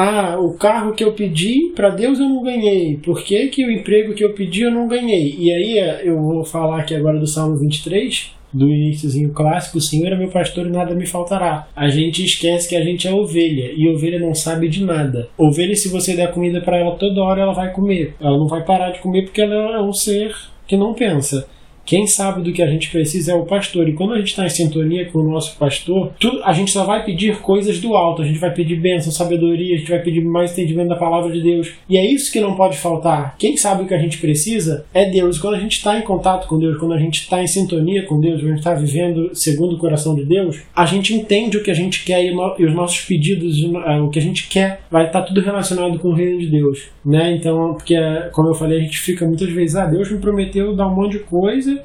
ah, 0.00 0.38
o 0.38 0.52
carro 0.52 0.92
que 0.92 1.02
eu 1.02 1.12
pedi 1.12 1.72
para 1.74 1.90
Deus 1.90 2.20
eu 2.20 2.28
não 2.28 2.40
ganhei? 2.40 2.96
Por 2.98 3.20
que, 3.20 3.48
que 3.48 3.64
o 3.64 3.70
emprego 3.70 4.14
que 4.14 4.24
eu 4.24 4.32
pedi 4.32 4.62
eu 4.62 4.70
não 4.70 4.86
ganhei? 4.86 5.34
E 5.36 5.52
aí 5.52 6.06
eu 6.06 6.22
vou 6.22 6.44
falar 6.44 6.78
aqui 6.78 6.94
agora 6.94 7.18
do 7.18 7.26
Salmo 7.26 7.56
23, 7.56 8.32
do 8.52 8.68
iníciozinho 8.68 9.30
clássico, 9.30 9.78
o 9.78 9.80
Senhor 9.80 10.12
é 10.12 10.16
meu 10.16 10.28
pastor 10.28 10.68
e 10.68 10.70
nada 10.70 10.94
me 10.94 11.04
faltará. 11.04 11.66
A 11.74 11.88
gente 11.88 12.24
esquece 12.24 12.68
que 12.68 12.76
a 12.76 12.84
gente 12.84 13.08
é 13.08 13.12
ovelha 13.12 13.72
e 13.76 13.88
ovelha 13.88 14.20
não 14.20 14.36
sabe 14.36 14.68
de 14.68 14.84
nada. 14.84 15.28
Ovelha, 15.36 15.74
se 15.74 15.88
você 15.88 16.14
der 16.14 16.30
comida 16.30 16.60
para 16.60 16.78
ela 16.78 16.94
toda 16.94 17.20
hora, 17.20 17.42
ela 17.42 17.52
vai 17.52 17.72
comer. 17.72 18.14
Ela 18.20 18.38
não 18.38 18.46
vai 18.46 18.64
parar 18.64 18.92
de 18.92 19.00
comer 19.00 19.24
porque 19.24 19.42
ela 19.42 19.78
é 19.78 19.82
um 19.82 19.92
ser 19.92 20.32
que 20.64 20.76
não 20.76 20.94
pensa. 20.94 21.48
Quem 21.88 22.06
sabe 22.06 22.42
do 22.42 22.52
que 22.52 22.60
a 22.60 22.66
gente 22.66 22.90
precisa 22.90 23.32
é 23.32 23.34
o 23.34 23.46
pastor. 23.46 23.88
E 23.88 23.94
quando 23.94 24.12
a 24.12 24.18
gente 24.18 24.28
está 24.28 24.44
em 24.44 24.50
sintonia 24.50 25.06
com 25.06 25.20
o 25.20 25.30
nosso 25.30 25.56
pastor, 25.56 26.12
tudo, 26.20 26.44
a 26.44 26.52
gente 26.52 26.70
só 26.70 26.84
vai 26.84 27.02
pedir 27.02 27.38
coisas 27.38 27.80
do 27.80 27.96
alto. 27.96 28.20
A 28.20 28.26
gente 28.26 28.38
vai 28.38 28.52
pedir 28.52 28.76
bênção, 28.76 29.10
sabedoria, 29.10 29.74
a 29.74 29.78
gente 29.78 29.88
vai 29.88 30.02
pedir 30.02 30.22
mais 30.22 30.52
entendimento 30.52 30.90
da 30.90 30.96
palavra 30.96 31.32
de 31.32 31.40
Deus. 31.40 31.72
E 31.88 31.96
é 31.96 32.04
isso 32.04 32.30
que 32.30 32.42
não 32.42 32.54
pode 32.54 32.76
faltar. 32.76 33.36
Quem 33.38 33.56
sabe 33.56 33.84
o 33.84 33.86
que 33.86 33.94
a 33.94 33.98
gente 33.98 34.18
precisa 34.18 34.84
é 34.92 35.08
Deus. 35.08 35.38
Quando 35.38 35.54
a 35.54 35.58
gente 35.58 35.78
está 35.78 35.98
em 35.98 36.02
contato 36.02 36.46
com 36.46 36.58
Deus, 36.58 36.76
quando 36.76 36.92
a 36.92 36.98
gente 36.98 37.22
está 37.22 37.42
em 37.42 37.46
sintonia 37.46 38.04
com 38.04 38.20
Deus, 38.20 38.42
quando 38.42 38.48
a 38.48 38.56
gente 38.56 38.58
está 38.58 38.74
vivendo 38.74 39.30
segundo 39.32 39.76
o 39.76 39.78
coração 39.78 40.14
de 40.14 40.26
Deus, 40.26 40.60
a 40.76 40.84
gente 40.84 41.14
entende 41.14 41.56
o 41.56 41.62
que 41.62 41.70
a 41.70 41.74
gente 41.74 42.04
quer 42.04 42.22
e, 42.22 42.66
os 42.66 42.74
nossos 42.74 43.00
pedidos, 43.00 43.56
é, 43.86 43.98
o 43.98 44.10
que 44.10 44.18
a 44.18 44.22
gente 44.22 44.46
quer, 44.50 44.82
vai 44.90 45.06
estar 45.06 45.22
tá 45.22 45.26
tudo 45.26 45.40
relacionado 45.40 45.98
com 45.98 46.08
o 46.08 46.14
reino 46.14 46.38
de 46.38 46.48
Deus. 46.48 46.82
Né? 47.02 47.34
Então, 47.34 47.72
porque, 47.72 47.96
como 48.32 48.50
eu 48.50 48.54
falei, 48.54 48.78
a 48.78 48.82
gente 48.82 48.98
fica 48.98 49.24
muitas 49.24 49.48
vezes, 49.48 49.74
ah, 49.74 49.86
Deus 49.86 50.12
me 50.12 50.18
prometeu 50.18 50.76
dar 50.76 50.86
um 50.86 50.94
monte 50.94 51.12
de 51.12 51.20
coisa 51.20 51.77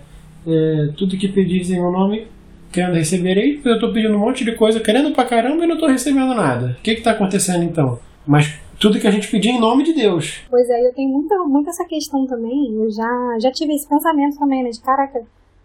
é, 0.47 0.89
tudo 0.97 1.17
que 1.17 1.27
pedis 1.27 1.69
em 1.69 1.79
meu 1.79 1.91
nome, 1.91 2.27
querendo 2.71 2.95
receberei. 2.95 3.61
Eu 3.63 3.75
estou 3.75 3.93
pedindo 3.93 4.15
um 4.15 4.19
monte 4.19 4.43
de 4.43 4.53
coisa, 4.53 4.79
querendo 4.79 5.13
pra 5.13 5.25
caramba 5.25 5.63
e 5.63 5.67
não 5.67 5.75
estou 5.75 5.89
recebendo 5.89 6.33
nada. 6.33 6.75
O 6.79 6.81
que 6.81 6.91
está 6.91 7.11
acontecendo 7.11 7.63
então? 7.63 7.99
Mas 8.25 8.59
tudo 8.79 8.99
que 8.99 9.07
a 9.07 9.11
gente 9.11 9.29
pedir 9.29 9.49
em 9.49 9.59
nome 9.59 9.83
de 9.83 9.93
Deus. 9.93 10.41
Pois 10.49 10.69
é, 10.69 10.87
eu 10.87 10.93
tenho 10.93 11.09
muito, 11.09 11.47
muito 11.47 11.69
essa 11.69 11.85
questão 11.85 12.25
também. 12.25 12.73
Eu 12.75 12.89
já, 12.91 13.37
já 13.39 13.51
tive 13.51 13.73
esse 13.73 13.87
pensamento 13.87 14.37
também, 14.37 14.63
né? 14.63 14.69
De 14.69 14.81
caraca, 14.81 15.21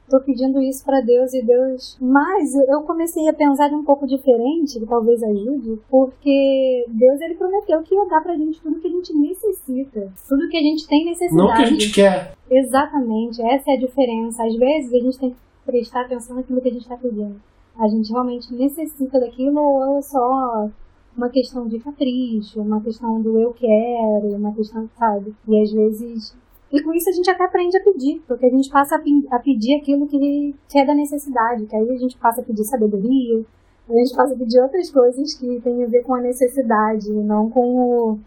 tô 0.09 0.21
pedindo 0.21 0.61
isso 0.61 0.85
para 0.85 1.01
Deus 1.01 1.33
e 1.35 1.43
Deus. 1.43 1.97
Mas 2.01 2.55
eu 2.55 2.83
comecei 2.83 3.29
a 3.29 3.33
pensar 3.33 3.69
de 3.69 3.75
um 3.75 3.85
pouco 3.85 4.07
diferente, 4.07 4.79
que 4.79 4.87
talvez 4.87 5.23
ajude, 5.23 5.79
porque 5.89 6.85
Deus 6.89 7.21
ele 7.21 7.35
prometeu 7.35 7.83
que 7.83 7.95
ia 7.95 8.07
dar 8.07 8.23
pra 8.23 8.37
gente 8.37 8.61
tudo 8.61 8.81
que 8.81 8.89
a 8.89 8.91
gente 8.91 9.15
necessita, 9.15 10.13
tudo 10.29 10.49
que 10.49 10.57
a 10.57 10.63
gente 10.63 10.87
tem 10.87 11.05
necessidade. 11.05 11.49
Não 11.49 11.55
que 11.55 11.63
a 11.63 11.67
gente 11.67 11.93
quer. 11.93 12.35
Exatamente, 12.51 13.43
essa 13.43 13.71
é 13.71 13.75
a 13.75 13.81
diferença. 13.81 14.45
Às 14.45 14.57
vezes 14.57 14.93
a 14.93 14.99
gente 14.99 15.19
tem 15.19 15.31
que 15.31 15.37
prestar 15.65 16.03
atenção 16.03 16.37
naquilo 16.37 16.61
que 16.61 16.69
a 16.69 16.73
gente 16.73 16.83
está 16.83 16.97
pedindo. 16.97 17.41
A 17.79 17.87
gente 17.87 18.11
realmente 18.11 18.53
necessita 18.53 19.21
daquilo 19.21 19.61
ou 19.61 19.99
é 19.99 20.03
só 20.03 20.69
uma 21.17 21.29
questão 21.29 21.67
de 21.67 21.79
capricho, 21.79 22.61
uma 22.61 22.81
questão 22.81 23.21
do 23.21 23.39
eu 23.39 23.53
quero, 23.53 24.37
uma 24.37 24.55
questão, 24.55 24.89
sabe? 24.99 25.35
E 25.47 25.61
às 25.61 25.73
vezes 25.73 26.35
e 26.71 26.83
com 26.83 26.93
isso 26.93 27.09
a 27.09 27.13
gente 27.13 27.31
até 27.31 27.45
aprende 27.45 27.77
a 27.79 27.83
pedir, 27.83 28.23
porque 28.27 28.45
a 28.45 28.51
gente 28.51 28.71
passa 28.71 28.97
a, 29.31 29.39
pedir 29.39 29.77
aquilo 29.77 30.07
que, 30.07 30.55
que 30.69 30.79
é 30.79 30.85
da 30.85 30.95
necessidade, 30.95 31.67
que 31.67 31.75
aí 31.75 31.91
a 31.91 31.97
gente 31.97 32.17
passa 32.19 32.41
a 32.41 32.45
pedir 32.45 32.65
sabedoria, 32.65 33.45
a 33.89 33.93
gente 33.95 34.15
passa 34.15 34.35
a 34.35 34.37
pedir 34.37 34.61
outras 34.61 34.91
coisas 34.91 35.35
que 35.35 35.61
têm 35.61 35.83
a 35.83 35.87
ver 35.87 36.03
com 36.03 36.15
a 36.15 36.21
necessidade, 36.21 37.11
não 37.11 37.49
com 37.49 37.61
o, 37.61 38.19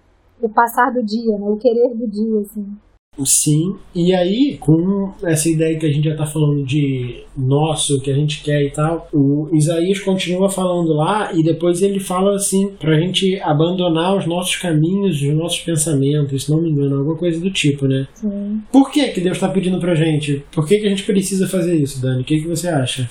o 0.42 0.50
passar 0.50 0.92
do 0.92 1.04
dia, 1.04 1.38
né? 1.38 1.48
o 1.48 1.58
querer 1.58 1.94
do 1.94 2.08
dia, 2.08 2.42
assim. 2.42 2.66
Sim, 3.26 3.76
e 3.94 4.16
aí, 4.16 4.58
com 4.58 5.14
essa 5.24 5.50
ideia 5.50 5.78
que 5.78 5.86
a 5.86 5.92
gente 5.92 6.06
já 6.06 6.12
está 6.12 6.26
falando 6.26 6.64
de 6.64 7.24
nosso, 7.38 8.00
que 8.00 8.10
a 8.10 8.14
gente 8.14 8.42
quer 8.42 8.64
e 8.64 8.72
tal, 8.72 9.10
o 9.14 9.50
Isaías 9.54 10.00
continua 10.00 10.50
falando 10.50 10.94
lá 10.94 11.30
e 11.34 11.44
depois 11.44 11.82
ele 11.82 12.00
fala 12.00 12.36
assim, 12.36 12.70
para 12.80 12.96
a 12.96 13.00
gente 13.00 13.38
abandonar 13.42 14.18
os 14.18 14.26
nossos 14.26 14.56
caminhos, 14.56 15.22
os 15.22 15.34
nossos 15.34 15.60
pensamentos, 15.60 16.46
se 16.46 16.52
não 16.52 16.62
me 16.62 16.70
engano, 16.70 17.00
alguma 17.00 17.18
coisa 17.18 17.38
do 17.42 17.52
tipo, 17.52 17.86
né? 17.86 18.08
Sim. 18.14 18.62
Por 18.72 18.90
que, 18.90 19.06
que 19.10 19.20
Deus 19.20 19.36
está 19.36 19.50
pedindo 19.50 19.78
pra 19.78 19.94
gente? 19.94 20.44
Por 20.50 20.66
que, 20.66 20.80
que 20.80 20.88
a 20.88 20.90
gente 20.90 21.04
precisa 21.04 21.48
fazer 21.50 21.76
isso, 21.76 22.02
Dani? 22.02 22.22
O 22.22 22.26
que, 22.26 22.40
que 22.40 22.48
você 22.48 22.70
acha? 22.70 23.10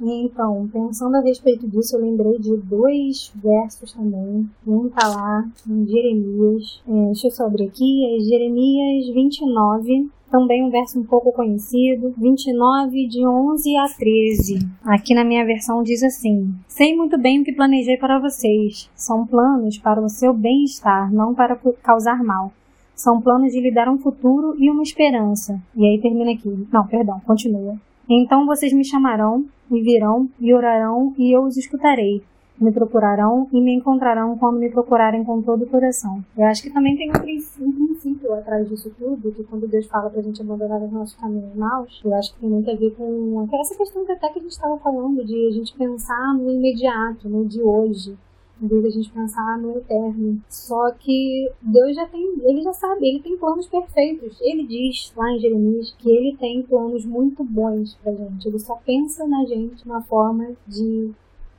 Então, 0.00 0.68
pensando 0.72 1.16
a 1.16 1.20
respeito 1.20 1.68
disso, 1.68 1.96
eu 1.96 2.00
lembrei 2.00 2.38
de 2.38 2.56
dois 2.56 3.30
versos 3.34 3.92
também. 3.92 4.48
Um 4.66 4.88
tá 4.88 5.06
lá 5.08 5.46
em 5.68 5.86
Jeremias. 5.86 6.82
É, 6.88 7.06
deixa 7.06 7.26
eu 7.26 7.30
só 7.30 7.46
abrir 7.46 7.66
aqui. 7.66 8.16
É 8.16 8.20
Jeremias 8.20 9.12
29, 9.12 10.08
também 10.30 10.64
um 10.64 10.70
verso 10.70 10.98
um 10.98 11.04
pouco 11.04 11.32
conhecido, 11.32 12.14
29, 12.16 13.08
de 13.08 13.26
11 13.26 13.76
a 13.76 13.88
13. 13.88 14.58
Aqui 14.84 15.14
na 15.14 15.24
minha 15.24 15.44
versão 15.44 15.82
diz 15.82 16.02
assim: 16.02 16.54
Sei 16.66 16.96
muito 16.96 17.18
bem 17.18 17.40
o 17.40 17.44
que 17.44 17.52
planejei 17.52 17.98
para 17.98 18.18
vocês. 18.18 18.88
São 18.94 19.26
planos 19.26 19.76
para 19.76 20.00
o 20.00 20.08
seu 20.08 20.32
bem-estar, 20.32 21.12
não 21.12 21.34
para 21.34 21.58
causar 21.82 22.22
mal. 22.24 22.52
São 22.94 23.20
planos 23.20 23.52
de 23.52 23.60
lhe 23.60 23.72
dar 23.72 23.88
um 23.88 23.98
futuro 23.98 24.54
e 24.58 24.70
uma 24.70 24.82
esperança. 24.82 25.60
E 25.74 25.84
aí 25.84 26.00
termina 26.00 26.32
aqui. 26.32 26.66
Não, 26.72 26.86
perdão, 26.86 27.20
continua. 27.20 27.76
Então 28.12 28.44
vocês 28.44 28.72
me 28.72 28.84
chamarão, 28.84 29.44
me 29.70 29.80
virão 29.82 30.28
e 30.40 30.52
orarão, 30.52 31.14
e 31.16 31.30
eu 31.32 31.44
os 31.44 31.56
escutarei. 31.56 32.20
Me 32.60 32.72
procurarão 32.72 33.46
e 33.52 33.60
me 33.60 33.72
encontrarão 33.72 34.36
quando 34.36 34.58
me 34.58 34.68
procurarem 34.68 35.22
com 35.22 35.40
todo 35.40 35.62
o 35.62 35.66
coração. 35.68 36.22
Eu 36.36 36.44
acho 36.46 36.60
que 36.60 36.70
também 36.70 36.96
tem 36.96 37.08
um 37.08 37.12
princípio, 37.12 37.68
um 37.68 37.72
princípio 37.72 38.34
atrás 38.34 38.68
disso 38.68 38.90
tudo, 38.98 39.30
que 39.30 39.44
quando 39.44 39.68
Deus 39.68 39.86
fala 39.86 40.10
pra 40.10 40.20
gente 40.22 40.42
abandonar 40.42 40.82
os 40.82 40.90
nossos 40.90 41.14
caminhos 41.14 41.54
maus, 41.54 42.02
eu 42.04 42.12
acho 42.16 42.34
que 42.34 42.40
tem 42.40 42.50
muito 42.50 42.68
a 42.68 42.74
ver 42.74 42.90
com 42.96 43.48
essa 43.52 43.76
questão 43.76 44.04
que 44.04 44.10
até 44.10 44.28
que 44.28 44.40
a 44.40 44.42
gente 44.42 44.50
estava 44.50 44.76
falando, 44.78 45.24
de 45.24 45.46
a 45.46 45.52
gente 45.52 45.72
pensar 45.76 46.34
no 46.34 46.50
imediato, 46.50 47.28
no 47.28 47.46
de 47.46 47.62
hoje 47.62 48.18
em 48.60 48.66
vez 48.66 48.82
da 48.82 48.90
gente 48.90 49.10
pensar 49.10 49.58
no 49.58 49.78
eterno. 49.78 50.40
Só 50.48 50.90
que 50.92 51.50
Deus 51.62 51.96
já 51.96 52.06
tem, 52.06 52.22
ele 52.44 52.62
já 52.62 52.72
sabe, 52.72 53.08
ele 53.08 53.20
tem 53.20 53.36
planos 53.36 53.66
perfeitos. 53.66 54.38
Ele 54.40 54.66
diz 54.66 55.12
lá 55.16 55.32
em 55.32 55.38
Jeremias 55.38 55.94
que 55.98 56.10
ele 56.10 56.36
tem 56.36 56.62
planos 56.62 57.04
muito 57.04 57.42
bons 57.44 57.94
pra 58.02 58.12
gente. 58.12 58.46
Ele 58.46 58.58
só 58.58 58.76
pensa 58.76 59.26
na 59.26 59.44
gente 59.46 59.84
uma 59.84 60.02
forma 60.02 60.52
de 60.66 61.10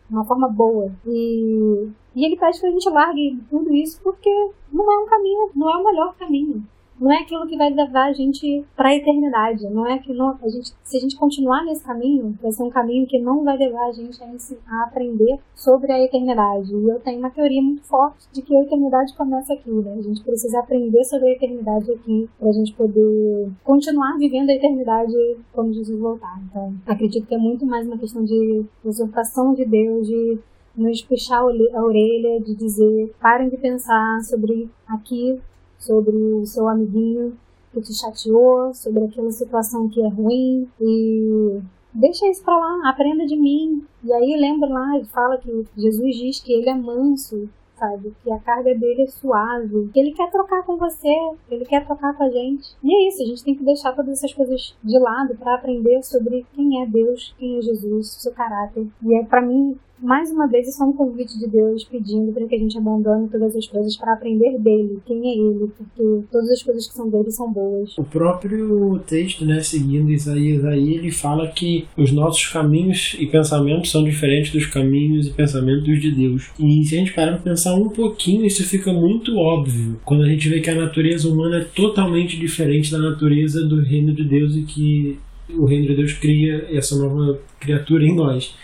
uma 0.09 0.25
forma 0.25 0.47
boa. 0.49 0.91
E, 1.07 1.89
e 2.15 2.25
ele 2.25 2.37
pede 2.37 2.59
que 2.59 2.65
a 2.65 2.71
gente 2.71 2.89
largue 2.89 3.39
tudo 3.49 3.73
isso 3.73 3.99
porque 4.03 4.29
não 4.71 4.91
é 4.91 5.03
um 5.03 5.05
caminho, 5.07 5.49
não 5.55 5.69
é 5.69 5.77
o 5.77 5.83
melhor 5.83 6.15
caminho 6.17 6.63
não 7.01 7.11
é 7.11 7.17
aquilo 7.17 7.47
que 7.47 7.57
vai 7.57 7.71
levar 7.71 8.09
a 8.09 8.13
gente 8.13 8.63
para 8.75 8.89
a 8.89 8.95
eternidade. 8.95 9.67
Não 9.67 9.87
é 9.87 9.97
que 9.97 10.11
a 10.11 10.49
gente, 10.49 10.71
se 10.83 10.97
a 10.97 10.99
gente 10.99 11.15
continuar 11.15 11.65
nesse 11.65 11.83
caminho, 11.83 12.37
vai 12.39 12.51
ser 12.51 12.61
um 12.61 12.69
caminho 12.69 13.07
que 13.07 13.17
não 13.17 13.43
vai 13.43 13.57
levar 13.57 13.87
a 13.87 13.91
gente 13.91 14.23
a, 14.23 14.27
a 14.27 14.83
aprender 14.83 15.39
sobre 15.55 15.91
a 15.91 15.99
eternidade. 15.99 16.71
E 16.71 16.89
eu 16.89 16.99
tenho 16.99 17.17
uma 17.17 17.31
teoria 17.31 17.59
muito 17.59 17.83
forte 17.87 18.27
de 18.31 18.43
que 18.43 18.55
a 18.55 18.61
eternidade 18.61 19.15
começa 19.15 19.51
aqui. 19.51 19.71
Né? 19.71 19.95
A 19.97 20.01
gente 20.03 20.23
precisa 20.23 20.59
aprender 20.59 21.03
sobre 21.05 21.29
a 21.29 21.31
eternidade 21.31 21.91
aqui 21.91 22.29
para 22.37 22.49
a 22.49 22.53
gente 22.53 22.71
poder 22.73 23.49
continuar 23.63 24.15
vivendo 24.19 24.51
a 24.51 24.53
eternidade 24.53 25.37
quando 25.51 25.73
Jesus 25.73 25.99
voltar. 25.99 26.39
Então, 26.47 26.75
acredito 26.85 27.25
que 27.25 27.33
é 27.33 27.39
muito 27.39 27.65
mais 27.65 27.87
uma 27.87 27.97
questão 27.97 28.23
de 28.23 28.63
usurpação 28.85 29.55
de 29.55 29.65
Deus, 29.65 30.05
de 30.05 30.37
nos 30.77 31.01
puxar 31.01 31.39
a 31.39 31.83
orelha, 31.83 32.39
de 32.41 32.53
dizer 32.55 33.11
parem 33.19 33.49
de 33.49 33.57
pensar 33.57 34.21
sobre 34.21 34.69
aqui 34.87 35.41
sobre 35.81 36.15
o 36.15 36.45
seu 36.45 36.67
amiguinho 36.67 37.37
que 37.73 37.81
te 37.81 37.93
chateou, 37.93 38.73
sobre 38.73 39.05
aquela 39.05 39.31
situação 39.31 39.89
que 39.89 40.01
é 40.01 40.07
ruim 40.07 40.67
e 40.79 41.61
deixa 41.93 42.27
isso 42.27 42.43
pra 42.43 42.57
lá, 42.57 42.89
aprenda 42.89 43.25
de 43.25 43.35
mim. 43.35 43.85
E 44.03 44.13
aí 44.13 44.37
lembra 44.37 44.69
lá, 44.69 44.95
ele 44.95 45.05
fala 45.05 45.37
que 45.37 45.65
Jesus 45.77 46.15
diz 46.15 46.39
que 46.39 46.53
ele 46.53 46.69
é 46.69 46.75
manso, 46.75 47.49
sabe? 47.75 48.13
Que 48.23 48.31
a 48.31 48.39
carga 48.39 48.75
dele 48.75 49.03
é 49.03 49.07
suave, 49.07 49.89
que 49.93 49.99
ele 49.99 50.13
quer 50.13 50.29
trocar 50.29 50.63
com 50.63 50.77
você, 50.77 51.13
ele 51.49 51.65
quer 51.65 51.85
trocar 51.85 52.15
com 52.15 52.23
a 52.23 52.29
gente. 52.29 52.75
E 52.83 52.93
é 52.93 53.07
isso, 53.07 53.23
a 53.23 53.25
gente 53.25 53.43
tem 53.43 53.55
que 53.55 53.63
deixar 53.63 53.93
todas 53.93 54.17
essas 54.17 54.33
coisas 54.33 54.75
de 54.83 54.99
lado 54.99 55.35
para 55.35 55.55
aprender 55.55 56.03
sobre 56.03 56.45
quem 56.53 56.81
é 56.81 56.85
Deus, 56.85 57.33
quem 57.39 57.57
é 57.57 57.61
Jesus, 57.61 58.11
seu 58.19 58.33
caráter. 58.33 58.87
E 59.01 59.15
é 59.15 59.23
para 59.23 59.41
mim 59.41 59.77
mais 60.01 60.31
uma 60.31 60.47
vez, 60.47 60.67
isso 60.67 60.81
é 60.81 60.85
um 60.85 60.93
convite 60.93 61.37
de 61.37 61.47
Deus 61.47 61.83
pedindo 61.83 62.31
para 62.31 62.47
que 62.47 62.55
a 62.55 62.57
gente 62.57 62.77
abandone 62.77 63.29
todas 63.29 63.55
as 63.55 63.67
coisas 63.67 63.95
para 63.95 64.13
aprender 64.13 64.57
dele, 64.57 64.99
quem 65.05 65.19
é 65.29 65.37
ele, 65.37 65.71
porque 65.77 66.27
todas 66.31 66.49
as 66.49 66.63
coisas 66.63 66.87
que 66.87 66.93
são 66.93 67.09
dele 67.09 67.29
são 67.29 67.51
boas. 67.51 67.95
O 67.97 68.03
próprio 68.03 68.99
texto, 69.05 69.45
né, 69.45 69.61
seguindo 69.61 70.11
Isaías 70.11 70.65
aí, 70.65 70.95
ele 70.95 71.11
fala 71.11 71.47
que 71.47 71.87
os 71.95 72.11
nossos 72.11 72.47
caminhos 72.47 73.15
e 73.19 73.27
pensamentos 73.27 73.91
são 73.91 74.03
diferentes 74.03 74.51
dos 74.51 74.65
caminhos 74.65 75.27
e 75.27 75.31
pensamentos 75.31 76.01
de 76.01 76.11
Deus. 76.11 76.49
E 76.59 76.83
se 76.83 76.95
a 76.95 76.99
gente 76.99 77.13
parar 77.13 77.33
para 77.33 77.51
pensar 77.51 77.75
um 77.75 77.89
pouquinho, 77.89 78.45
isso 78.45 78.63
fica 78.63 78.91
muito 78.91 79.37
óbvio 79.37 79.99
quando 80.03 80.23
a 80.23 80.27
gente 80.27 80.49
vê 80.49 80.59
que 80.59 80.69
a 80.69 80.75
natureza 80.75 81.29
humana 81.29 81.57
é 81.57 81.63
totalmente 81.63 82.39
diferente 82.39 82.91
da 82.91 82.97
natureza 82.97 83.63
do 83.63 83.81
reino 83.81 84.13
de 84.13 84.23
Deus 84.23 84.55
e 84.55 84.63
que 84.63 85.19
o 85.53 85.65
reino 85.65 85.87
de 85.87 85.95
Deus 85.95 86.13
cria 86.13 86.67
essa 86.71 86.95
nova 86.95 87.39
criatura 87.59 88.03
em 88.03 88.15
nós 88.15 88.55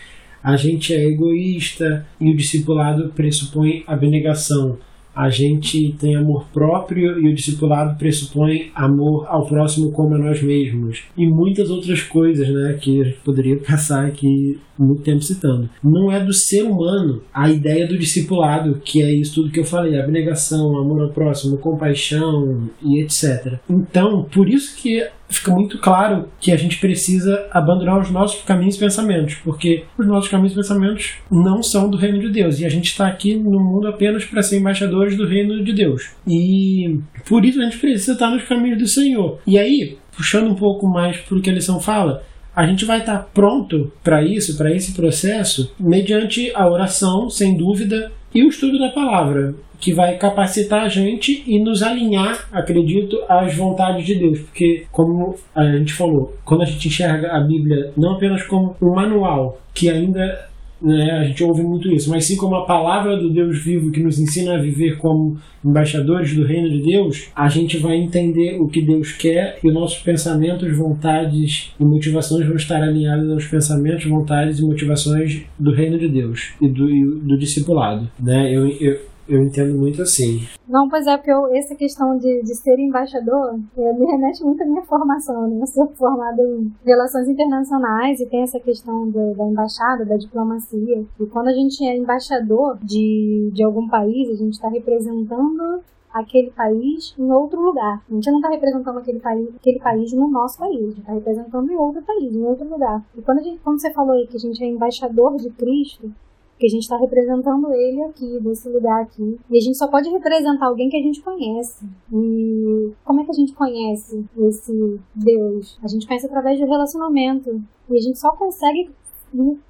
a 0.47 0.55
gente 0.55 0.93
é 0.93 1.03
egoísta 1.03 2.07
e 2.21 2.31
o 2.31 2.37
discipulado 2.37 3.09
pressupõe 3.09 3.83
abnegação. 3.85 4.77
A 5.13 5.29
gente 5.29 5.93
tem 5.99 6.15
amor 6.15 6.45
próprio 6.53 7.19
e 7.19 7.29
o 7.29 7.35
discipulado 7.35 7.97
pressupõe 7.97 8.71
amor 8.73 9.25
ao 9.27 9.45
próximo 9.45 9.91
como 9.91 10.15
a 10.15 10.17
nós 10.17 10.41
mesmos. 10.41 11.03
E 11.17 11.27
muitas 11.27 11.69
outras 11.69 12.01
coisas, 12.01 12.47
né, 12.47 12.77
que 12.79 13.01
a 13.01 13.03
gente 13.03 13.17
poderia 13.25 13.57
passar 13.57 14.05
aqui 14.05 14.57
muito 14.79 15.01
tempo 15.01 15.21
citando. 15.21 15.69
Não 15.83 16.09
é 16.09 16.23
do 16.23 16.31
ser 16.31 16.61
humano 16.61 17.23
a 17.33 17.49
ideia 17.49 17.85
do 17.85 17.97
discipulado, 17.97 18.79
que 18.85 19.01
é 19.01 19.11
isso 19.11 19.35
tudo 19.35 19.51
que 19.51 19.59
eu 19.59 19.65
falei, 19.65 19.99
abnegação, 19.99 20.77
amor 20.77 21.01
ao 21.01 21.09
próximo, 21.09 21.57
compaixão 21.57 22.69
e 22.81 23.01
etc. 23.01 23.59
Então, 23.69 24.23
por 24.31 24.47
isso 24.47 24.77
que 24.77 25.05
fica 25.29 25.51
muito 25.51 25.77
claro 25.79 26.29
que 26.39 26.51
a 26.51 26.57
gente 26.57 26.79
precisa 26.79 27.47
abandonar 27.51 27.99
os 27.99 28.09
nossos 28.09 28.43
caminhos 28.43 28.75
e 28.75 28.79
pensamentos, 28.79 29.35
porque 29.35 29.85
os 29.97 30.07
nossos 30.07 30.29
caminhos 30.29 30.53
e 30.53 30.55
pensamentos 30.55 31.15
não 31.29 31.61
são 31.61 31.89
do 31.89 31.97
reino 31.97 32.19
de 32.19 32.29
Deus 32.29 32.59
e 32.59 32.65
a 32.65 32.69
gente 32.69 32.85
está 32.85 33.07
aqui 33.07 33.35
no 33.35 33.59
mundo 33.59 33.87
apenas 33.87 34.25
para 34.25 34.41
ser 34.41 34.59
embaixadores 34.59 35.17
do 35.17 35.27
reino 35.27 35.63
de 35.63 35.73
Deus. 35.73 36.11
E 36.27 36.99
por 37.27 37.43
isso 37.43 37.59
a 37.59 37.63
gente 37.63 37.77
precisa 37.77 38.13
estar 38.13 38.29
nos 38.29 38.43
caminhos 38.43 38.79
do 38.79 38.87
Senhor. 38.87 39.39
E 39.45 39.57
aí, 39.57 39.97
puxando 40.15 40.49
um 40.49 40.55
pouco 40.55 40.87
mais 40.87 41.17
para 41.17 41.37
o 41.37 41.41
que 41.41 41.49
a 41.49 41.53
lição 41.53 41.79
fala, 41.79 42.23
a 42.55 42.65
gente 42.65 42.85
vai 42.85 42.99
estar 42.99 43.29
pronto 43.33 43.91
para 44.03 44.23
isso, 44.23 44.57
para 44.57 44.73
esse 44.73 44.93
processo, 44.93 45.71
mediante 45.79 46.51
a 46.55 46.67
oração, 46.67 47.29
sem 47.29 47.55
dúvida, 47.55 48.11
e 48.33 48.43
o 48.43 48.49
estudo 48.49 48.79
da 48.79 48.89
palavra 48.89 49.55
que 49.79 49.93
vai 49.93 50.17
capacitar 50.17 50.83
a 50.83 50.89
gente 50.89 51.43
e 51.45 51.59
nos 51.59 51.83
alinhar, 51.83 52.47
acredito, 52.51 53.19
às 53.27 53.55
vontades 53.55 54.05
de 54.05 54.15
Deus. 54.15 54.39
Porque, 54.39 54.85
como 54.91 55.35
a 55.55 55.63
gente 55.65 55.93
falou, 55.93 56.35
quando 56.43 56.63
a 56.63 56.65
gente 56.65 56.87
enxerga 56.87 57.31
a 57.31 57.39
Bíblia 57.39 57.91
não 57.95 58.13
apenas 58.13 58.43
como 58.43 58.75
um 58.81 58.93
manual 58.93 59.61
que 59.73 59.89
ainda 59.89 60.47
né, 60.81 61.11
a 61.11 61.23
gente 61.23 61.43
ouve 61.43 61.63
muito 61.63 61.91
isso, 61.91 62.09
mas 62.09 62.25
sim 62.25 62.35
como 62.35 62.55
a 62.55 62.65
palavra 62.65 63.17
do 63.17 63.29
Deus 63.29 63.63
vivo 63.63 63.91
que 63.91 64.01
nos 64.01 64.19
ensina 64.19 64.55
a 64.55 64.61
viver 64.61 64.97
como 64.97 65.37
embaixadores 65.65 66.35
do 66.35 66.45
reino 66.45 66.69
de 66.69 66.83
Deus, 66.83 67.29
a 67.35 67.49
gente 67.49 67.77
vai 67.77 67.95
entender 67.95 68.59
o 68.59 68.67
que 68.67 68.81
Deus 68.81 69.11
quer 69.11 69.57
e 69.63 69.71
nossos 69.71 69.99
pensamentos, 69.99 70.75
vontades 70.75 71.73
e 71.79 71.83
motivações 71.83 72.45
vão 72.45 72.55
estar 72.55 72.81
alinhados 72.81 73.29
aos 73.31 73.45
pensamentos, 73.45 74.05
vontades 74.05 74.59
e 74.59 74.61
motivações 74.63 75.41
do 75.57 75.71
reino 75.71 75.97
de 75.97 76.07
Deus 76.07 76.53
e 76.61 76.67
do, 76.67 76.89
e 76.89 77.05
do 77.21 77.37
discipulado. 77.37 78.09
Né? 78.19 78.55
Eu, 78.55 78.67
eu 78.67 78.99
eu 79.27 79.41
entendo 79.41 79.77
muito 79.77 80.01
assim. 80.01 80.47
Não, 80.67 80.89
pois 80.89 81.05
é, 81.07 81.17
porque 81.17 81.31
eu, 81.31 81.47
essa 81.55 81.75
questão 81.75 82.17
de, 82.17 82.41
de 82.43 82.55
ser 82.55 82.79
embaixador 82.79 83.59
é, 83.77 83.93
me 83.93 84.05
remete 84.05 84.43
muito 84.43 84.63
à 84.63 84.65
minha 84.65 84.83
formação. 84.83 85.47
Né? 85.47 85.61
Eu 85.61 85.67
sou 85.67 85.87
formada 85.95 86.41
em 86.41 86.73
relações 86.85 87.27
internacionais 87.27 88.19
e 88.19 88.25
tem 88.25 88.43
essa 88.43 88.59
questão 88.59 89.09
do, 89.09 89.33
da 89.35 89.45
embaixada, 89.45 90.05
da 90.05 90.17
diplomacia. 90.17 91.05
E 91.19 91.25
quando 91.27 91.47
a 91.47 91.53
gente 91.53 91.83
é 91.85 91.95
embaixador 91.95 92.77
de, 92.83 93.51
de 93.53 93.63
algum 93.63 93.87
país, 93.87 94.29
a 94.29 94.35
gente 94.35 94.53
está 94.53 94.69
representando 94.69 95.81
aquele 96.13 96.51
país 96.51 97.13
em 97.17 97.31
outro 97.31 97.61
lugar. 97.61 98.01
A 98.09 98.13
gente 98.13 98.29
não 98.31 98.37
está 98.39 98.49
representando 98.49 98.97
aquele 98.97 99.19
país, 99.19 99.47
aquele 99.55 99.79
país 99.79 100.13
no 100.13 100.27
nosso 100.29 100.57
país, 100.57 100.77
a 100.77 100.85
gente 100.87 100.99
está 100.99 101.13
representando 101.13 101.71
em 101.71 101.75
outro 101.75 102.01
país, 102.01 102.35
em 102.35 102.43
outro 102.43 102.67
lugar. 102.67 103.03
E 103.15 103.21
quando, 103.21 103.39
a 103.39 103.43
gente, 103.43 103.59
quando 103.59 103.79
você 103.79 103.91
falou 103.91 104.13
aí 104.13 104.27
que 104.27 104.37
a 104.37 104.39
gente 104.39 104.63
é 104.63 104.67
embaixador 104.67 105.37
de 105.37 105.49
Cristo, 105.51 106.11
que 106.57 106.65
a 106.65 106.69
gente 106.69 106.83
está 106.83 106.97
representando 106.97 107.71
ele 107.71 108.01
aqui, 108.03 108.39
desse 108.39 108.67
lugar 108.69 109.03
aqui. 109.03 109.39
E 109.49 109.57
a 109.57 109.61
gente 109.61 109.77
só 109.77 109.87
pode 109.87 110.09
representar 110.09 110.65
alguém 110.65 110.89
que 110.89 110.97
a 110.97 111.01
gente 111.01 111.21
conhece. 111.21 111.85
E 112.11 112.91
como 113.05 113.21
é 113.21 113.25
que 113.25 113.31
a 113.31 113.33
gente 113.33 113.53
conhece 113.53 114.25
esse 114.37 114.99
Deus? 115.13 115.79
A 115.83 115.87
gente 115.87 116.07
conhece 116.07 116.25
através 116.25 116.59
do 116.59 116.65
relacionamento. 116.65 117.61
E 117.89 117.95
a 117.95 118.01
gente 118.01 118.17
só 118.17 118.31
consegue 118.31 118.89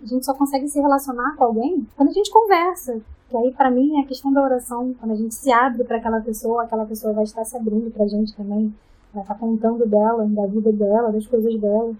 a 0.01 0.05
gente 0.05 0.23
só 0.23 0.35
consegue 0.35 0.67
se 0.67 0.79
relacionar 0.79 1.35
com 1.35 1.45
alguém 1.45 1.85
quando 1.95 2.09
a 2.09 2.13
gente 2.13 2.31
conversa. 2.31 3.01
Que 3.29 3.35
aí, 3.35 3.51
para 3.51 3.71
mim, 3.71 3.97
é 3.97 4.03
a 4.03 4.05
questão 4.05 4.31
da 4.31 4.41
oração. 4.41 4.95
Quando 4.99 5.11
a 5.11 5.15
gente 5.15 5.35
se 5.35 5.51
abre 5.51 5.83
para 5.83 5.97
aquela 5.97 6.21
pessoa, 6.21 6.63
aquela 6.63 6.85
pessoa 6.85 7.13
vai 7.13 7.23
estar 7.23 7.43
se 7.43 7.57
abrindo 7.57 7.91
para 7.91 8.05
a 8.05 8.07
gente 8.07 8.35
também. 8.35 8.73
Vai 9.13 9.23
estar 9.23 9.35
contando 9.35 9.85
dela, 9.85 10.25
da 10.27 10.45
vida 10.45 10.71
dela, 10.71 11.11
das 11.11 11.25
coisas 11.25 11.59
dela. 11.59 11.93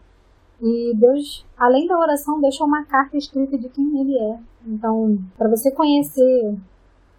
E 0.62 0.94
Deus, 0.96 1.46
além 1.58 1.88
da 1.88 1.98
oração, 1.98 2.42
deixa 2.42 2.64
uma 2.64 2.84
carta 2.86 3.16
escrita 3.18 3.58
de 3.58 3.70
quem 3.70 4.00
Ele 4.00 4.18
é. 4.18 4.38
Então, 4.66 5.18
para 5.38 5.50
você 5.50 5.72
conhecer 5.72 6.56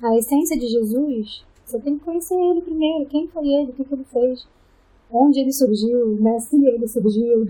a 0.03 0.17
essência 0.17 0.59
de 0.59 0.67
Jesus, 0.67 1.45
você 1.65 1.79
tem 1.79 1.99
que 1.99 2.05
conhecer 2.05 2.35
Ele 2.35 2.63
primeiro. 2.63 3.07
Quem 3.07 3.29
foi 3.29 3.47
Ele? 3.47 3.71
O 3.71 3.75
que, 3.75 3.85
que 3.85 3.95
Ele 3.95 4.05
fez? 4.05 4.47
Onde 5.11 5.41
Ele 5.41 5.53
surgiu? 5.53 6.19
Né? 6.21 6.39
Se 6.41 6.57
Ele 6.57 6.89
surgiu. 6.89 7.49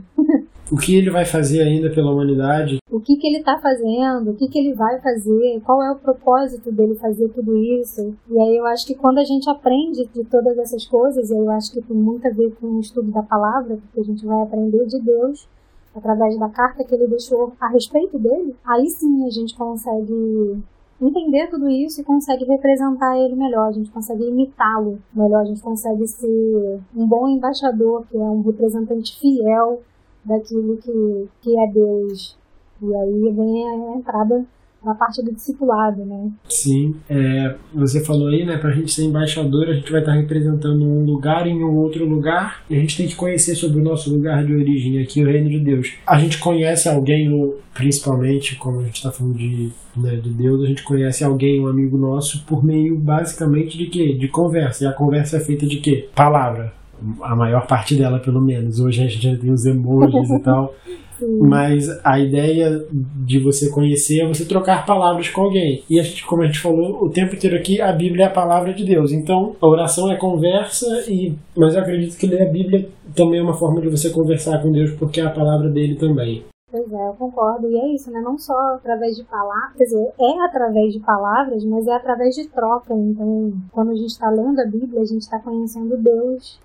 o 0.71 0.77
que 0.77 0.95
Ele 0.95 1.11
vai 1.11 1.25
fazer 1.25 1.63
ainda 1.63 1.91
pela 1.91 2.13
humanidade? 2.13 2.79
O 2.91 3.01
que, 3.01 3.17
que 3.17 3.29
ele 3.29 3.39
está 3.39 3.57
fazendo, 3.59 4.33
o 4.33 4.35
que, 4.35 4.49
que 4.49 4.59
ele 4.59 4.75
vai 4.75 5.01
fazer, 5.01 5.61
qual 5.65 5.83
é 5.83 5.93
o 5.93 5.97
propósito 5.97 6.73
dele 6.73 6.97
fazer 6.97 7.29
tudo 7.29 7.57
isso. 7.57 8.15
E 8.29 8.39
aí 8.39 8.57
eu 8.57 8.67
acho 8.67 8.85
que 8.87 8.95
quando 8.95 9.19
a 9.19 9.25
gente 9.25 9.49
aprende 9.49 10.05
de 10.13 10.25
todas 10.25 10.59
essas 10.59 10.85
coisas, 10.85 11.31
e 11.31 11.35
eu 11.35 11.49
acho 11.51 11.73
que 11.73 11.81
tem 11.81 11.97
muito 11.97 12.27
a 12.27 12.31
ver 12.31 12.53
com 12.61 12.67
o 12.67 12.81
estudo 12.81 13.11
da 13.13 13.23
palavra, 13.23 13.77
porque 13.77 14.01
a 14.01 14.03
gente 14.03 14.27
vai 14.27 14.43
aprender 14.43 14.85
de 14.87 15.01
Deus 15.01 15.49
através 15.95 16.39
da 16.39 16.49
carta 16.49 16.85
que 16.85 16.95
ele 16.95 17.09
deixou 17.09 17.53
a 17.61 17.69
respeito 17.69 18.19
dele, 18.19 18.55
aí 18.65 18.89
sim 18.89 19.27
a 19.27 19.31
gente 19.31 19.57
consegue 19.57 20.63
entender 21.01 21.49
tudo 21.49 21.69
isso 21.69 22.01
e 22.01 22.05
consegue 22.05 22.45
representar 22.45 23.17
ele 23.17 23.37
melhor, 23.37 23.69
a 23.69 23.73
gente 23.73 23.91
consegue 23.91 24.25
imitá-lo 24.25 24.99
melhor, 25.15 25.43
a 25.43 25.45
gente 25.45 25.63
consegue 25.63 26.07
ser 26.07 26.81
um 26.97 27.07
bom 27.07 27.29
embaixador, 27.29 28.05
que 28.11 28.17
é 28.17 28.21
um 28.21 28.43
representante 28.43 29.19
fiel 29.19 29.81
daquilo 30.25 30.77
que, 30.79 31.29
que 31.41 31.59
é 31.59 31.67
Deus. 31.69 32.37
E 32.83 32.95
aí 32.95 33.33
vem 33.33 33.69
a 33.69 33.97
entrada 33.97 34.45
na 34.89 34.95
parte 34.95 35.23
do 35.23 35.33
discipulado, 35.33 36.03
né? 36.05 36.31
Sim, 36.49 36.97
é, 37.11 37.55
você 37.75 38.03
falou 38.03 38.29
aí, 38.29 38.45
né, 38.45 38.57
para 38.57 38.71
a 38.71 38.73
gente 38.73 38.91
ser 38.91 39.05
embaixador, 39.05 39.69
a 39.69 39.75
gente 39.75 39.93
vai 39.93 40.01
estar 40.01 40.13
representando 40.13 40.83
um 40.83 41.05
lugar 41.05 41.47
em 41.47 41.63
um 41.63 41.77
outro 41.77 42.07
lugar, 42.07 42.63
e 42.71 42.75
a 42.75 42.81
gente 42.81 42.97
tem 42.97 43.07
que 43.07 43.15
conhecer 43.15 43.55
sobre 43.55 43.81
o 43.81 43.85
nosso 43.85 44.11
lugar 44.11 44.45
de 44.45 44.55
origem 44.55 45.01
aqui, 45.03 45.23
o 45.23 45.27
reino 45.27 45.51
de 45.51 45.61
Deus. 45.61 45.93
A 46.07 46.19
gente 46.19 46.39
conhece 46.39 46.89
alguém, 46.89 47.29
principalmente, 47.75 48.57
como 48.57 48.81
a 48.81 48.85
gente 48.85 48.97
está 48.97 49.13
falando 49.13 49.37
de, 49.37 49.71
né, 49.95 50.17
de 50.17 50.31
Deus, 50.31 50.63
a 50.63 50.67
gente 50.67 50.83
conhece 50.83 51.23
alguém, 51.23 51.61
um 51.61 51.67
amigo 51.67 51.99
nosso, 51.99 52.45
por 52.47 52.65
meio 52.65 52.97
basicamente 52.99 53.77
de 53.77 53.87
quê? 53.87 54.15
De 54.15 54.29
conversa. 54.29 54.85
E 54.85 54.87
a 54.87 54.93
conversa 54.93 55.37
é 55.37 55.41
feita 55.41 55.67
de 55.67 55.77
quê? 55.81 56.09
Palavra. 56.15 56.78
A 57.23 57.37
maior 57.37 57.67
parte 57.67 57.97
dela, 57.97 58.19
pelo 58.19 58.41
menos. 58.41 58.81
Hoje 58.81 59.03
a 59.03 59.09
gente 59.09 59.23
já 59.23 59.37
tem 59.37 59.51
os 59.51 59.65
emojis 59.65 60.31
e 60.31 60.41
tal. 60.41 60.75
Mas 61.41 61.89
a 62.05 62.19
ideia 62.19 62.87
de 62.93 63.41
você 63.41 63.71
conhecer 63.71 64.21
é 64.21 64.29
você 64.29 64.45
trocar 64.45 64.87
palavras 64.87 65.29
com 65.29 65.43
alguém. 65.43 65.83
E 65.91 65.99
a 65.99 66.03
gente, 66.03 66.25
como 66.25 66.43
a 66.43 66.47
gente 66.47 66.61
falou 66.61 67.05
o 67.05 67.11
tempo 67.11 67.35
inteiro 67.35 67.57
aqui, 67.57 67.81
a 67.81 67.93
Bíblia 67.93 68.27
é 68.27 68.29
a 68.29 68.33
palavra 68.33 68.73
de 68.73 68.85
Deus. 68.85 69.13
Então, 69.13 69.57
a 69.61 69.67
oração 69.67 70.11
é 70.11 70.17
conversa, 70.17 70.87
e 71.09 71.35
mas 71.57 71.75
eu 71.75 71.81
acredito 71.81 72.17
que 72.17 72.27
ler 72.27 72.43
a 72.43 72.51
Bíblia 72.51 72.89
também 73.17 73.41
é 73.41 73.43
uma 73.43 73.55
forma 73.55 73.81
de 73.81 73.89
você 73.89 74.11
conversar 74.11 74.63
com 74.63 74.71
Deus, 74.71 74.93
porque 74.93 75.21
é 75.21 75.25
a 75.25 75.31
palavra 75.31 75.69
dele 75.69 75.97
também. 75.97 76.45
Pois 76.71 76.93
é, 76.93 77.09
eu 77.09 77.15
concordo. 77.15 77.69
E 77.71 77.77
é 77.77 77.95
isso, 77.95 78.11
né? 78.11 78.21
Não 78.21 78.39
só 78.39 78.55
através 78.75 79.17
de 79.17 79.25
palavras, 79.25 79.73
quer 79.77 79.85
dizer, 79.85 80.13
é 80.21 80.45
através 80.45 80.93
de 80.93 81.01
palavras, 81.01 81.65
mas 81.65 81.87
é 81.87 81.95
através 81.95 82.35
de 82.35 82.47
troca. 82.49 82.93
Então, 82.93 83.53
quando 83.73 83.91
a 83.93 83.95
gente 83.95 84.11
está 84.11 84.29
lendo 84.29 84.61
a 84.61 84.67
Bíblia, 84.67 85.01
a 85.01 85.05
gente 85.05 85.23
está 85.23 85.39
conhecendo 85.39 85.97
Deus, 85.97 86.61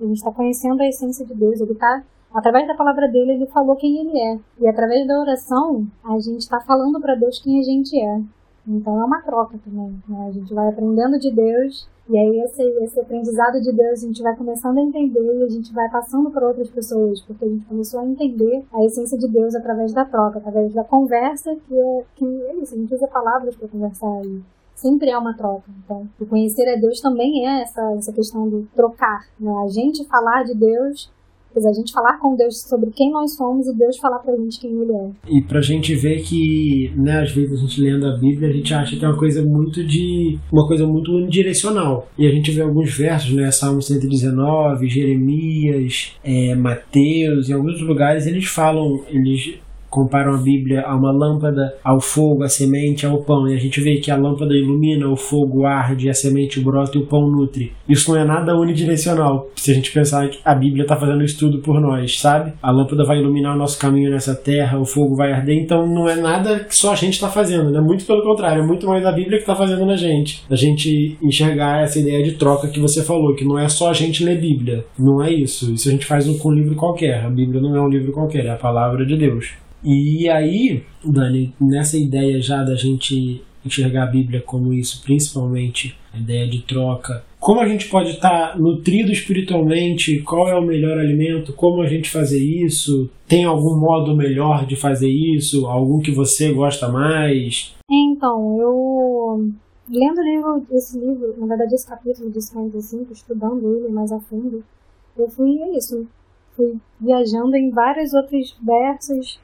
a 0.00 0.04
gente 0.04 0.16
está 0.16 0.30
conhecendo 0.32 0.80
a 0.82 0.88
essência 0.88 1.24
de 1.24 1.34
Deus, 1.34 1.60
ele 1.60 1.72
está 1.72 2.02
Através 2.34 2.66
da 2.66 2.74
palavra 2.74 3.06
dele, 3.06 3.34
ele 3.34 3.46
falou 3.46 3.76
quem 3.76 3.96
ele 4.00 4.18
é. 4.18 4.40
E 4.58 4.66
através 4.66 5.06
da 5.06 5.20
oração, 5.20 5.86
a 6.04 6.18
gente 6.18 6.40
está 6.40 6.58
falando 6.58 7.00
para 7.00 7.14
Deus 7.14 7.38
quem 7.38 7.60
a 7.60 7.62
gente 7.62 7.96
é. 7.96 8.20
Então 8.66 9.00
é 9.00 9.04
uma 9.04 9.22
troca 9.22 9.56
também. 9.64 10.02
Né? 10.08 10.26
A 10.26 10.32
gente 10.32 10.52
vai 10.52 10.68
aprendendo 10.68 11.16
de 11.16 11.30
Deus, 11.30 11.88
e 12.10 12.18
aí 12.18 12.40
esse, 12.40 12.60
esse 12.82 12.98
aprendizado 12.98 13.60
de 13.60 13.70
Deus 13.70 14.02
a 14.02 14.06
gente 14.06 14.20
vai 14.20 14.34
começando 14.34 14.78
a 14.78 14.80
entender 14.80 15.20
e 15.20 15.44
a 15.44 15.48
gente 15.48 15.72
vai 15.72 15.88
passando 15.88 16.28
para 16.28 16.48
outras 16.48 16.68
pessoas, 16.70 17.20
porque 17.20 17.44
a 17.44 17.48
gente 17.48 17.66
começou 17.66 18.00
a 18.00 18.04
entender 18.04 18.64
a 18.72 18.84
essência 18.84 19.16
de 19.16 19.28
Deus 19.28 19.54
através 19.54 19.92
da 19.92 20.04
troca, 20.04 20.38
através 20.38 20.74
da 20.74 20.82
conversa, 20.82 21.54
que 21.54 21.78
é, 21.78 22.04
que 22.16 22.24
é 22.24 22.56
isso, 22.56 22.74
a 22.74 22.78
gente 22.78 22.92
usa 22.94 23.06
palavras 23.06 23.54
para 23.54 23.68
conversar 23.68 24.10
aí 24.10 24.42
sempre 24.74 25.10
é 25.10 25.18
uma 25.18 25.36
troca. 25.36 25.64
Então, 25.84 26.08
o 26.20 26.26
conhecer 26.26 26.68
a 26.68 26.76
Deus 26.76 27.00
também 27.00 27.46
é 27.46 27.62
essa, 27.62 27.94
essa 27.96 28.12
questão 28.12 28.48
do 28.48 28.68
trocar. 28.74 29.26
Né? 29.38 29.52
A 29.64 29.68
gente 29.68 30.04
falar 30.06 30.44
de 30.44 30.54
Deus 30.54 31.10
a 31.64 31.72
gente 31.72 31.92
falar 31.92 32.18
com 32.18 32.34
Deus 32.34 32.62
sobre 32.62 32.90
quem 32.90 33.12
nós 33.12 33.36
somos 33.36 33.68
e 33.68 33.74
Deus 33.76 33.96
falar 33.98 34.18
pra 34.18 34.34
gente 34.36 34.58
quem 34.58 34.70
Ele 34.70 34.92
é. 34.92 35.10
E 35.28 35.42
pra 35.42 35.60
gente 35.60 35.94
ver 35.94 36.22
que, 36.22 36.90
né, 36.96 37.20
às 37.20 37.30
vezes 37.30 37.52
a 37.52 37.62
gente 37.62 37.80
lendo 37.80 38.06
a 38.06 38.16
Bíblia, 38.16 38.48
a 38.48 38.52
gente 38.52 38.74
acha 38.74 38.96
que 38.96 39.04
é 39.04 39.08
uma 39.08 39.16
coisa 39.16 39.44
muito 39.44 39.84
de. 39.84 40.38
uma 40.50 40.66
coisa 40.66 40.86
muito 40.86 41.12
unidirecional. 41.12 42.08
E 42.18 42.26
a 42.26 42.30
gente 42.30 42.50
vê 42.50 42.62
alguns 42.62 42.92
versos, 42.96 43.32
né, 43.32 43.50
Salmo 43.52 43.80
119, 43.80 44.88
Jeremias, 44.88 46.16
é, 46.24 46.54
Mateus, 46.56 47.48
em 47.48 47.52
alguns 47.52 47.80
lugares 47.80 48.26
eles 48.26 48.46
falam, 48.46 49.04
eles 49.08 49.58
comparam 49.94 50.34
a 50.34 50.38
Bíblia 50.38 50.82
a 50.82 50.96
uma 50.96 51.12
lâmpada, 51.12 51.76
ao 51.84 52.00
fogo, 52.00 52.42
à 52.42 52.48
semente, 52.48 53.06
ao 53.06 53.18
pão. 53.18 53.48
E 53.48 53.54
a 53.54 53.58
gente 53.58 53.80
vê 53.80 53.98
que 53.98 54.10
a 54.10 54.16
lâmpada 54.16 54.52
ilumina, 54.52 55.08
o 55.08 55.14
fogo 55.14 55.64
arde, 55.64 56.10
a 56.10 56.14
semente 56.14 56.58
brota 56.58 56.98
e 56.98 57.00
o 57.00 57.06
pão 57.06 57.30
nutre. 57.30 57.72
Isso 57.88 58.10
não 58.10 58.18
é 58.18 58.24
nada 58.24 58.56
unidirecional, 58.58 59.48
se 59.54 59.70
a 59.70 59.74
gente 59.74 59.92
pensar 59.92 60.28
que 60.28 60.40
a 60.44 60.52
Bíblia 60.52 60.82
está 60.82 60.96
fazendo 60.96 61.22
isso 61.22 61.38
tudo 61.38 61.58
por 61.58 61.80
nós, 61.80 62.18
sabe? 62.18 62.52
A 62.60 62.72
lâmpada 62.72 63.04
vai 63.04 63.18
iluminar 63.18 63.54
o 63.54 63.58
nosso 63.58 63.78
caminho 63.78 64.10
nessa 64.10 64.34
terra, 64.34 64.80
o 64.80 64.84
fogo 64.84 65.14
vai 65.14 65.30
arder, 65.30 65.56
então 65.56 65.86
não 65.86 66.08
é 66.08 66.16
nada 66.16 66.58
que 66.58 66.74
só 66.74 66.92
a 66.92 66.96
gente 66.96 67.14
está 67.14 67.28
fazendo, 67.28 67.70
né? 67.70 67.80
Muito 67.80 68.04
pelo 68.04 68.24
contrário, 68.24 68.64
é 68.64 68.66
muito 68.66 68.88
mais 68.88 69.06
a 69.06 69.12
Bíblia 69.12 69.36
que 69.36 69.44
está 69.44 69.54
fazendo 69.54 69.86
na 69.86 69.96
gente. 69.96 70.42
A 70.50 70.56
gente 70.56 71.16
enxergar 71.22 71.82
essa 71.82 72.00
ideia 72.00 72.24
de 72.24 72.32
troca 72.32 72.66
que 72.66 72.80
você 72.80 73.04
falou, 73.04 73.36
que 73.36 73.44
não 73.44 73.56
é 73.56 73.68
só 73.68 73.90
a 73.90 73.92
gente 73.92 74.24
ler 74.24 74.40
Bíblia. 74.40 74.84
Não 74.98 75.22
é 75.22 75.30
isso. 75.32 75.72
Isso 75.72 75.88
a 75.88 75.92
gente 75.92 76.06
faz 76.06 76.26
com 76.38 76.48
um 76.48 76.52
livro 76.52 76.74
qualquer. 76.74 77.24
A 77.24 77.30
Bíblia 77.30 77.60
não 77.60 77.76
é 77.76 77.80
um 77.80 77.88
livro 77.88 78.10
qualquer, 78.10 78.46
é 78.46 78.50
a 78.50 78.56
palavra 78.56 79.06
de 79.06 79.16
Deus. 79.16 79.52
E 79.84 80.30
aí, 80.30 80.82
Dani, 81.04 81.54
nessa 81.60 81.98
ideia 81.98 82.40
já 82.40 82.64
da 82.64 82.74
gente 82.74 83.42
enxergar 83.64 84.04
a 84.04 84.10
Bíblia 84.10 84.40
como 84.40 84.72
isso, 84.72 85.02
principalmente 85.02 85.96
a 86.12 86.18
ideia 86.18 86.48
de 86.48 86.62
troca, 86.62 87.22
como 87.38 87.60
a 87.60 87.68
gente 87.68 87.90
pode 87.90 88.10
estar 88.10 88.58
nutrido 88.58 89.12
espiritualmente, 89.12 90.22
qual 90.22 90.48
é 90.48 90.54
o 90.54 90.62
melhor 90.62 90.98
alimento, 90.98 91.52
como 91.52 91.82
a 91.82 91.86
gente 91.86 92.08
fazer 92.10 92.42
isso, 92.42 93.10
tem 93.28 93.44
algum 93.44 93.78
modo 93.78 94.16
melhor 94.16 94.64
de 94.64 94.76
fazer 94.76 95.10
isso, 95.10 95.66
algum 95.66 96.00
que 96.00 96.10
você 96.10 96.52
gosta 96.52 96.88
mais? 96.88 97.74
Então, 97.90 98.58
eu 98.58 99.52
lendo 99.90 100.22
livro, 100.22 100.66
esse 100.72 100.98
livro, 100.98 101.34
na 101.38 101.46
verdade 101.46 101.74
esse 101.74 101.86
capítulo 101.86 102.30
de 102.30 102.40
55, 102.40 103.12
estudando 103.12 103.76
ele 103.76 103.88
mais 103.92 104.10
a 104.10 104.18
fundo, 104.20 104.64
eu 105.16 105.28
fui 105.28 105.58
é 105.60 105.76
isso, 105.76 106.06
fui 106.56 106.76
viajando 106.98 107.54
em 107.56 107.70
vários 107.70 108.14
outros 108.14 108.56
versos 108.62 109.38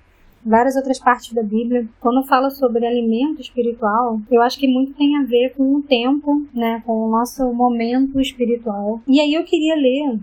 várias 0.45 0.77
outras 0.77 0.99
partes 0.99 1.33
da 1.33 1.43
Bíblia. 1.43 1.87
Quando 2.01 2.27
fala 2.27 2.51
sobre 2.51 2.87
alimento 2.87 3.41
espiritual, 3.41 4.21
eu 4.31 4.43
acho 4.43 4.59
que 4.59 4.69
muito 4.69 4.95
tem 4.95 5.17
a 5.17 5.25
ver 5.25 5.55
com 5.55 5.77
o 5.77 5.83
tempo, 5.83 6.47
né, 6.55 6.83
com 6.85 7.07
o 7.07 7.11
nosso 7.11 7.53
momento 7.53 8.21
espiritual. 8.21 9.01
E 9.07 9.21
aí 9.21 9.35
eu 9.35 9.45
queria 9.45 9.75
ler 9.75 10.19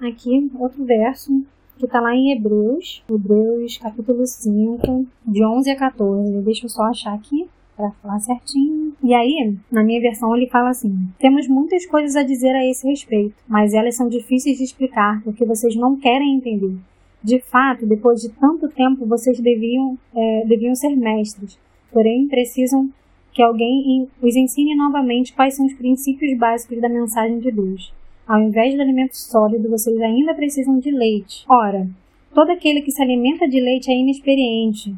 aqui 0.00 0.50
outro 0.58 0.84
verso 0.84 1.44
que 1.78 1.86
está 1.86 2.00
lá 2.00 2.14
em 2.14 2.32
Hebreus, 2.32 3.02
Hebreus 3.10 3.78
capítulo 3.78 4.26
5, 4.26 5.06
de 5.26 5.44
11 5.44 5.70
a 5.70 5.76
14. 5.76 6.40
Deixa 6.42 6.66
eu 6.66 6.70
só 6.70 6.84
achar 6.84 7.14
aqui 7.14 7.48
para 7.76 7.90
falar 8.02 8.20
certinho. 8.20 8.94
E 9.02 9.12
aí, 9.14 9.56
na 9.70 9.82
minha 9.82 10.00
versão, 10.00 10.36
ele 10.36 10.46
fala 10.46 10.70
assim: 10.70 11.08
Temos 11.18 11.48
muitas 11.48 11.84
coisas 11.86 12.14
a 12.14 12.22
dizer 12.22 12.54
a 12.54 12.64
esse 12.64 12.86
respeito, 12.86 13.34
mas 13.48 13.74
elas 13.74 13.96
são 13.96 14.08
difíceis 14.08 14.58
de 14.58 14.64
explicar 14.64 15.22
porque 15.24 15.44
vocês 15.44 15.74
não 15.74 15.96
querem 15.96 16.36
entender. 16.36 16.76
De 17.22 17.38
fato, 17.38 17.86
depois 17.86 18.20
de 18.20 18.30
tanto 18.30 18.68
tempo, 18.68 19.06
vocês 19.06 19.38
deviam, 19.38 19.96
é, 20.14 20.44
deviam 20.44 20.74
ser 20.74 20.96
mestres, 20.96 21.56
porém 21.92 22.26
precisam 22.26 22.90
que 23.32 23.40
alguém 23.40 24.08
os 24.20 24.36
ensine 24.36 24.74
novamente 24.74 25.32
quais 25.32 25.54
são 25.54 25.64
os 25.64 25.72
princípios 25.72 26.36
básicos 26.36 26.80
da 26.80 26.88
mensagem 26.88 27.38
de 27.38 27.52
Deus. 27.52 27.92
Ao 28.26 28.40
invés 28.40 28.74
de 28.74 28.80
alimento 28.80 29.16
sólido, 29.16 29.70
vocês 29.70 30.00
ainda 30.00 30.34
precisam 30.34 30.78
de 30.78 30.90
leite. 30.90 31.44
Ora, 31.48 31.88
todo 32.34 32.50
aquele 32.50 32.82
que 32.82 32.90
se 32.90 33.02
alimenta 33.02 33.48
de 33.48 33.60
leite 33.60 33.90
é 33.90 33.96
inexperiente 33.96 34.94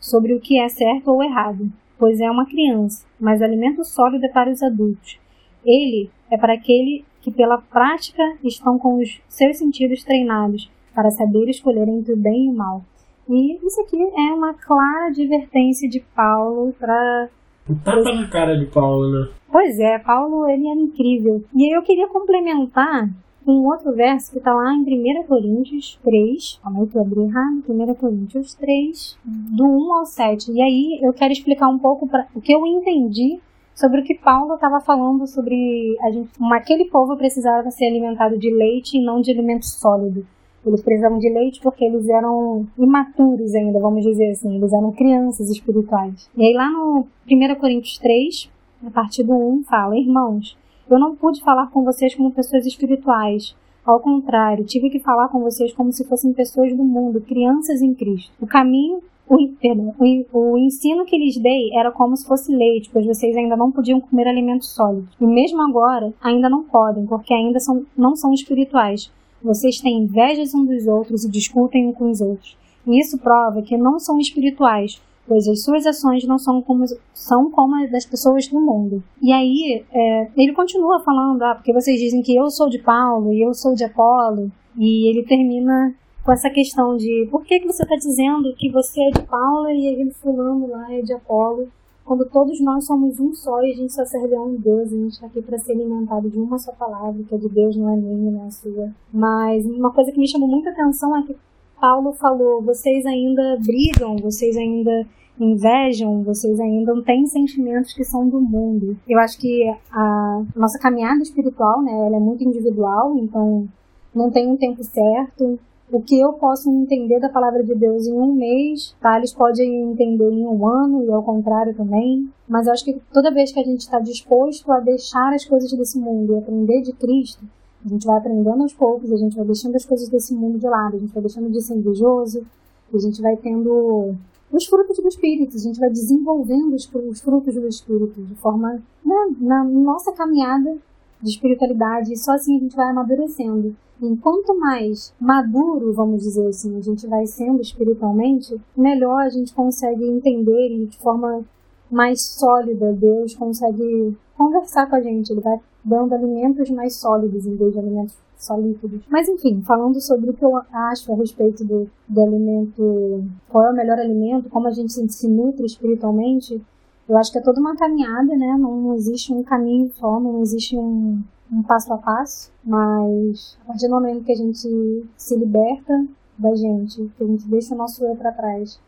sobre 0.00 0.34
o 0.34 0.40
que 0.40 0.58
é 0.58 0.68
certo 0.68 1.08
ou 1.08 1.22
errado, 1.22 1.70
pois 1.96 2.20
é 2.20 2.30
uma 2.30 2.46
criança, 2.46 3.06
mas 3.20 3.40
o 3.40 3.44
alimento 3.44 3.84
sólido 3.84 4.24
é 4.26 4.28
para 4.28 4.50
os 4.50 4.62
adultos. 4.62 5.18
Ele 5.64 6.10
é 6.30 6.36
para 6.36 6.54
aquele 6.54 7.04
que 7.20 7.30
pela 7.30 7.58
prática 7.58 8.22
estão 8.42 8.78
com 8.78 9.00
os 9.00 9.20
seus 9.28 9.58
sentidos 9.58 10.02
treinados 10.02 10.70
para 10.98 11.12
saber 11.12 11.48
escolher 11.48 11.86
entre 11.86 12.12
o 12.12 12.16
bem 12.16 12.46
e 12.46 12.50
o 12.50 12.52
mal. 12.52 12.82
E 13.28 13.64
isso 13.64 13.80
aqui 13.82 14.02
é 14.02 14.34
uma 14.34 14.52
clara 14.52 15.06
advertência 15.06 15.88
de 15.88 16.00
Paulo 16.00 16.74
para. 16.76 17.28
Um 17.70 17.76
tapa 17.76 18.12
na 18.12 18.26
cara 18.26 18.58
de 18.58 18.66
Paulo, 18.66 19.08
né? 19.08 19.28
Pois 19.52 19.78
é, 19.78 20.00
Paulo 20.00 20.48
ele 20.48 20.66
era 20.66 20.80
incrível. 20.80 21.44
E 21.54 21.66
aí 21.66 21.70
eu 21.70 21.82
queria 21.82 22.08
complementar 22.08 23.08
um 23.46 23.64
outro 23.68 23.94
verso 23.94 24.32
que 24.32 24.38
está 24.38 24.52
lá 24.52 24.74
em 24.74 24.80
1 24.80 25.22
Coríntios 25.28 25.96
3. 26.02 26.58
Calma 26.64 26.80
aí 26.80 26.86
que 26.88 26.96
eu 26.96 27.02
abri 27.02 27.20
errado. 27.20 27.62
1 27.68 27.94
Coríntios 27.94 28.54
3, 28.54 29.18
do 29.24 29.64
1 29.64 29.92
ao 29.92 30.04
7. 30.04 30.50
E 30.50 30.60
aí 30.60 30.98
eu 31.00 31.12
quero 31.12 31.32
explicar 31.32 31.68
um 31.68 31.78
pouco 31.78 32.08
pra, 32.08 32.26
o 32.34 32.40
que 32.40 32.52
eu 32.52 32.66
entendi 32.66 33.38
sobre 33.72 34.00
o 34.00 34.04
que 34.04 34.16
Paulo 34.16 34.56
estava 34.56 34.80
falando 34.80 35.28
sobre 35.28 35.96
a 36.02 36.10
gente, 36.10 36.28
aquele 36.52 36.86
povo 36.86 37.16
precisava 37.16 37.70
ser 37.70 37.86
alimentado 37.86 38.36
de 38.36 38.52
leite 38.52 38.96
e 38.96 39.04
não 39.04 39.20
de 39.20 39.30
alimento 39.30 39.64
sólido. 39.64 40.26
Eles 40.66 40.82
precisavam 40.82 41.18
de 41.18 41.28
leite 41.28 41.60
porque 41.60 41.84
eles 41.84 42.08
eram 42.08 42.66
imaturos 42.76 43.54
ainda, 43.54 43.78
vamos 43.78 44.04
dizer 44.04 44.30
assim. 44.30 44.56
Eles 44.56 44.72
eram 44.72 44.92
crianças 44.92 45.48
espirituais. 45.50 46.28
E 46.36 46.44
aí 46.44 46.52
lá 46.52 46.70
no 46.70 47.06
1 47.30 47.54
Coríntios 47.56 47.98
3, 47.98 48.50
a 48.86 48.90
partir 48.90 49.22
do 49.22 49.34
1, 49.34 49.64
fala: 49.64 49.96
Irmãos, 49.96 50.56
eu 50.90 50.98
não 50.98 51.14
pude 51.14 51.42
falar 51.42 51.70
com 51.70 51.84
vocês 51.84 52.14
como 52.14 52.30
pessoas 52.30 52.66
espirituais. 52.66 53.54
Ao 53.84 54.00
contrário, 54.00 54.64
tive 54.64 54.90
que 54.90 54.98
falar 54.98 55.28
com 55.28 55.40
vocês 55.40 55.72
como 55.72 55.92
se 55.92 56.04
fossem 56.04 56.32
pessoas 56.32 56.76
do 56.76 56.84
mundo, 56.84 57.22
crianças 57.22 57.80
em 57.80 57.94
Cristo. 57.94 58.30
O 58.38 58.46
caminho 58.46 59.00
o, 59.28 59.48
perdão, 59.60 59.94
o, 59.98 60.52
o 60.54 60.58
ensino 60.58 61.04
que 61.04 61.18
lhes 61.18 61.36
dei 61.36 61.70
era 61.74 61.92
como 61.92 62.16
se 62.16 62.26
fosse 62.26 62.50
leite, 62.50 62.88
pois 62.90 63.04
vocês 63.04 63.36
ainda 63.36 63.56
não 63.56 63.70
podiam 63.70 64.00
comer 64.00 64.26
alimentos 64.26 64.74
sólidos. 64.74 65.14
E 65.20 65.26
mesmo 65.26 65.60
agora, 65.60 66.12
ainda 66.20 66.48
não 66.48 66.62
podem, 66.64 67.06
porque 67.06 67.34
ainda 67.34 67.60
são, 67.60 67.84
não 67.96 68.16
são 68.16 68.32
espirituais. 68.32 69.12
Vocês 69.42 69.80
têm 69.80 70.02
invejas 70.02 70.54
uns 70.54 70.66
dos 70.66 70.86
outros 70.86 71.24
e 71.24 71.30
discutem 71.30 71.88
uns 71.88 71.96
com 71.96 72.10
os 72.10 72.20
outros. 72.20 72.56
E 72.86 73.00
isso 73.00 73.18
prova 73.18 73.62
que 73.62 73.76
não 73.76 73.98
são 73.98 74.18
espirituais, 74.18 75.00
pois 75.26 75.46
as 75.46 75.62
suas 75.62 75.86
ações 75.86 76.24
não 76.24 76.38
são 76.38 76.62
como, 76.62 76.84
são 77.12 77.50
como 77.50 77.76
as 77.76 77.90
das 77.90 78.06
pessoas 78.06 78.48
do 78.48 78.60
mundo. 78.60 79.02
E 79.22 79.32
aí, 79.32 79.84
é, 79.92 80.28
ele 80.36 80.52
continua 80.52 81.00
falando, 81.00 81.42
ah, 81.42 81.54
porque 81.54 81.72
vocês 81.72 82.00
dizem 82.00 82.22
que 82.22 82.34
eu 82.34 82.50
sou 82.50 82.68
de 82.68 82.78
Paulo 82.78 83.32
e 83.32 83.42
eu 83.42 83.52
sou 83.52 83.74
de 83.74 83.84
Apolo, 83.84 84.50
e 84.76 85.10
ele 85.10 85.24
termina 85.24 85.94
com 86.24 86.32
essa 86.32 86.50
questão 86.50 86.96
de 86.96 87.26
por 87.30 87.44
que, 87.44 87.60
que 87.60 87.66
você 87.66 87.82
está 87.82 87.96
dizendo 87.96 88.54
que 88.56 88.70
você 88.70 89.00
é 89.02 89.10
de 89.10 89.22
Paula 89.22 89.72
e 89.72 89.88
aquele 89.88 90.10
fulano 90.10 90.68
lá 90.68 90.92
é 90.92 91.00
de 91.00 91.12
Apolo, 91.12 91.68
quando 92.08 92.24
todos 92.24 92.58
nós 92.62 92.86
somos 92.86 93.20
um 93.20 93.34
só 93.34 93.62
e 93.62 93.70
a 93.70 93.76
gente 93.76 93.92
só 93.92 94.02
serve 94.06 94.34
a 94.34 94.40
um 94.40 94.56
Deus, 94.56 94.90
a 94.90 94.96
gente 94.96 95.12
está 95.12 95.26
aqui 95.26 95.42
para 95.42 95.58
ser 95.58 95.72
alimentado 95.72 96.30
de 96.30 96.38
uma 96.38 96.58
só 96.58 96.72
palavra, 96.72 97.22
que 97.22 97.34
é 97.34 97.38
de 97.38 97.50
Deus, 97.50 97.76
não 97.76 97.92
é 97.92 97.96
minha, 97.98 98.30
não 98.30 98.46
é 98.46 98.50
sua. 98.50 98.90
Mas 99.12 99.66
uma 99.66 99.92
coisa 99.92 100.10
que 100.10 100.18
me 100.18 100.26
chamou 100.26 100.48
muita 100.48 100.70
atenção 100.70 101.14
é 101.18 101.22
que 101.24 101.36
Paulo 101.78 102.14
falou: 102.14 102.62
vocês 102.62 103.04
ainda 103.04 103.58
brigam, 103.58 104.16
vocês 104.16 104.56
ainda 104.56 105.06
invejam, 105.38 106.22
vocês 106.22 106.58
ainda 106.58 106.98
têm 107.02 107.26
sentimentos 107.26 107.92
que 107.92 108.02
são 108.02 108.26
do 108.26 108.40
mundo. 108.40 108.96
Eu 109.06 109.18
acho 109.18 109.38
que 109.38 109.70
a 109.92 110.42
nossa 110.56 110.78
caminhada 110.78 111.22
espiritual, 111.22 111.82
né, 111.82 111.92
ela 111.92 112.16
é 112.16 112.20
muito 112.20 112.42
individual, 112.42 113.18
então 113.18 113.68
não 114.14 114.30
tem 114.30 114.50
um 114.50 114.56
tempo 114.56 114.82
certo, 114.82 115.58
o 115.90 116.00
que 116.02 116.18
eu 116.20 116.34
posso 116.34 116.70
entender 116.70 117.18
da 117.18 117.28
palavra 117.28 117.64
de 117.64 117.74
Deus 117.74 118.06
em 118.06 118.12
um 118.12 118.32
mês, 118.34 118.94
Thales 119.00 119.32
pode 119.32 119.62
entender 119.62 120.30
em 120.30 120.46
um 120.46 120.66
ano 120.66 121.04
e 121.04 121.10
ao 121.10 121.22
contrário 121.22 121.74
também. 121.74 122.28
Mas 122.46 122.68
acho 122.68 122.84
que 122.84 123.00
toda 123.12 123.32
vez 123.32 123.52
que 123.52 123.60
a 123.60 123.64
gente 123.64 123.80
está 123.80 123.98
disposto 123.98 124.70
a 124.70 124.80
deixar 124.80 125.32
as 125.32 125.44
coisas 125.44 125.72
desse 125.72 125.98
mundo 125.98 126.34
e 126.34 126.38
aprender 126.38 126.82
de 126.82 126.92
Cristo, 126.92 127.44
a 127.84 127.88
gente 127.88 128.06
vai 128.06 128.18
aprendendo 128.18 128.62
aos 128.62 128.72
poucos, 128.72 129.10
a 129.12 129.16
gente 129.16 129.36
vai 129.36 129.44
deixando 129.44 129.76
as 129.76 129.84
coisas 129.84 130.08
desse 130.08 130.34
mundo 130.34 130.58
de 130.58 130.66
lado, 130.66 130.96
a 130.96 130.98
gente 130.98 131.12
vai 131.12 131.22
deixando 131.22 131.50
de 131.50 131.62
ser 131.62 131.74
invejoso, 131.74 132.44
a 132.92 132.98
gente 132.98 133.22
vai 133.22 133.36
tendo 133.36 134.14
os 134.50 134.66
frutos 134.66 134.98
do 134.98 135.08
Espírito, 135.08 135.56
a 135.56 135.60
gente 135.60 135.78
vai 135.78 135.90
desenvolvendo 135.90 136.74
os 136.74 137.20
frutos 137.20 137.54
do 137.54 137.68
Espírito 137.68 138.20
de 138.22 138.34
forma, 138.36 138.82
né, 139.04 139.36
na 139.40 139.62
nossa 139.64 140.12
caminhada 140.12 140.76
de 141.22 141.30
espiritualidade, 141.30 142.12
e 142.12 142.16
só 142.16 142.32
assim 142.32 142.56
a 142.56 142.60
gente 142.60 142.76
vai 142.76 142.90
amadurecendo. 142.90 143.76
E 144.00 144.16
quanto 144.18 144.58
mais 144.58 145.12
maduro, 145.20 145.92
vamos 145.92 146.22
dizer 146.22 146.46
assim, 146.48 146.76
a 146.76 146.80
gente 146.80 147.06
vai 147.06 147.26
sendo 147.26 147.60
espiritualmente, 147.60 148.56
melhor 148.76 149.22
a 149.22 149.28
gente 149.28 149.52
consegue 149.52 150.04
entender 150.04 150.68
e 150.70 150.86
de 150.86 150.98
forma 150.98 151.44
mais 151.90 152.22
sólida 152.22 152.92
Deus 152.92 153.34
consegue 153.34 154.16
conversar 154.36 154.88
com 154.88 154.96
a 154.96 155.00
gente. 155.00 155.30
Ele 155.30 155.40
vai 155.40 155.58
dando 155.84 156.14
alimentos 156.14 156.70
mais 156.70 156.96
sólidos 156.96 157.46
em 157.46 157.56
vez 157.56 157.72
de 157.72 157.78
alimentos 157.78 158.16
só 158.36 158.56
líquidos. 158.56 159.02
Mas 159.10 159.28
enfim, 159.28 159.62
falando 159.62 160.00
sobre 160.00 160.30
o 160.30 160.32
que 160.32 160.44
eu 160.44 160.56
acho 160.72 161.12
a 161.12 161.16
respeito 161.16 161.64
do, 161.64 161.90
do 162.08 162.22
alimento, 162.22 163.24
qual 163.48 163.66
é 163.66 163.72
o 163.72 163.76
melhor 163.76 163.98
alimento, 163.98 164.48
como 164.48 164.68
a 164.68 164.70
gente 164.70 164.92
se 164.92 165.28
nutre 165.28 165.66
espiritualmente, 165.66 166.62
eu 167.08 167.16
acho 167.16 167.32
que 167.32 167.38
é 167.38 167.40
toda 167.40 167.60
uma 167.60 167.76
caminhada, 167.76 168.36
né? 168.36 168.56
Não, 168.58 168.76
não 168.76 168.94
existe 168.94 169.32
um 169.32 169.42
caminho 169.42 169.90
só, 169.94 170.20
não 170.20 170.42
existe 170.42 170.76
um, 170.76 171.22
um 171.50 171.62
passo 171.62 171.92
a 171.92 171.98
passo, 171.98 172.52
mas 172.62 173.58
a 173.62 173.68
partir 173.68 173.88
do 173.88 173.94
momento 173.94 174.24
que 174.24 174.32
a 174.32 174.36
gente 174.36 175.06
se 175.16 175.36
liberta 175.36 176.06
da 176.38 176.54
gente, 176.54 177.10
que 177.16 177.24
a 177.24 177.26
gente 177.26 177.48
deixa 177.48 177.74
o 177.74 177.78
nosso 177.78 178.04
eu 178.04 178.14
para 178.14 178.32
trás, 178.32 178.78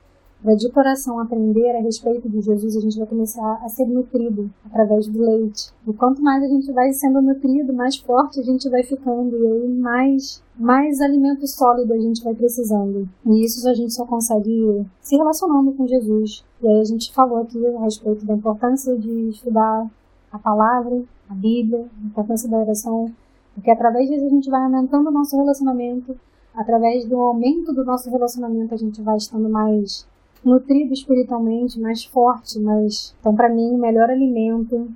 vai 0.42 0.56
de 0.56 0.70
coração 0.70 1.20
aprender 1.20 1.70
a 1.76 1.82
respeito 1.82 2.28
de 2.28 2.40
Jesus, 2.40 2.76
a 2.76 2.80
gente 2.80 2.98
vai 2.98 3.06
começar 3.06 3.60
a 3.62 3.68
ser 3.68 3.86
nutrido 3.86 4.50
através 4.64 5.06
do 5.06 5.20
leite. 5.20 5.70
E 5.86 5.92
quanto 5.92 6.22
mais 6.22 6.42
a 6.42 6.48
gente 6.48 6.72
vai 6.72 6.92
sendo 6.92 7.20
nutrido, 7.20 7.72
mais 7.72 7.96
forte 7.96 8.40
a 8.40 8.42
gente 8.42 8.68
vai 8.68 8.82
ficando, 8.82 9.36
e 9.36 9.46
aí 9.46 9.68
mais, 9.68 10.42
mais 10.58 11.00
alimento 11.00 11.46
sólido 11.46 11.92
a 11.92 11.98
gente 11.98 12.24
vai 12.24 12.34
precisando. 12.34 13.08
E 13.26 13.44
isso 13.44 13.68
a 13.68 13.74
gente 13.74 13.92
só 13.92 14.06
consegue 14.06 14.86
se 15.00 15.16
relacionando 15.16 15.72
com 15.72 15.86
Jesus, 15.86 16.44
e 16.62 16.68
aí 16.68 16.80
a 16.80 16.84
gente 16.84 17.12
falou 17.12 17.38
aqui 17.38 17.64
a 17.66 17.80
respeito 17.80 18.24
da 18.24 18.34
importância 18.34 18.96
de 18.96 19.28
estudar 19.28 19.90
a 20.32 20.38
palavra, 20.38 21.02
a 21.28 21.34
Bíblia, 21.34 21.86
a 22.02 22.06
importância 22.06 22.48
da 22.48 22.58
oração, 22.58 23.12
porque 23.54 23.70
através 23.70 24.08
disso 24.08 24.24
a 24.24 24.28
gente 24.28 24.48
vai 24.48 24.62
aumentando 24.62 25.08
o 25.08 25.12
nosso 25.12 25.36
relacionamento, 25.36 26.16
através 26.54 27.04
do 27.04 27.20
aumento 27.20 27.72
do 27.72 27.84
nosso 27.84 28.10
relacionamento 28.10 28.74
a 28.74 28.76
gente 28.76 29.00
vai 29.02 29.16
estando 29.16 29.48
mais 29.48 30.06
nutrido 30.44 30.92
espiritualmente, 30.92 31.78
mais 31.78 32.04
forte, 32.04 32.58
mais 32.58 33.14
então 33.20 33.34
para 33.34 33.48
mim 33.48 33.74
o 33.74 33.78
melhor 33.78 34.08
alimento 34.10 34.88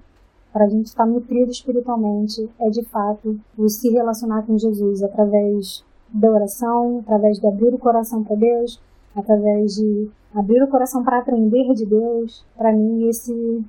para 0.52 0.66
a 0.66 0.68
gente 0.68 0.87
estar 0.87 1.04
nutrido 1.04 1.50
espiritualmente 1.50 2.48
é 2.61 2.70
de 2.70 2.83
fato 2.85 3.38
o 3.59 3.68
se 3.68 3.90
relacionar 3.90 4.42
com 4.42 4.57
Jesus 4.57 5.02
através 5.02 5.85
da 6.12 6.30
oração, 6.30 7.00
através 7.00 7.40
de 7.40 7.46
abrir 7.46 7.74
o 7.74 7.78
coração 7.78 8.22
para 8.22 8.37
Deus, 8.37 8.80
através 9.16 9.74
de 9.74 10.09
abrir 10.33 10.62
o 10.62 10.68
coração 10.68 11.02
para 11.02 11.18
aprender 11.18 11.74
de 11.74 11.85
Deus, 11.85 12.44
para 12.57 12.72
mim 12.72 13.09
esse 13.09 13.64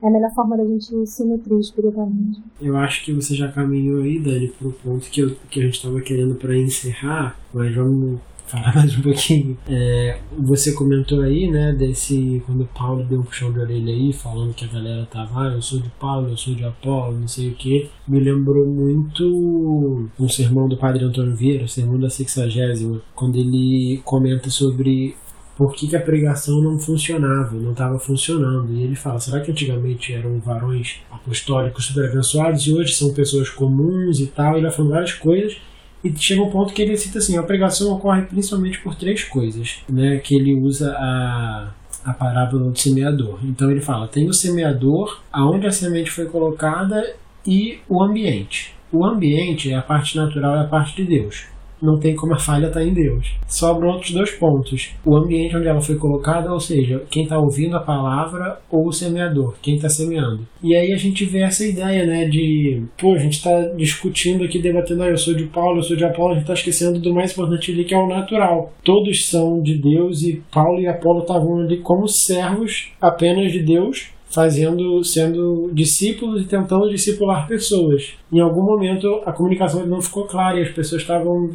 é 0.00 0.06
a 0.06 0.10
melhor 0.10 0.32
forma 0.32 0.56
da 0.56 0.64
gente 0.64 1.06
se 1.06 1.24
nutrir 1.24 1.58
espiritualmente. 1.58 2.40
Eu 2.60 2.76
acho 2.76 3.04
que 3.04 3.12
você 3.12 3.34
já 3.34 3.50
caminhou 3.50 4.02
aí, 4.02 4.20
Dani, 4.20 4.46
para 4.46 4.68
o 4.68 4.72
ponto 4.72 5.10
que, 5.10 5.20
eu, 5.20 5.34
que 5.50 5.58
a 5.58 5.64
gente 5.64 5.74
estava 5.74 6.00
querendo 6.00 6.36
para 6.36 6.56
encerrar, 6.56 7.36
mas 7.52 7.74
vamos 7.74 8.20
falar 8.48 8.74
mais 8.74 8.96
um 8.96 9.02
pouquinho. 9.02 9.58
É, 9.68 10.18
você 10.38 10.72
comentou 10.72 11.20
aí, 11.20 11.48
né, 11.50 11.72
desse. 11.72 12.42
Quando 12.46 12.62
o 12.62 12.66
Paulo 12.66 13.04
deu 13.04 13.20
um 13.20 13.22
puxão 13.22 13.52
de 13.52 13.60
orelha 13.60 13.92
aí, 13.92 14.12
falando 14.12 14.54
que 14.54 14.64
a 14.64 14.68
galera 14.68 15.06
tava, 15.10 15.42
ah, 15.42 15.52
eu 15.52 15.62
sou 15.62 15.78
de 15.78 15.90
Paulo, 16.00 16.28
eu 16.28 16.36
sou 16.36 16.54
de 16.54 16.64
Apolo, 16.64 17.18
não 17.18 17.28
sei 17.28 17.50
o 17.50 17.54
que. 17.54 17.88
Me 18.06 18.18
lembrou 18.18 18.66
muito 18.66 20.08
um 20.18 20.28
sermão 20.28 20.68
do 20.68 20.76
padre 20.76 21.04
Antônio 21.04 21.36
Vieira, 21.36 21.64
o 21.64 21.68
sermão 21.68 21.98
da 21.98 22.10
sexagésima, 22.10 23.00
quando 23.14 23.36
ele 23.36 24.00
comenta 24.04 24.50
sobre 24.50 25.14
por 25.56 25.74
que, 25.74 25.88
que, 25.88 25.96
a 25.96 26.00
pregação 26.00 26.62
não 26.62 26.78
funcionava, 26.78 27.56
não 27.56 27.72
estava 27.72 27.98
funcionando. 27.98 28.72
E 28.72 28.82
ele 28.82 28.94
fala: 28.94 29.18
será 29.18 29.40
que 29.40 29.50
antigamente 29.50 30.12
eram 30.12 30.38
varões 30.38 31.00
apostólicos 31.10 31.84
super 31.86 32.08
abençoados 32.08 32.66
e 32.66 32.72
hoje 32.72 32.94
são 32.94 33.12
pessoas 33.12 33.50
comuns 33.50 34.20
e 34.20 34.28
tal? 34.28 34.52
Ele 34.52 34.62
vai 34.62 34.70
falando 34.70 34.92
várias 34.92 35.14
coisas. 35.14 35.58
E 36.02 36.14
chega 36.16 36.42
um 36.42 36.50
ponto 36.50 36.72
que 36.72 36.82
ele 36.82 36.96
cita 36.96 37.18
assim: 37.18 37.36
a 37.36 37.42
pregação 37.42 37.92
ocorre 37.92 38.22
principalmente 38.22 38.78
por 38.80 38.94
três 38.94 39.24
coisas, 39.24 39.78
né? 39.88 40.18
Que 40.18 40.36
ele 40.36 40.54
usa 40.54 40.94
a, 40.96 41.70
a 42.04 42.12
parábola 42.12 42.70
do 42.70 42.78
semeador. 42.78 43.38
Então 43.42 43.70
ele 43.70 43.80
fala: 43.80 44.08
tem 44.08 44.28
o 44.28 44.34
semeador, 44.34 45.20
aonde 45.32 45.66
a 45.66 45.72
semente 45.72 46.10
foi 46.10 46.26
colocada 46.26 47.14
e 47.46 47.80
o 47.88 48.02
ambiente. 48.02 48.74
O 48.90 49.04
ambiente 49.04 49.70
é 49.70 49.76
a 49.76 49.82
parte 49.82 50.16
natural, 50.16 50.56
é 50.56 50.60
a 50.60 50.64
parte 50.64 50.96
de 50.96 51.04
Deus 51.04 51.46
não 51.80 51.98
tem 51.98 52.14
como 52.14 52.34
a 52.34 52.38
falha 52.38 52.66
estar 52.66 52.80
tá 52.80 52.86
em 52.86 52.92
Deus. 52.92 53.34
Sobram 53.46 53.90
outros 53.90 54.12
dois 54.12 54.30
pontos. 54.32 54.90
O 55.04 55.16
ambiente 55.16 55.56
onde 55.56 55.68
ela 55.68 55.80
foi 55.80 55.96
colocada, 55.96 56.52
ou 56.52 56.60
seja, 56.60 57.02
quem 57.10 57.24
está 57.24 57.38
ouvindo 57.38 57.76
a 57.76 57.80
palavra 57.80 58.60
ou 58.70 58.86
o 58.86 58.92
semeador, 58.92 59.54
quem 59.62 59.76
está 59.76 59.88
semeando. 59.88 60.46
E 60.62 60.74
aí 60.74 60.92
a 60.92 60.96
gente 60.96 61.24
vê 61.24 61.40
essa 61.40 61.64
ideia, 61.64 62.04
né, 62.06 62.26
de, 62.26 62.82
pô, 62.96 63.14
a 63.14 63.18
gente 63.18 63.34
está 63.34 63.60
discutindo 63.76 64.44
aqui, 64.44 64.58
debatendo, 64.58 65.02
ah, 65.02 65.08
eu 65.08 65.16
sou 65.16 65.34
de 65.34 65.44
Paulo, 65.44 65.78
eu 65.78 65.82
sou 65.82 65.96
de 65.96 66.04
Apolo, 66.04 66.30
a 66.30 66.34
gente 66.34 66.42
está 66.42 66.54
esquecendo 66.54 66.98
do 66.98 67.14
mais 67.14 67.32
importante 67.32 67.72
ali, 67.72 67.84
que 67.84 67.94
é 67.94 67.98
o 67.98 68.08
natural. 68.08 68.72
Todos 68.82 69.26
são 69.26 69.60
de 69.62 69.76
Deus 69.76 70.22
e 70.22 70.42
Paulo 70.52 70.80
e 70.80 70.86
Apolo 70.86 71.20
estavam 71.20 71.60
ali 71.60 71.78
como 71.78 72.08
servos 72.08 72.92
apenas 73.00 73.52
de 73.52 73.62
Deus, 73.62 74.08
fazendo, 74.30 75.02
sendo 75.02 75.70
discípulos 75.72 76.42
e 76.42 76.46
tentando 76.46 76.90
discipular 76.90 77.46
pessoas. 77.46 78.14
Em 78.32 78.40
algum 78.40 78.62
momento 78.62 79.22
a 79.24 79.32
comunicação 79.32 79.86
não 79.86 80.02
ficou 80.02 80.24
clara 80.24 80.58
e 80.58 80.62
as 80.62 80.70
pessoas 80.70 81.02
estavam 81.02 81.50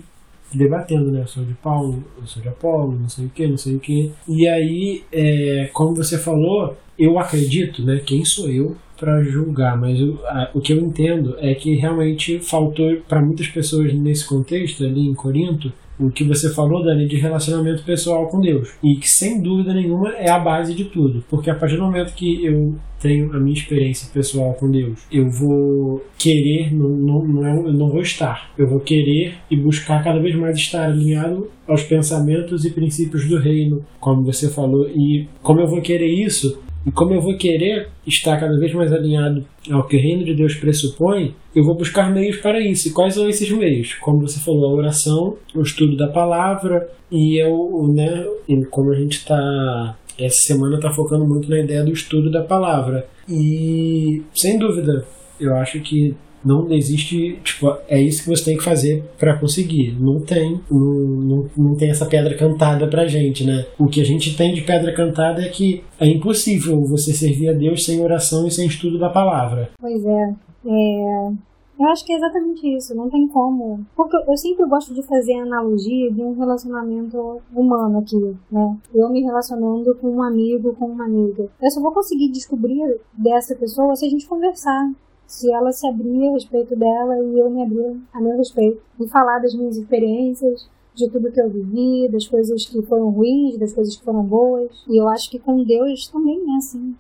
debatendo, 0.58 1.12
né? 1.12 1.22
Eu 1.22 1.28
sou 1.28 1.44
de 1.44 1.54
Paulo, 1.54 2.04
eu 2.20 2.28
sou 2.28 2.42
de 2.42 2.50
Apolo, 2.50 2.98
não 3.00 3.10
sei 3.10 3.26
o 3.26 3.30
que, 3.30 3.48
não 3.48 3.58
sei 3.58 3.76
o 3.76 3.80
que. 3.80 4.12
E 4.28 4.48
aí, 4.48 5.04
é, 5.12 5.70
como 5.74 5.96
você 5.96 6.18
falou, 6.18 6.76
eu 6.98 7.18
acredito, 7.20 7.84
né? 7.84 8.02
Quem 8.06 8.24
sou 8.24 8.50
eu 8.50 8.76
para 8.98 9.24
julgar? 9.24 9.78
Mas 9.78 10.00
eu, 10.00 10.20
a, 10.26 10.50
o 10.54 10.62
que 10.62 10.74
eu 10.74 10.78
entendo 10.78 11.36
é 11.40 11.54
que 11.54 11.76
realmente 11.76 12.40
faltou 12.40 12.98
para 13.08 13.22
muitas 13.22 13.48
pessoas 13.48 13.94
nesse 13.94 14.26
contexto 14.26 14.84
ali 14.84 15.02
em 15.02 15.14
Corinto 15.14 15.72
o 16.00 16.10
que 16.10 16.24
você 16.24 16.54
falou, 16.54 16.84
Dani, 16.84 17.08
de 17.08 17.18
relacionamento 17.18 17.84
pessoal 17.84 18.28
com 18.28 18.40
Deus. 18.40 18.74
E 18.84 18.96
que, 18.96 19.10
sem 19.10 19.42
dúvida 19.42 19.74
nenhuma, 19.74 20.10
é 20.14 20.30
a 20.30 20.40
base 20.40 20.74
de 20.74 20.86
tudo. 20.86 21.24
Porque 21.30 21.50
a 21.50 21.56
partir 21.56 21.78
do 21.78 21.84
momento 21.84 22.14
que 22.14 22.46
eu 22.46 22.76
tenho 23.00 23.36
a 23.36 23.40
minha 23.40 23.54
experiência 23.54 24.10
pessoal 24.14 24.54
com 24.54 24.72
Deus, 24.72 25.06
eu 25.12 25.30
vou 25.30 26.06
querer, 26.18 26.74
não, 26.74 26.90
não, 26.90 27.28
não, 27.28 27.46
é, 27.46 27.72
não 27.72 27.90
vou 27.90 28.02
estar. 28.02 28.52
Eu 28.58 28.68
vou 28.68 28.80
querer 28.80 29.36
e 29.52 29.56
buscar 29.56 30.04
cada 30.04 30.20
vez 30.20 30.36
mais 30.36 30.58
estar 30.58 30.86
alinhado 30.86 31.50
aos 31.68 31.84
pensamentos 31.84 32.66
e 32.66 32.72
princípios 32.72 33.28
do 33.28 33.38
reino, 33.38 33.84
como 34.00 34.24
você 34.24 34.50
falou. 34.50 34.90
E 34.90 35.28
como 35.42 35.60
eu 35.60 35.68
vou 35.68 35.82
querer 35.82 36.08
isso, 36.08 36.60
E 36.86 36.92
como 36.92 37.14
eu 37.14 37.22
vou 37.22 37.38
querer 37.38 37.90
estar 38.06 38.40
cada 38.40 38.58
vez 38.58 38.74
mais 38.74 38.92
alinhado 38.92 39.46
ao 39.72 39.88
que 39.88 39.96
o 39.96 40.00
reino 40.00 40.24
de 40.26 40.34
Deus 40.34 40.56
pressupõe, 40.56 41.34
eu 41.56 41.64
vou 41.64 41.76
buscar 41.76 42.12
meios 42.12 42.38
para 42.38 42.60
isso. 42.60 42.88
E 42.88 42.92
quais 42.92 43.14
são 43.14 43.30
esses 43.30 43.50
meios? 43.52 43.94
Como 43.96 44.22
você 44.22 44.40
falou, 44.40 44.72
a 44.72 44.78
oração, 44.78 45.38
o 45.56 45.62
estudo 45.62 45.96
da 45.96 46.08
palavra 46.08 46.90
e 47.12 47.42
eu, 47.42 47.88
né, 47.94 48.26
como 48.70 48.92
a 48.92 48.96
gente 48.96 49.18
está 49.18 49.96
essa 50.18 50.44
semana 50.44 50.76
está 50.76 50.92
focando 50.92 51.26
muito 51.26 51.50
na 51.50 51.60
ideia 51.60 51.84
do 51.84 51.92
estudo 51.92 52.30
da 52.30 52.44
palavra. 52.44 53.08
E 53.28 54.22
sem 54.34 54.60
dúvida, 54.60 55.06
eu 55.40 55.56
acho 55.56 55.80
que 55.80 56.16
não 56.44 56.72
existe, 56.72 57.40
tipo, 57.44 57.76
é 57.88 58.02
isso 58.02 58.24
que 58.24 58.30
você 58.30 58.46
tem 58.46 58.58
que 58.58 58.64
fazer 58.64 59.04
para 59.18 59.38
conseguir. 59.38 59.96
Não 60.00 60.20
tem, 60.20 60.60
não, 60.70 61.50
não, 61.56 61.76
tem 61.76 61.90
essa 61.90 62.06
pedra 62.06 62.36
cantada 62.36 62.88
pra 62.88 63.08
gente, 63.08 63.46
né? 63.46 63.66
O 63.80 63.88
que 63.88 64.02
a 64.02 64.06
gente 64.06 64.36
tem 64.36 64.54
de 64.54 64.62
pedra 64.62 64.94
cantada 64.94 65.42
é 65.42 65.50
que 65.50 65.84
é 66.00 66.08
impossível 66.08 66.82
você 66.86 67.14
servir 67.14 67.50
a 67.50 67.54
Deus 67.54 67.86
sem 67.86 68.02
oração 68.02 68.48
e 68.48 68.52
sem 68.52 68.68
estudo 68.68 69.00
da 69.00 69.10
palavra. 69.10 69.72
Pois 69.80 70.06
é. 70.06 70.36
é... 70.66 71.32
Eu 71.80 71.88
acho 71.88 72.06
que 72.06 72.14
é 72.14 72.18
exatamente 72.18 72.68
isso, 72.78 72.96
não 72.96 73.10
tem 73.10 73.28
como. 73.28 73.84
Porque 73.96 74.16
eu 74.16 74.38
sempre 74.38 74.66
gosto 74.68 74.94
de 74.94 75.02
fazer 75.02 75.34
analogia 75.34 76.12
de 76.12 76.22
um 76.22 76.38
relacionamento 76.38 77.42
humano 77.54 78.00
aqui, 78.00 78.38
né? 78.52 78.78
Eu 78.94 79.10
me 79.10 79.22
relacionando 79.22 79.96
com 79.96 80.08
um 80.08 80.24
amigo, 80.24 80.76
com 80.76 80.86
uma 80.86 81.06
amiga. 81.06 81.50
Eu 81.62 81.72
só 81.72 81.82
vou 81.82 81.92
conseguir 81.92 82.30
descobrir 82.30 83.02
dessa 83.18 83.56
pessoa 83.56 83.96
se 83.96 84.06
a 84.06 84.10
gente 84.10 84.28
conversar 84.28 84.92
se 85.28 85.52
ela 85.52 85.72
se 85.72 85.88
abrir 85.88 86.30
a 86.30 86.32
respeito 86.34 86.76
dela 86.76 87.18
e 87.18 87.40
eu 87.40 87.50
me 87.50 87.64
abrir 87.64 88.00
a 88.14 88.22
meu 88.22 88.38
respeito 88.38 88.82
e 89.00 89.08
falar 89.08 89.40
das 89.40 89.54
minhas 89.54 89.78
experiências, 89.78 90.68
de 90.96 91.10
tudo 91.10 91.32
que 91.32 91.42
eu 91.42 91.50
vivi, 91.50 92.08
das 92.12 92.28
coisas 92.28 92.66
que 92.66 92.82
foram 92.84 93.10
ruins, 93.10 93.58
das 93.58 93.74
coisas 93.74 93.96
que 93.96 94.04
foram 94.04 94.24
boas. 94.24 94.84
E 94.88 94.98
eu 94.98 95.10
acho 95.10 95.30
que 95.30 95.40
com 95.40 95.64
Deus 95.64 96.08
também 96.08 96.40
é 96.54 96.58
assim. 96.58 96.96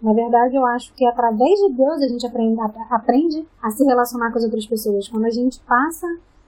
Na 0.00 0.12
verdade, 0.12 0.54
eu 0.54 0.64
acho 0.64 0.92
que 0.94 1.04
através 1.04 1.58
de 1.58 1.72
Deus 1.72 2.02
a 2.02 2.08
gente 2.08 2.26
aprende, 2.26 2.60
aprende 2.90 3.46
a 3.60 3.70
se 3.70 3.84
relacionar 3.84 4.30
com 4.30 4.38
as 4.38 4.44
outras 4.44 4.66
pessoas. 4.66 5.08
Quando 5.08 5.24
a 5.24 5.30
gente 5.30 5.60
passa 5.60 6.06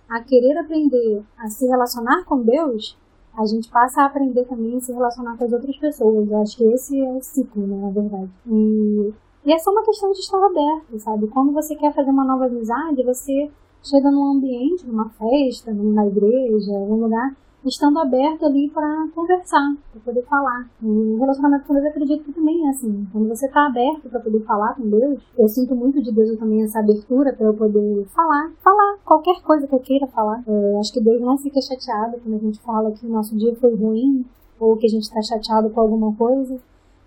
a 0.09 0.21
querer 0.21 0.57
aprender 0.59 1.23
a 1.37 1.49
se 1.49 1.67
relacionar 1.67 2.25
com 2.25 2.43
Deus, 2.43 2.97
a 3.37 3.47
gente 3.47 3.69
passa 3.71 4.03
a 4.03 4.07
aprender 4.07 4.45
também 4.45 4.77
a 4.77 4.81
se 4.81 4.93
relacionar 4.93 5.37
com 5.37 5.45
as 5.45 5.53
outras 5.53 5.77
pessoas. 5.79 6.31
Eu 6.31 6.43
acho 6.43 6.57
que 6.57 6.65
esse 6.65 7.01
é 7.01 7.11
o 7.11 7.23
ciclo, 7.23 7.67
né, 7.67 7.77
na 7.77 7.91
verdade. 7.91 8.31
E 8.47 9.13
e 9.45 9.53
é 9.53 9.59
só 9.59 9.71
uma 9.71 9.85
questão 9.85 10.13
de 10.13 10.19
estar 10.19 10.39
aberto, 10.45 10.99
sabe? 10.99 11.27
Quando 11.29 11.53
você 11.53 11.75
quer 11.75 11.95
fazer 11.95 12.11
uma 12.11 12.25
nova 12.25 12.47
amizade, 12.47 13.03
você 13.03 13.51
chega 13.83 14.11
num 14.11 14.37
ambiente, 14.37 14.87
numa 14.87 15.09
festa, 15.11 15.73
numa 15.73 16.07
igreja, 16.07 16.73
algum 16.73 16.97
lugar, 16.97 17.35
estando 17.65 17.99
aberto 17.99 18.45
ali 18.47 18.71
para 18.71 19.09
conversar, 19.15 19.75
para 19.93 20.01
poder 20.01 20.23
falar. 20.23 20.69
E 20.83 20.87
o 20.87 21.19
relacionamento 21.19 21.67
com 21.67 21.75
Deus, 21.75 21.85
eu 21.85 21.91
acredito 21.91 22.25
que 22.25 22.33
também 22.33 22.67
é 22.67 22.71
assim. 22.71 23.07
Quando 23.13 23.29
você 23.29 23.47
está 23.47 23.67
aberto 23.67 24.09
para 24.09 24.21
poder 24.21 24.41
falar 24.41 24.75
com 24.75 24.89
Deus, 24.89 25.21
eu 25.37 25.49
sinto 25.49 25.75
muito 25.75 26.03
de 26.03 26.13
Deus 26.13 26.39
também 26.39 26.63
essa 26.63 26.81
abertura 26.81 27.33
para 27.33 27.47
eu 27.47 27.55
poder 27.55 28.07
falar, 28.15 28.51
falar 28.63 28.99
qualquer 29.05 29.41
coisa 29.43 29.67
que 29.67 29.75
eu 29.75 29.81
queira 29.81 30.07
falar. 30.07 30.43
É, 30.47 30.79
acho 30.79 30.93
que 30.93 31.01
Deus 31.01 31.21
não 31.21 31.37
fica 31.37 31.61
chateado 31.61 32.19
quando 32.23 32.37
a 32.37 32.39
gente 32.39 32.61
fala 32.61 32.93
que 32.93 33.07
o 33.07 33.11
nosso 33.11 33.37
dia 33.37 33.55
foi 33.57 33.75
ruim 33.75 34.25
ou 34.59 34.77
que 34.77 34.87
a 34.87 34.91
gente 34.91 35.03
está 35.03 35.21
chateado 35.23 35.71
com 35.71 35.81
alguma 35.81 36.15
coisa. 36.15 36.59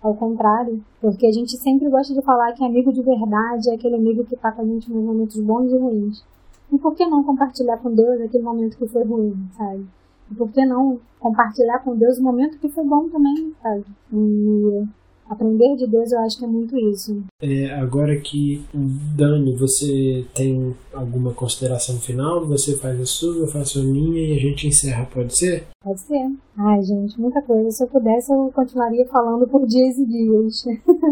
Ao 0.04 0.14
contrário, 0.14 0.84
porque 1.00 1.26
a 1.26 1.32
gente 1.32 1.56
sempre 1.56 1.88
gosta 1.88 2.12
de 2.12 2.20
falar 2.20 2.52
que 2.52 2.62
amigo 2.62 2.92
de 2.92 3.00
verdade 3.00 3.70
é 3.70 3.74
aquele 3.74 3.96
amigo 3.96 4.22
que 4.22 4.34
está 4.34 4.52
com 4.52 4.60
a 4.60 4.64
gente 4.66 4.92
nos 4.92 5.02
momentos 5.02 5.40
bons 5.40 5.72
e 5.72 5.78
ruins. 5.78 6.22
E 6.70 6.78
por 6.78 6.94
que 6.94 7.06
não 7.06 7.24
compartilhar 7.24 7.78
com 7.78 7.90
Deus 7.90 8.20
aquele 8.20 8.44
momento 8.44 8.76
que 8.76 8.86
foi 8.86 9.02
ruim, 9.02 9.34
sabe? 9.56 9.86
E 10.30 10.34
por 10.34 10.50
que 10.50 10.62
não 10.66 11.00
compartilhar 11.18 11.78
com 11.78 11.96
Deus 11.96 12.18
o 12.18 12.22
momento 12.22 12.58
que 12.58 12.68
foi 12.68 12.84
bom 12.84 13.08
também, 13.08 13.54
sabe? 13.62 13.86
E 14.12 14.84
Aprender 15.28 15.76
de 15.76 15.86
Deus 15.86 16.12
eu 16.12 16.20
acho 16.20 16.38
que 16.38 16.44
é 16.44 16.48
muito 16.48 16.76
isso. 16.76 17.22
É, 17.40 17.70
agora 17.74 18.14
que, 18.20 18.64
Dani, 18.74 19.56
você 19.56 20.24
tem 20.34 20.74
alguma 20.92 21.32
consideração 21.32 21.98
final? 21.98 22.46
Você 22.46 22.76
faz 22.76 23.00
a 23.00 23.06
sua, 23.06 23.36
eu 23.36 23.46
faço 23.46 23.80
a 23.80 23.82
minha 23.82 24.20
e 24.20 24.36
a 24.36 24.40
gente 24.40 24.68
encerra, 24.68 25.06
pode 25.06 25.36
ser? 25.36 25.66
Pode 25.82 26.00
ser. 26.00 26.30
Ai, 26.56 26.82
gente, 26.82 27.18
muita 27.18 27.40
coisa. 27.40 27.70
Se 27.70 27.82
eu 27.82 27.88
pudesse, 27.88 28.32
eu 28.32 28.50
continuaria 28.54 29.06
falando 29.06 29.46
por 29.48 29.66
dias 29.66 29.96
e 29.98 30.06
dias. 30.06 30.64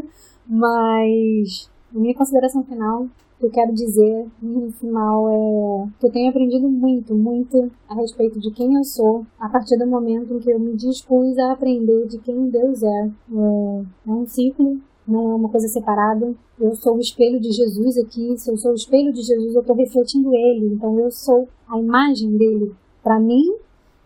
Mas, 0.47 1.71
minha 1.93 2.15
consideração 2.15 2.63
final 2.65 3.09
que 3.43 3.47
eu 3.47 3.51
quero 3.51 3.73
dizer 3.73 4.27
no 4.41 4.71
final 4.71 5.29
é 5.29 5.89
que 5.99 6.07
eu 6.07 6.13
tenho 6.13 6.31
aprendido 6.31 6.69
muito, 6.69 7.13
muito 7.13 7.71
a 7.89 7.95
respeito 7.95 8.39
de 8.39 8.53
quem 8.53 8.77
eu 8.77 8.85
sou 8.85 9.27
a 9.41 9.49
partir 9.49 9.77
do 9.77 9.87
momento 9.87 10.35
em 10.35 10.39
que 10.39 10.51
eu 10.51 10.61
me 10.61 10.77
dispus 10.77 11.37
a 11.39 11.53
aprender 11.53 12.07
de 12.07 12.19
quem 12.19 12.49
Deus 12.49 12.83
é. 12.85 13.11
É, 13.11 13.85
é 14.07 14.11
um 14.13 14.27
ciclo, 14.27 14.79
não 15.07 15.33
é 15.33 15.35
uma 15.35 15.49
coisa 15.49 15.67
separada. 15.67 16.33
Eu 16.61 16.75
sou 16.77 16.97
o 16.97 17.01
espelho 17.01 17.41
de 17.41 17.51
Jesus 17.51 17.99
aqui. 17.99 18.39
Se 18.39 18.49
eu 18.49 18.57
sou 18.57 18.71
o 18.71 18.77
espelho 18.77 19.13
de 19.13 19.23
Jesus, 19.23 19.55
eu 19.55 19.61
estou 19.61 19.75
refletindo 19.75 20.33
Ele. 20.33 20.75
Então 20.75 20.97
eu 21.01 21.11
sou 21.11 21.49
a 21.69 21.81
imagem 21.81 22.37
dele 22.37 22.73
para 23.03 23.19
mim 23.19 23.57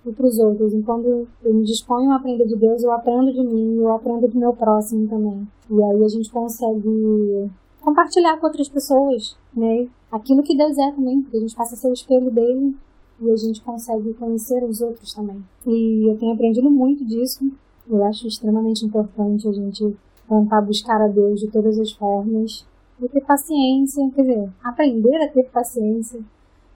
e 0.07 0.13
para 0.13 0.27
os 0.27 0.39
outros. 0.39 0.73
Então, 0.73 1.03
quando 1.03 1.29
eu 1.45 1.55
me 1.55 1.65
disponho 1.65 2.11
a 2.11 2.17
aprender 2.17 2.47
de 2.47 2.57
Deus, 2.57 2.83
eu 2.83 2.93
aprendo 2.93 3.33
de 3.35 3.45
mim, 3.45 3.77
eu 3.77 3.93
aprendo 3.93 4.29
do 4.29 4.39
meu 4.39 4.55
próximo 4.55 5.07
também. 5.09 5.47
E 5.71 5.83
aí 5.83 6.05
a 6.05 6.09
gente 6.09 6.31
consegue 6.31 7.51
compartilhar 7.87 8.37
com 8.39 8.49
outras 8.49 8.69
pessoas, 8.69 9.39
né? 9.57 9.87
Aquilo 10.11 10.43
que 10.43 10.57
Deus 10.57 10.77
é 10.77 10.91
também, 10.91 11.23
porque 11.23 11.37
a 11.37 11.41
gente 11.41 11.55
passa 11.55 11.77
a 11.77 11.79
ser 11.79 11.89
o 11.89 11.93
espelho 11.93 12.33
dele 12.33 12.75
e 13.21 13.31
a 13.31 13.37
gente 13.37 13.63
consegue 13.63 14.13
conhecer 14.15 14.61
os 14.65 14.81
outros 14.81 15.15
também. 15.15 15.41
E 15.65 16.11
eu 16.11 16.19
tenho 16.19 16.35
aprendido 16.35 16.69
muito 16.69 17.05
disso. 17.05 17.49
Eu 17.89 18.05
acho 18.05 18.27
extremamente 18.27 18.85
importante 18.85 19.47
a 19.47 19.53
gente 19.53 19.97
tentar 20.29 20.63
buscar 20.63 21.01
a 21.01 21.07
Deus 21.07 21.39
de 21.39 21.47
todas 21.47 21.79
as 21.79 21.93
formas 21.93 22.67
e 23.01 23.09
ter 23.09 23.21
paciência, 23.21 24.11
quer 24.17 24.23
dizer, 24.23 24.51
aprender 24.65 25.23
a 25.23 25.29
ter 25.29 25.45
paciência, 25.45 26.19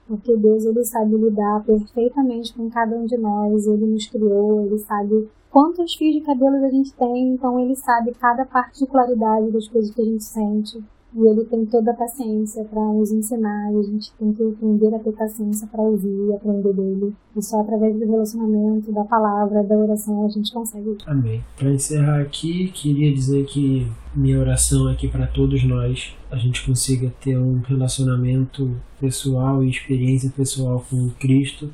porque 0.07 0.37
Deus 0.37 0.63
ele 0.63 0.85
sabe 0.85 1.17
lidar 1.17 1.61
perfeitamente 1.65 2.53
com 2.53 2.69
cada 2.69 2.95
um 2.95 3.05
de 3.05 3.17
nós, 3.17 3.67
ele 3.67 3.85
nos 3.85 4.07
criou, 4.07 4.61
ele 4.61 4.79
sabe 4.79 5.27
quantos 5.49 5.93
fios 5.93 6.15
de 6.15 6.21
cabelo 6.21 6.55
a 6.63 6.69
gente 6.69 6.93
tem, 6.93 7.33
então 7.33 7.59
ele 7.59 7.75
sabe 7.75 8.13
cada 8.13 8.45
particularidade 8.45 9.51
das 9.51 9.67
coisas 9.67 9.93
que 9.93 10.01
a 10.01 10.05
gente 10.05 10.23
sente. 10.23 10.81
E 11.13 11.27
ele 11.27 11.43
tem 11.45 11.65
toda 11.65 11.91
a 11.91 11.93
paciência 11.93 12.63
para 12.63 12.81
nos 12.81 13.11
ensinar, 13.11 13.67
a 13.67 13.83
gente 13.83 14.13
tem 14.13 14.31
que 14.33 14.43
aprender 14.43 14.95
a 14.95 14.99
ter 14.99 15.11
paciência 15.11 15.67
para 15.67 15.81
ouvir 15.81 16.33
aprender 16.33 16.73
dele. 16.73 17.13
E 17.35 17.41
só 17.41 17.59
através 17.59 17.99
do 17.99 18.09
relacionamento, 18.09 18.91
da 18.93 19.03
palavra, 19.03 19.61
da 19.63 19.75
oração, 19.77 20.25
a 20.25 20.29
gente 20.29 20.53
consegue. 20.53 20.97
Amém. 21.05 21.43
Para 21.57 21.71
encerrar 21.71 22.21
aqui, 22.21 22.69
queria 22.69 23.13
dizer 23.13 23.45
que 23.45 23.85
minha 24.15 24.39
oração 24.39 24.89
é 24.89 24.95
que 24.95 25.09
para 25.09 25.27
todos 25.27 25.63
nós 25.65 26.15
a 26.29 26.37
gente 26.37 26.65
consiga 26.65 27.13
ter 27.21 27.37
um 27.37 27.59
relacionamento 27.59 28.73
pessoal 28.99 29.61
e 29.61 29.69
experiência 29.69 30.31
pessoal 30.35 30.85
com 30.89 31.09
Cristo, 31.19 31.69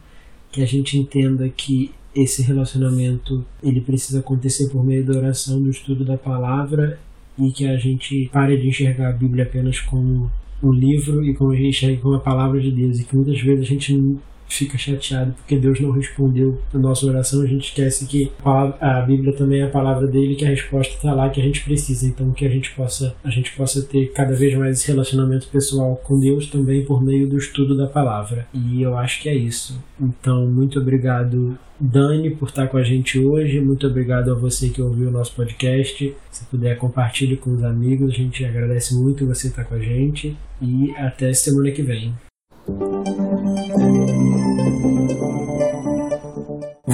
que 0.52 0.64
a 0.64 0.66
gente 0.66 0.98
entenda 0.98 1.48
que 1.48 1.94
esse 2.16 2.42
relacionamento 2.42 3.46
ele 3.62 3.82
precisa 3.82 4.20
acontecer 4.20 4.70
por 4.70 4.84
meio 4.84 5.06
da 5.06 5.16
oração, 5.16 5.62
do 5.62 5.70
estudo 5.70 6.04
da 6.04 6.18
palavra 6.18 6.98
e 7.40 7.52
que 7.52 7.68
a 7.68 7.78
gente 7.78 8.30
pare 8.32 8.58
de 8.58 8.68
enxergar 8.68 9.10
a 9.10 9.14
Bíblia 9.14 9.44
apenas 9.44 9.80
como 9.80 10.32
um 10.62 10.72
livro 10.72 11.24
e 11.24 11.34
como 11.34 11.52
a 11.52 11.56
gente 11.56 11.70
enxerga 11.70 12.02
como 12.02 12.16
a 12.16 12.20
palavra 12.20 12.60
de 12.60 12.72
Deus. 12.72 13.00
E 13.00 13.06
que 13.06 13.16
muitas 13.16 13.40
vezes 13.42 13.66
a 13.66 13.70
gente 13.70 14.18
fica 14.48 14.78
chateado 14.78 15.34
porque 15.34 15.58
Deus 15.58 15.80
não 15.80 15.92
respondeu 15.92 16.62
a 16.74 16.78
nossa 16.78 17.06
oração, 17.06 17.42
a 17.42 17.48
gente 17.48 17.70
esquece 17.70 18.06
que 18.06 18.32
a 18.44 19.02
Bíblia 19.02 19.34
também 19.34 19.62
é 19.62 19.66
a 19.66 19.70
palavra 19.70 20.08
dele, 20.08 20.36
que 20.36 20.46
a 20.46 20.50
resposta 20.50 20.94
está 20.94 21.14
lá 21.14 21.30
que 21.30 21.42
a 21.42 21.44
gente 21.44 21.64
precisa. 21.64 22.08
Então 22.08 22.32
que 22.32 22.46
a 22.46 22.50
gente 22.50 22.72
possa 22.72 23.16
a 23.24 23.30
gente 23.30 23.52
possa 23.56 23.82
ter 23.82 24.12
cada 24.12 24.34
vez 24.34 24.56
mais 24.56 24.80
esse 24.80 24.88
relacionamento 24.88 25.48
pessoal 25.48 25.96
com 26.04 26.20
Deus 26.20 26.48
também 26.48 26.84
por 26.86 27.04
meio 27.04 27.28
do 27.28 27.38
estudo 27.38 27.76
da 27.76 27.88
palavra. 27.88 28.48
E 28.54 28.82
eu 28.82 28.98
acho 28.98 29.22
que 29.22 29.30
é 29.30 29.36
isso. 29.36 29.82
Então, 30.00 30.48
muito 30.48 30.80
obrigado 30.80 31.58
Dani 31.80 32.32
por 32.32 32.50
estar 32.50 32.68
com 32.68 32.78
a 32.78 32.84
gente 32.84 33.20
hoje. 33.20 33.60
Muito 33.60 33.86
obrigado 33.88 34.32
a 34.32 34.36
você 34.36 34.70
que 34.70 34.82
ouviu 34.82 35.10
o 35.10 35.12
nosso 35.12 35.34
podcast. 35.36 36.16
Se 36.32 36.46
puder, 36.46 36.78
compartilhe 36.78 37.38
com 37.38 37.54
os 37.54 37.64
amigos. 37.64 38.12
A 38.12 38.16
gente 38.16 38.44
agradece 38.44 38.96
muito 38.96 39.26
você 39.26 39.48
estar 39.48 39.64
com 39.64 39.76
a 39.76 39.80
gente. 39.80 40.36
E 40.62 40.92
até 40.98 41.34
semana 41.34 41.72
que 41.72 41.82
vem. 41.82 42.14